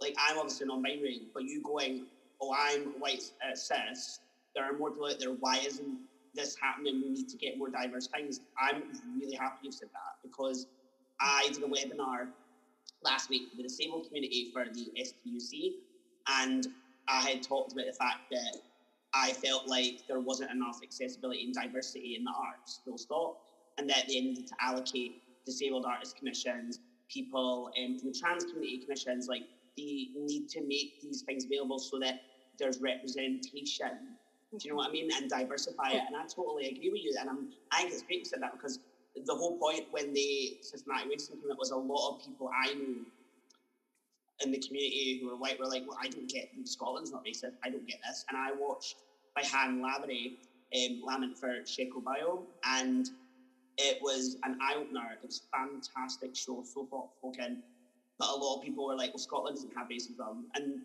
like 0.00 0.14
I'm 0.18 0.38
obviously 0.38 0.66
non-binary, 0.66 1.22
but 1.34 1.44
you 1.44 1.62
going, 1.62 2.06
oh, 2.40 2.54
I'm 2.56 3.00
white 3.00 3.22
uh, 3.42 3.54
cis. 3.54 4.20
There 4.54 4.64
are 4.64 4.76
more 4.76 4.90
people 4.90 5.06
out 5.06 5.18
there. 5.18 5.30
Why 5.30 5.58
isn't 5.58 5.98
this 6.34 6.56
happening? 6.60 7.02
We 7.02 7.10
need 7.10 7.28
to 7.28 7.36
get 7.36 7.58
more 7.58 7.68
diverse 7.68 8.08
things. 8.14 8.40
I'm 8.60 8.84
really 9.18 9.36
happy 9.36 9.56
you 9.62 9.72
said 9.72 9.88
that 9.92 10.28
because 10.28 10.66
I 11.20 11.48
did 11.52 11.62
a 11.62 11.66
webinar 11.66 12.28
last 13.02 13.28
week 13.28 13.42
for 13.50 13.56
the 13.56 13.64
disabled 13.64 14.06
community 14.06 14.50
for 14.52 14.64
the 14.72 14.90
SPUC, 14.98 15.72
and 16.28 16.66
I 17.08 17.20
had 17.20 17.42
talked 17.42 17.72
about 17.72 17.86
the 17.86 17.92
fact 17.92 18.18
that 18.30 18.58
I 19.14 19.32
felt 19.32 19.66
like 19.66 20.00
there 20.08 20.20
wasn't 20.20 20.50
enough 20.50 20.78
accessibility 20.82 21.44
and 21.44 21.54
diversity 21.54 22.16
in 22.16 22.24
the 22.24 22.32
arts, 22.36 22.80
full 22.84 22.98
stop, 22.98 23.36
and 23.78 23.88
that 23.88 24.04
they 24.08 24.20
needed 24.20 24.46
to 24.46 24.54
allocate 24.60 25.12
disabled 25.46 25.84
artist 25.86 26.16
commissions, 26.16 26.78
people 27.10 27.70
um, 27.78 27.98
from 27.98 28.12
the 28.12 28.18
trans 28.18 28.44
community 28.44 28.80
commissions, 28.84 29.26
like 29.28 29.42
they 29.76 30.08
need 30.14 30.48
to 30.50 30.62
make 30.62 30.92
these 31.02 31.22
things 31.22 31.44
available 31.44 31.78
so 31.78 31.98
that 32.00 32.16
there's 32.58 32.78
representation. 32.80 34.16
Do 34.52 34.58
you 34.62 34.70
know 34.70 34.76
what 34.76 34.88
I 34.88 34.92
mean? 34.92 35.08
And 35.16 35.28
diversify 35.28 35.90
it. 35.90 36.02
And 36.06 36.16
I 36.16 36.24
totally 36.34 36.66
agree 36.66 36.90
with 36.90 37.02
you. 37.02 37.14
And 37.18 37.28
I'm, 37.28 37.48
I 37.72 37.78
think 37.82 37.92
it's 37.92 38.02
great 38.02 38.20
you 38.20 38.24
said 38.24 38.40
that 38.42 38.52
because 38.52 38.78
the 39.26 39.34
whole 39.34 39.58
point 39.58 39.84
when 39.90 40.12
the 40.12 40.56
systematic 40.60 41.08
racism 41.08 41.40
came 41.40 41.50
out 41.50 41.58
was 41.58 41.70
a 41.70 41.76
lot 41.76 42.10
of 42.10 42.24
people 42.24 42.50
I 42.64 42.74
knew 42.74 43.06
in 44.42 44.50
the 44.50 44.58
community 44.58 45.20
who 45.22 45.30
are 45.30 45.36
white 45.36 45.58
were 45.58 45.66
like, 45.66 45.84
well, 45.86 45.98
I 46.00 46.08
don't 46.08 46.28
get 46.28 46.48
Scotland's 46.64 47.12
not 47.12 47.24
racist. 47.24 47.52
I 47.64 47.70
don't 47.70 47.86
get 47.86 47.98
this. 48.06 48.24
And 48.28 48.36
I 48.36 48.50
watched 48.58 48.96
by 49.34 49.42
Han 49.42 49.82
Lavery, 49.82 50.38
um, 50.74 51.02
Lament 51.04 51.38
for 51.38 51.48
Sheku 51.64 52.02
Bayoh, 52.02 52.42
and 52.64 53.08
it 53.76 53.98
was 54.02 54.36
an 54.44 54.58
eye 54.60 54.74
opener. 54.76 55.12
It 55.12 55.26
was 55.26 55.42
a 55.52 55.56
fantastic 55.56 56.34
show, 56.34 56.62
so 56.64 56.86
thought 56.90 57.08
provoking. 57.20 57.58
But 58.18 58.28
a 58.28 58.34
lot 58.34 58.58
of 58.58 58.62
people 58.62 58.86
were 58.86 58.96
like, 58.96 59.10
well, 59.10 59.18
Scotland 59.18 59.56
doesn't 59.56 59.72
have 59.76 59.88
racism. 59.88 60.44
And 60.54 60.80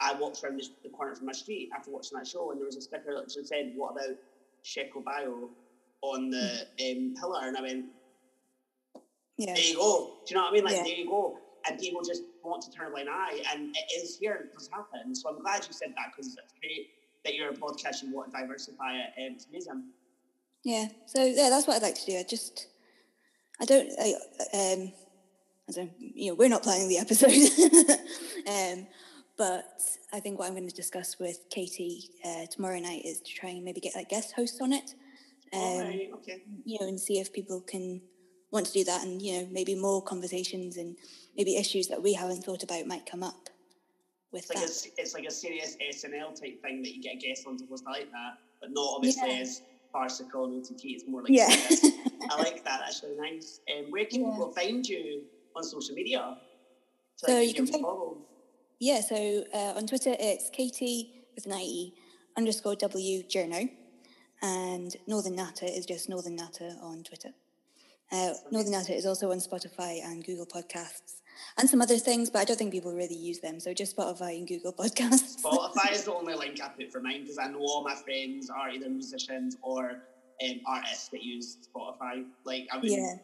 I 0.00 0.12
walked 0.14 0.42
around 0.42 0.60
the, 0.82 0.88
corner 0.90 1.14
from 1.14 1.26
my 1.26 1.32
street 1.32 1.70
after 1.74 1.90
watching 1.90 2.18
that 2.18 2.26
show, 2.26 2.50
and 2.50 2.60
there 2.60 2.66
was 2.66 2.76
a 2.76 2.82
sticker 2.82 3.14
that 3.14 3.28
just 3.28 3.48
said, 3.48 3.72
what 3.74 3.92
about 3.92 4.16
Sheku 4.64 5.02
Bayoh 5.02 5.48
on 6.02 6.30
the 6.30 6.66
um, 6.80 7.14
pillar? 7.18 7.40
And 7.44 7.56
I 7.56 7.62
went, 7.62 7.86
yeah. 9.38 9.54
there 9.54 9.64
you 9.64 9.76
go. 9.76 10.16
Do 10.26 10.34
you 10.34 10.36
know 10.36 10.42
what 10.42 10.50
I 10.50 10.54
mean? 10.54 10.64
Like, 10.64 10.76
Yeah. 10.76 10.82
there 10.82 10.96
you 10.96 11.06
go. 11.06 11.38
And 11.68 11.78
people 11.78 12.02
just 12.02 12.22
want 12.42 12.62
to 12.62 12.70
turn 12.70 12.88
a 12.88 12.90
blind 12.90 13.08
eye, 13.10 13.42
and 13.52 13.74
it 13.74 14.02
is 14.02 14.18
here. 14.18 14.34
It 14.34 14.52
does 14.52 14.68
happen. 14.68 15.14
So 15.14 15.30
I'm 15.30 15.40
glad 15.40 15.66
you 15.66 15.72
said 15.72 15.94
that 15.96 16.12
because 16.14 16.36
it's 16.36 16.54
great 16.60 16.90
that 17.24 17.34
you're 17.34 17.50
a 17.50 17.54
podcast. 17.54 18.02
You 18.02 18.14
want 18.14 18.32
to 18.32 18.38
diversify 18.38 18.96
it. 18.96 19.12
and 19.16 19.34
It's 19.36 19.46
amazing. 19.46 19.84
Yeah. 20.62 20.88
So 21.06 21.24
yeah, 21.24 21.50
that's 21.50 21.66
what 21.66 21.76
I'd 21.76 21.82
like 21.82 21.94
to 21.94 22.06
do. 22.06 22.18
I 22.18 22.24
just, 22.28 22.68
I 23.60 23.64
don't, 23.64 23.90
I, 24.00 24.14
um, 24.54 24.92
I 25.68 25.72
don't, 25.72 25.92
you 25.98 26.30
know, 26.30 26.34
we're 26.34 26.48
not 26.48 26.62
planning 26.62 26.88
the 26.88 26.98
episode, 26.98 27.30
um, 28.48 28.86
but 29.36 29.64
I 30.12 30.20
think 30.20 30.38
what 30.38 30.46
I'm 30.46 30.54
going 30.54 30.68
to 30.68 30.74
discuss 30.74 31.18
with 31.18 31.38
Katie 31.50 32.10
uh, 32.24 32.46
tomorrow 32.50 32.78
night 32.78 33.02
is 33.04 33.20
to 33.20 33.32
try 33.32 33.50
and 33.50 33.64
maybe 33.64 33.80
get 33.80 33.94
like 33.94 34.10
guest 34.10 34.32
hosts 34.32 34.60
on 34.60 34.72
it, 34.72 34.94
um, 35.52 35.78
right. 35.78 36.10
Okay. 36.14 36.42
you 36.64 36.78
know, 36.80 36.86
and 36.86 37.00
see 37.00 37.18
if 37.18 37.32
people 37.32 37.60
can 37.60 38.02
want 38.50 38.66
to 38.66 38.72
do 38.72 38.84
that, 38.84 39.04
and 39.04 39.22
you 39.22 39.40
know, 39.40 39.48
maybe 39.50 39.74
more 39.74 40.02
conversations 40.02 40.76
and 40.76 40.96
maybe 41.36 41.56
issues 41.56 41.88
that 41.88 42.02
we 42.02 42.12
haven't 42.12 42.42
thought 42.44 42.62
about 42.62 42.86
might 42.86 43.06
come 43.06 43.22
up 43.22 43.48
with 44.32 44.42
It's 44.42 44.50
like, 44.50 44.58
a, 44.58 44.66
that. 44.66 44.90
it's 45.02 45.14
like 45.14 45.24
a 45.26 45.30
serious 45.30 45.76
SNL 45.76 46.38
type 46.40 46.60
thing 46.62 46.82
that 46.82 46.94
you 46.94 47.02
get 47.02 47.20
guests 47.20 47.46
on 47.46 47.56
to 47.58 47.66
host. 47.66 47.84
Like 47.86 48.10
that, 48.10 48.38
but 48.60 48.70
not 48.72 48.94
obviously 48.96 49.30
Yeah. 49.34 49.40
as 49.42 49.62
farcical 49.92 50.44
and 50.46 50.64
OTT. 50.64 50.84
It's 50.94 51.04
more 51.06 51.22
like 51.22 51.30
Yeah. 51.32 51.48
serious. 51.48 51.84
I 52.30 52.38
like 52.38 52.64
that. 52.64 52.80
That's 52.84 53.02
really 53.02 53.16
nice. 53.16 53.60
Um, 53.70 53.90
where 53.90 54.04
can 54.06 54.22
Yeah. 54.22 54.30
people 54.30 54.52
find 54.52 54.86
you 54.86 55.22
on 55.54 55.62
social 55.62 55.94
media? 55.94 56.36
So 57.16 57.26
they 57.28 57.44
you 57.44 57.54
can 57.54 57.66
find- 57.66 57.82
follow. 57.82 58.18
Yeah, 58.80 59.00
so 59.00 59.44
uh, 59.54 59.74
on 59.76 59.86
Twitter 59.86 60.16
it's 60.18 60.50
Katie 60.50 61.26
with 61.36 61.46
an 61.46 61.52
IE 61.52 61.94
underscore 62.36 62.74
W 62.74 63.22
journo, 63.22 63.70
and 64.42 64.96
Northern 65.06 65.36
Natter 65.36 65.66
is 65.66 65.86
just 65.86 66.08
Northern 66.08 66.34
Natter 66.36 66.76
on 66.82 67.04
Twitter. 67.04 67.30
Uh, 68.10 68.34
Northern 68.50 68.72
Natter 68.72 68.92
is 68.92 69.06
also 69.06 69.30
on 69.30 69.38
Spotify 69.38 70.04
and 70.04 70.24
Google 70.24 70.44
Podcasts, 70.46 71.20
and 71.58 71.68
some 71.68 71.80
other 71.82 71.98
things, 71.98 72.30
but 72.30 72.40
I 72.40 72.44
don't 72.44 72.56
think 72.56 72.72
people 72.72 72.92
really 72.92 73.14
use 73.14 73.40
them. 73.40 73.60
So 73.60 73.72
just 73.74 73.96
Spotify 73.96 74.36
and 74.38 74.46
Google 74.46 74.72
Podcasts. 74.78 75.42
Spotify 75.42 75.92
is 75.92 76.04
the 76.04 76.12
only 76.14 76.34
link 76.34 76.60
I 76.62 76.68
put 76.68 76.90
for 76.92 77.00
mine 77.00 77.22
because 77.22 77.38
I 77.38 77.46
know 77.48 77.58
all 77.60 77.82
my 77.82 77.94
friends 77.94 78.50
are 78.50 78.70
either 78.70 78.88
musicians 78.88 79.56
or 79.62 80.02
um, 80.44 80.60
artists 80.66 81.08
that 81.10 81.22
use 81.22 81.58
Spotify. 81.74 82.24
Like 82.44 82.66
I 82.72 82.78
would, 82.78 82.90
Yeah. 82.90 83.14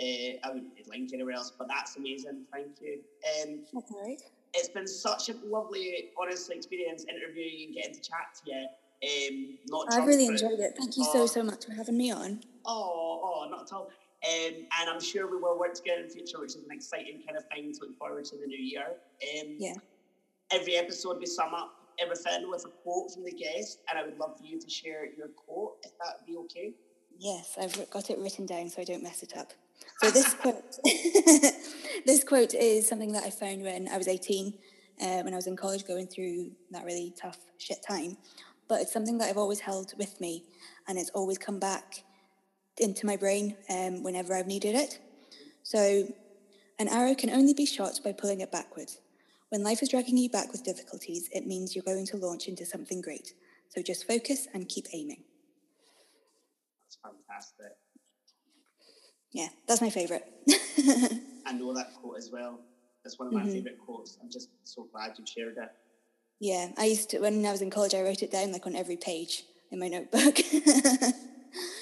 uh, 0.00 0.38
I 0.44 0.48
wouldn't 0.52 0.72
link 0.88 1.10
anywhere 1.12 1.34
else, 1.34 1.52
but 1.58 1.68
that's 1.68 1.96
amazing. 1.96 2.44
Thank 2.52 2.80
you. 2.80 3.00
Um, 3.42 3.60
That's 3.72 3.90
all 3.90 4.06
right. 4.06 4.20
it's 4.54 4.68
been 4.68 4.86
such 4.86 5.28
a 5.28 5.34
lovely, 5.44 6.10
honestly 6.20 6.56
experience 6.56 7.04
interviewing 7.08 7.66
and 7.66 7.74
getting 7.74 7.94
to 7.94 8.00
chat 8.00 8.26
to 8.44 8.50
you. 8.52 8.66
Um, 9.00 9.58
not 9.68 9.86
I've 9.92 10.06
really 10.08 10.26
enjoyed 10.26 10.58
it. 10.58 10.74
Thank 10.76 10.96
you 10.96 11.04
Oh. 11.06 11.12
so, 11.12 11.26
so 11.26 11.42
much 11.44 11.64
for 11.66 11.72
having 11.72 11.96
me 11.96 12.10
on. 12.10 12.40
Oh, 12.66 13.20
oh, 13.22 13.48
not 13.48 13.62
at 13.62 13.72
all. 13.72 13.88
Um, 14.26 14.54
and 14.80 14.90
I'm 14.90 15.00
sure 15.00 15.30
we 15.30 15.36
will 15.36 15.58
work 15.58 15.74
together 15.74 16.00
in 16.00 16.08
the 16.08 16.14
future, 16.14 16.40
which 16.40 16.56
is 16.56 16.64
an 16.64 16.72
exciting 16.72 17.22
kind 17.24 17.38
of 17.38 17.44
thing 17.54 17.72
to 17.72 17.80
look 17.82 17.98
forward 17.98 18.24
to 18.26 18.36
the 18.36 18.46
new 18.46 18.58
year. 18.58 18.86
Um, 18.86 19.56
Yeah. 19.58 19.74
Every 20.50 20.76
episode 20.76 21.18
we 21.18 21.26
sum 21.26 21.54
up 21.54 21.78
everything 22.00 22.48
with 22.50 22.64
a 22.64 22.70
quote 22.82 23.12
from 23.12 23.24
the 23.24 23.32
guest, 23.32 23.80
and 23.88 23.98
I 23.98 24.04
would 24.04 24.18
love 24.18 24.38
for 24.38 24.44
you 24.44 24.58
to 24.58 24.70
share 24.70 25.04
your 25.16 25.28
quote, 25.28 25.76
if 25.84 25.92
that 25.98 26.16
would 26.18 26.26
be 26.26 26.36
okay. 26.38 26.74
Yes, 27.18 27.56
I've 27.60 27.90
got 27.90 28.10
it 28.10 28.18
written 28.18 28.46
down 28.46 28.68
so 28.68 28.80
I 28.80 28.84
don't 28.84 29.02
mess 29.02 29.22
it 29.22 29.36
up. 29.36 29.52
So 30.00 30.10
this 30.10 30.34
quote, 30.34 30.78
this 32.06 32.24
quote 32.24 32.54
is 32.54 32.88
something 32.88 33.12
that 33.12 33.24
I 33.24 33.30
found 33.30 33.62
when 33.62 33.88
I 33.88 33.98
was 33.98 34.08
18, 34.08 34.54
uh, 35.00 35.22
when 35.22 35.32
I 35.32 35.36
was 35.36 35.46
in 35.46 35.56
college 35.56 35.86
going 35.86 36.06
through 36.06 36.52
that 36.70 36.84
really 36.84 37.12
tough 37.20 37.38
shit 37.58 37.78
time. 37.86 38.16
But 38.68 38.82
it's 38.82 38.92
something 38.92 39.18
that 39.18 39.28
I've 39.28 39.38
always 39.38 39.60
held 39.60 39.94
with 39.98 40.20
me, 40.20 40.44
and 40.86 40.98
it's 40.98 41.10
always 41.10 41.38
come 41.38 41.58
back 41.58 42.04
into 42.80 43.06
my 43.06 43.16
brain 43.16 43.56
um, 43.70 44.02
whenever 44.02 44.34
I've 44.34 44.46
needed 44.46 44.74
it. 44.74 44.98
So, 45.62 46.08
an 46.78 46.88
arrow 46.88 47.14
can 47.14 47.30
only 47.30 47.54
be 47.54 47.66
shot 47.66 48.00
by 48.04 48.12
pulling 48.12 48.40
it 48.40 48.52
backwards. 48.52 48.98
When 49.50 49.62
life 49.62 49.82
is 49.82 49.88
dragging 49.88 50.16
you 50.16 50.28
back 50.30 50.52
with 50.52 50.62
difficulties, 50.62 51.28
it 51.32 51.46
means 51.46 51.74
you're 51.74 51.84
going 51.84 52.06
to 52.06 52.16
launch 52.16 52.48
into 52.48 52.64
something 52.66 53.00
great. 53.00 53.32
So 53.70 53.82
just 53.82 54.06
focus 54.06 54.46
and 54.54 54.68
keep 54.68 54.86
aiming. 54.92 55.24
That's 56.84 56.98
fantastic. 57.02 57.76
Yeah, 59.32 59.48
that's 59.66 59.80
my 59.80 59.90
favourite. 59.90 60.22
I 61.46 61.52
know 61.54 61.74
that 61.74 61.94
quote 61.94 62.18
as 62.18 62.30
well. 62.32 62.60
It's 63.04 63.18
one 63.18 63.28
of 63.28 63.34
my 63.34 63.42
Mhm. 63.42 63.54
favourite 63.54 63.78
quotes. 63.78 64.18
I'm 64.22 64.30
just 64.30 64.50
so 64.64 64.88
glad 64.92 65.18
you 65.18 65.24
shared 65.26 65.56
it. 65.56 65.70
Yeah, 66.40 66.72
I 66.76 66.84
used 66.84 67.10
to, 67.10 67.18
when 67.20 67.44
I 67.44 67.50
was 67.52 67.62
in 67.62 67.70
college, 67.70 67.94
I 67.94 68.02
wrote 68.02 68.22
it 68.22 68.30
down 68.30 68.52
like 68.52 68.66
on 68.66 68.76
every 68.76 68.96
page 68.96 69.44
in 69.70 69.78
my 69.78 69.88
notebook. 69.88 70.38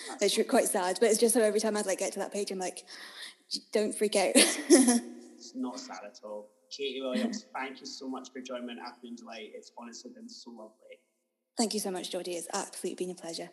it's 0.21 0.39
quite 0.49 0.67
sad, 0.67 0.99
but 1.01 1.11
it's 1.11 1.19
just 1.19 1.35
so 1.35 1.43
every 1.43 1.61
time 1.61 1.77
I'd 1.77 1.87
like 1.87 1.99
get 1.99 2.13
to 2.15 2.19
that 2.21 2.33
page, 2.33 2.51
I'm 2.51 2.59
like, 2.59 2.85
don't 3.73 3.95
freak 3.95 4.17
out. 4.17 4.35
It's 5.39 5.55
not 5.55 5.79
sad 5.79 6.01
at 6.05 6.19
all. 6.25 6.49
Katie 6.71 7.01
Williams, 7.01 7.45
thank 7.55 7.79
you 7.81 7.87
so 7.87 8.09
much 8.09 8.33
for 8.33 8.41
joining 8.41 8.67
me 8.67 8.73
on 8.73 8.79
Afternoon 8.81 9.17
Deelight. 9.17 9.53
It's 9.55 9.71
honestly 9.79 10.11
been 10.13 10.29
so 10.29 10.51
lovely. 10.51 10.99
Thank 11.57 11.75
you 11.75 11.79
so 11.79 11.91
much, 11.91 12.11
Jordy. 12.11 12.33
It's 12.33 12.49
absolutely 12.53 13.07
been 13.07 13.15
a 13.15 13.21
pleasure. 13.21 13.51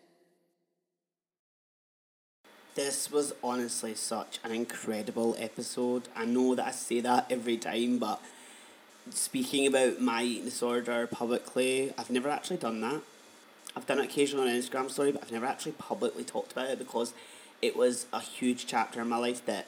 This 2.76 3.12
was 3.12 3.34
honestly 3.43 3.93
such 3.93 4.39
an 4.43 4.51
incredible 4.51 5.36
episode. 5.38 6.08
I 6.16 6.26
know 6.26 6.56
that 6.56 6.66
I 6.66 6.72
say 6.72 7.01
that 7.01 7.28
every 7.30 7.58
time, 7.58 7.99
but 7.99 8.20
speaking 9.12 9.68
about 9.68 10.01
my 10.01 10.24
eating 10.24 10.45
disorder 10.45 11.06
publicly, 11.06 11.93
I've 11.97 12.10
never 12.10 12.30
actually 12.30 12.58
done 12.58 12.82
that. 12.82 13.01
I've 13.76 13.86
done 13.88 14.00
it 14.00 14.06
occasionally 14.06 14.52
on 14.52 14.56
Instagram 14.56 14.90
story, 14.90 15.12
but 15.12 15.24
I've 15.24 15.32
never 15.32 15.46
actually 15.46 15.74
publicly 15.74 16.24
talked 16.24 16.52
about 16.52 16.70
it 16.70 16.78
because 16.80 17.14
it 17.62 17.76
was 17.76 18.06
a 18.14 18.20
huge 18.20 18.68
chapter 18.68 19.02
in 19.02 19.10
my 19.10 19.18
life 19.18 19.46
that 19.46 19.68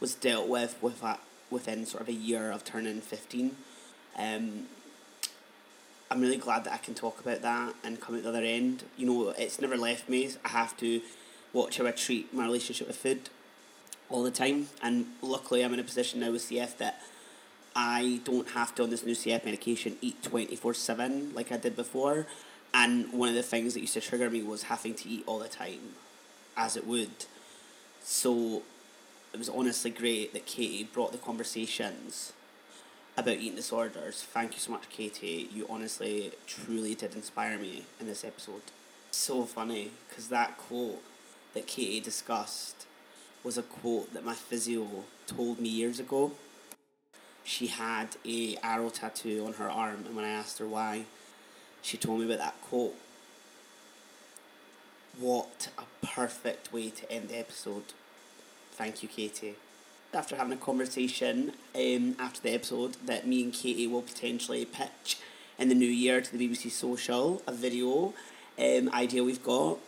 was 0.00 0.14
dealt 0.14 0.48
with, 0.48 0.76
with 0.80 1.02
within 1.50 1.86
sort 1.86 2.02
of 2.02 2.08
a 2.08 2.12
year 2.12 2.50
of 2.50 2.64
turning 2.64 3.00
15. 3.00 3.56
Um, 4.18 4.66
I'm 6.10 6.20
really 6.20 6.36
glad 6.36 6.64
that 6.64 6.74
I 6.74 6.76
can 6.76 6.94
talk 6.94 7.20
about 7.20 7.40
that 7.42 7.74
and 7.82 8.00
come 8.00 8.16
out 8.16 8.22
the 8.22 8.28
other 8.28 8.42
end. 8.42 8.84
You 8.96 9.06
know, 9.06 9.28
it's 9.30 9.60
never 9.60 9.76
left 9.76 10.08
me. 10.08 10.30
I 10.44 10.48
have 10.48 10.76
to 10.78 11.00
watch 11.52 11.78
how 11.78 11.86
I 11.86 11.92
treat 11.92 12.34
my 12.34 12.44
relationship 12.44 12.86
with 12.86 12.96
food 12.96 13.30
all 14.10 14.22
the 14.22 14.30
time. 14.30 14.68
And 14.82 15.06
luckily, 15.22 15.64
I'm 15.64 15.72
in 15.72 15.80
a 15.80 15.84
position 15.84 16.20
now 16.20 16.32
with 16.32 16.42
CF 16.42 16.76
that 16.78 17.00
I 17.74 18.20
don't 18.24 18.50
have 18.50 18.74
to, 18.74 18.82
on 18.82 18.90
this 18.90 19.06
new 19.06 19.14
CF 19.14 19.44
medication, 19.44 19.96
eat 20.02 20.22
24 20.22 20.74
7 20.74 21.34
like 21.34 21.50
I 21.50 21.56
did 21.56 21.74
before. 21.74 22.26
And 22.74 23.12
one 23.12 23.28
of 23.28 23.34
the 23.34 23.42
things 23.42 23.74
that 23.74 23.80
used 23.80 23.94
to 23.94 24.00
trigger 24.00 24.30
me 24.30 24.42
was 24.42 24.64
having 24.64 24.94
to 24.94 25.08
eat 25.08 25.24
all 25.26 25.38
the 25.38 25.48
time, 25.48 25.94
as 26.56 26.76
it 26.76 26.86
would. 26.86 27.26
So 28.02 28.62
it 29.32 29.38
was 29.38 29.48
honestly 29.48 29.90
great 29.90 30.32
that 30.32 30.46
Katie 30.46 30.84
brought 30.84 31.12
the 31.12 31.18
conversations 31.18 32.32
about 33.16 33.36
eating 33.36 33.56
disorders. 33.56 34.22
Thank 34.22 34.54
you 34.54 34.58
so 34.58 34.72
much, 34.72 34.88
Katie. 34.88 35.48
You 35.52 35.66
honestly, 35.68 36.32
truly 36.46 36.94
did 36.94 37.14
inspire 37.14 37.58
me 37.58 37.84
in 38.00 38.06
this 38.06 38.24
episode. 38.24 38.62
So 39.10 39.44
funny, 39.44 39.90
because 40.08 40.28
that 40.28 40.56
quote 40.56 41.02
that 41.52 41.66
Katie 41.66 42.00
discussed 42.00 42.86
was 43.44 43.58
a 43.58 43.62
quote 43.62 44.14
that 44.14 44.24
my 44.24 44.34
physio 44.34 45.04
told 45.26 45.60
me 45.60 45.68
years 45.68 46.00
ago. 46.00 46.32
She 47.44 47.66
had 47.66 48.16
a 48.24 48.56
arrow 48.62 48.88
tattoo 48.88 49.44
on 49.46 49.54
her 49.54 49.68
arm, 49.68 50.04
and 50.06 50.16
when 50.16 50.24
I 50.24 50.30
asked 50.30 50.58
her 50.58 50.66
why, 50.66 51.04
she 51.82 51.96
told 51.96 52.20
me 52.20 52.26
about 52.26 52.38
that 52.38 52.60
quote. 52.62 52.94
What 55.18 55.68
a 55.76 56.06
perfect 56.06 56.72
way 56.72 56.90
to 56.90 57.12
end 57.12 57.28
the 57.28 57.38
episode. 57.38 57.92
Thank 58.72 59.02
you, 59.02 59.08
Katie. 59.08 59.56
After 60.14 60.36
having 60.36 60.52
a 60.52 60.56
conversation 60.56 61.52
um, 61.74 62.16
after 62.18 62.40
the 62.40 62.54
episode 62.54 62.96
that 63.04 63.26
me 63.26 63.42
and 63.42 63.52
Katie 63.52 63.86
will 63.86 64.02
potentially 64.02 64.64
pitch 64.64 65.18
in 65.58 65.68
the 65.68 65.74
new 65.74 65.88
year 65.88 66.20
to 66.20 66.36
the 66.36 66.48
BBC 66.48 66.70
Social, 66.70 67.42
a 67.46 67.52
video 67.52 68.14
um, 68.58 68.90
idea 68.92 69.24
we've 69.24 69.44
got, 69.44 69.78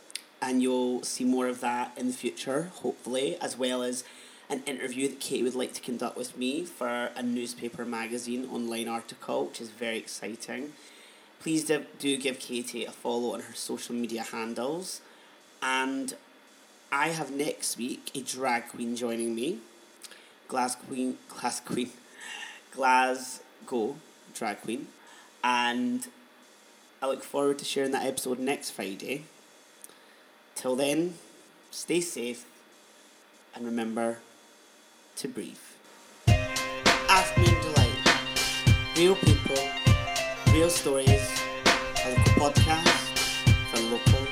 and 0.43 0.63
you'll 0.63 1.03
see 1.03 1.25
more 1.25 1.47
of 1.47 1.61
that 1.61 1.93
in 1.97 2.07
the 2.07 2.13
future, 2.13 2.71
hopefully, 2.75 3.37
as 3.41 3.57
well 3.57 3.83
as 3.83 4.05
an 4.49 4.63
interview 4.65 5.09
that 5.09 5.21
Katie 5.21 5.43
would 5.43 5.55
like 5.55 5.73
to 5.73 5.81
conduct 5.81 6.17
with 6.17 6.37
me 6.37 6.65
for 6.65 7.11
a 7.17 7.23
newspaper 7.23 7.85
magazine 7.85 8.47
online 8.51 8.89
article, 8.89 9.47
which 9.47 9.61
is 9.61 9.71
very 9.71 9.99
exciting. 9.99 10.73
Please 11.45 11.65
do, 11.65 11.85
do 11.99 12.17
give 12.17 12.39
Katie 12.39 12.87
a 12.87 12.91
follow 12.91 13.35
on 13.35 13.41
her 13.41 13.53
social 13.53 13.95
media 13.95 14.23
handles. 14.23 15.03
And 15.63 16.15
I 16.91 17.09
have 17.09 17.31
next 17.31 17.77
week 17.77 18.11
a 18.15 18.23
drag 18.23 18.71
queen 18.71 18.97
joining 18.97 19.35
me. 19.35 19.59
Glass 20.49 20.75
Queen, 20.75 21.19
Glass 21.29 21.61
Queen, 21.61 21.91
Glasgow 22.73 23.97
drag 24.35 24.63
queen. 24.63 24.87
And 25.43 26.07
I 27.03 27.09
look 27.09 27.23
forward 27.23 27.59
to 27.59 27.67
sharing 27.67 27.91
that 27.91 28.07
episode 28.07 28.39
next 28.39 28.71
Friday. 28.71 29.25
Till 30.55 30.77
then, 30.77 31.15
stay 31.71 32.01
safe 32.01 32.47
and 33.55 33.67
remember 33.67 34.17
to 35.17 35.29
breathe. 35.29 35.59
Afternoon 36.27 37.61
Deelight. 37.61 38.97
Real 38.97 39.17
people, 39.17 39.69
real 40.55 40.71
stories, 40.71 41.34
podcast. 42.45 43.15
For 43.71 43.81
local 43.91 44.24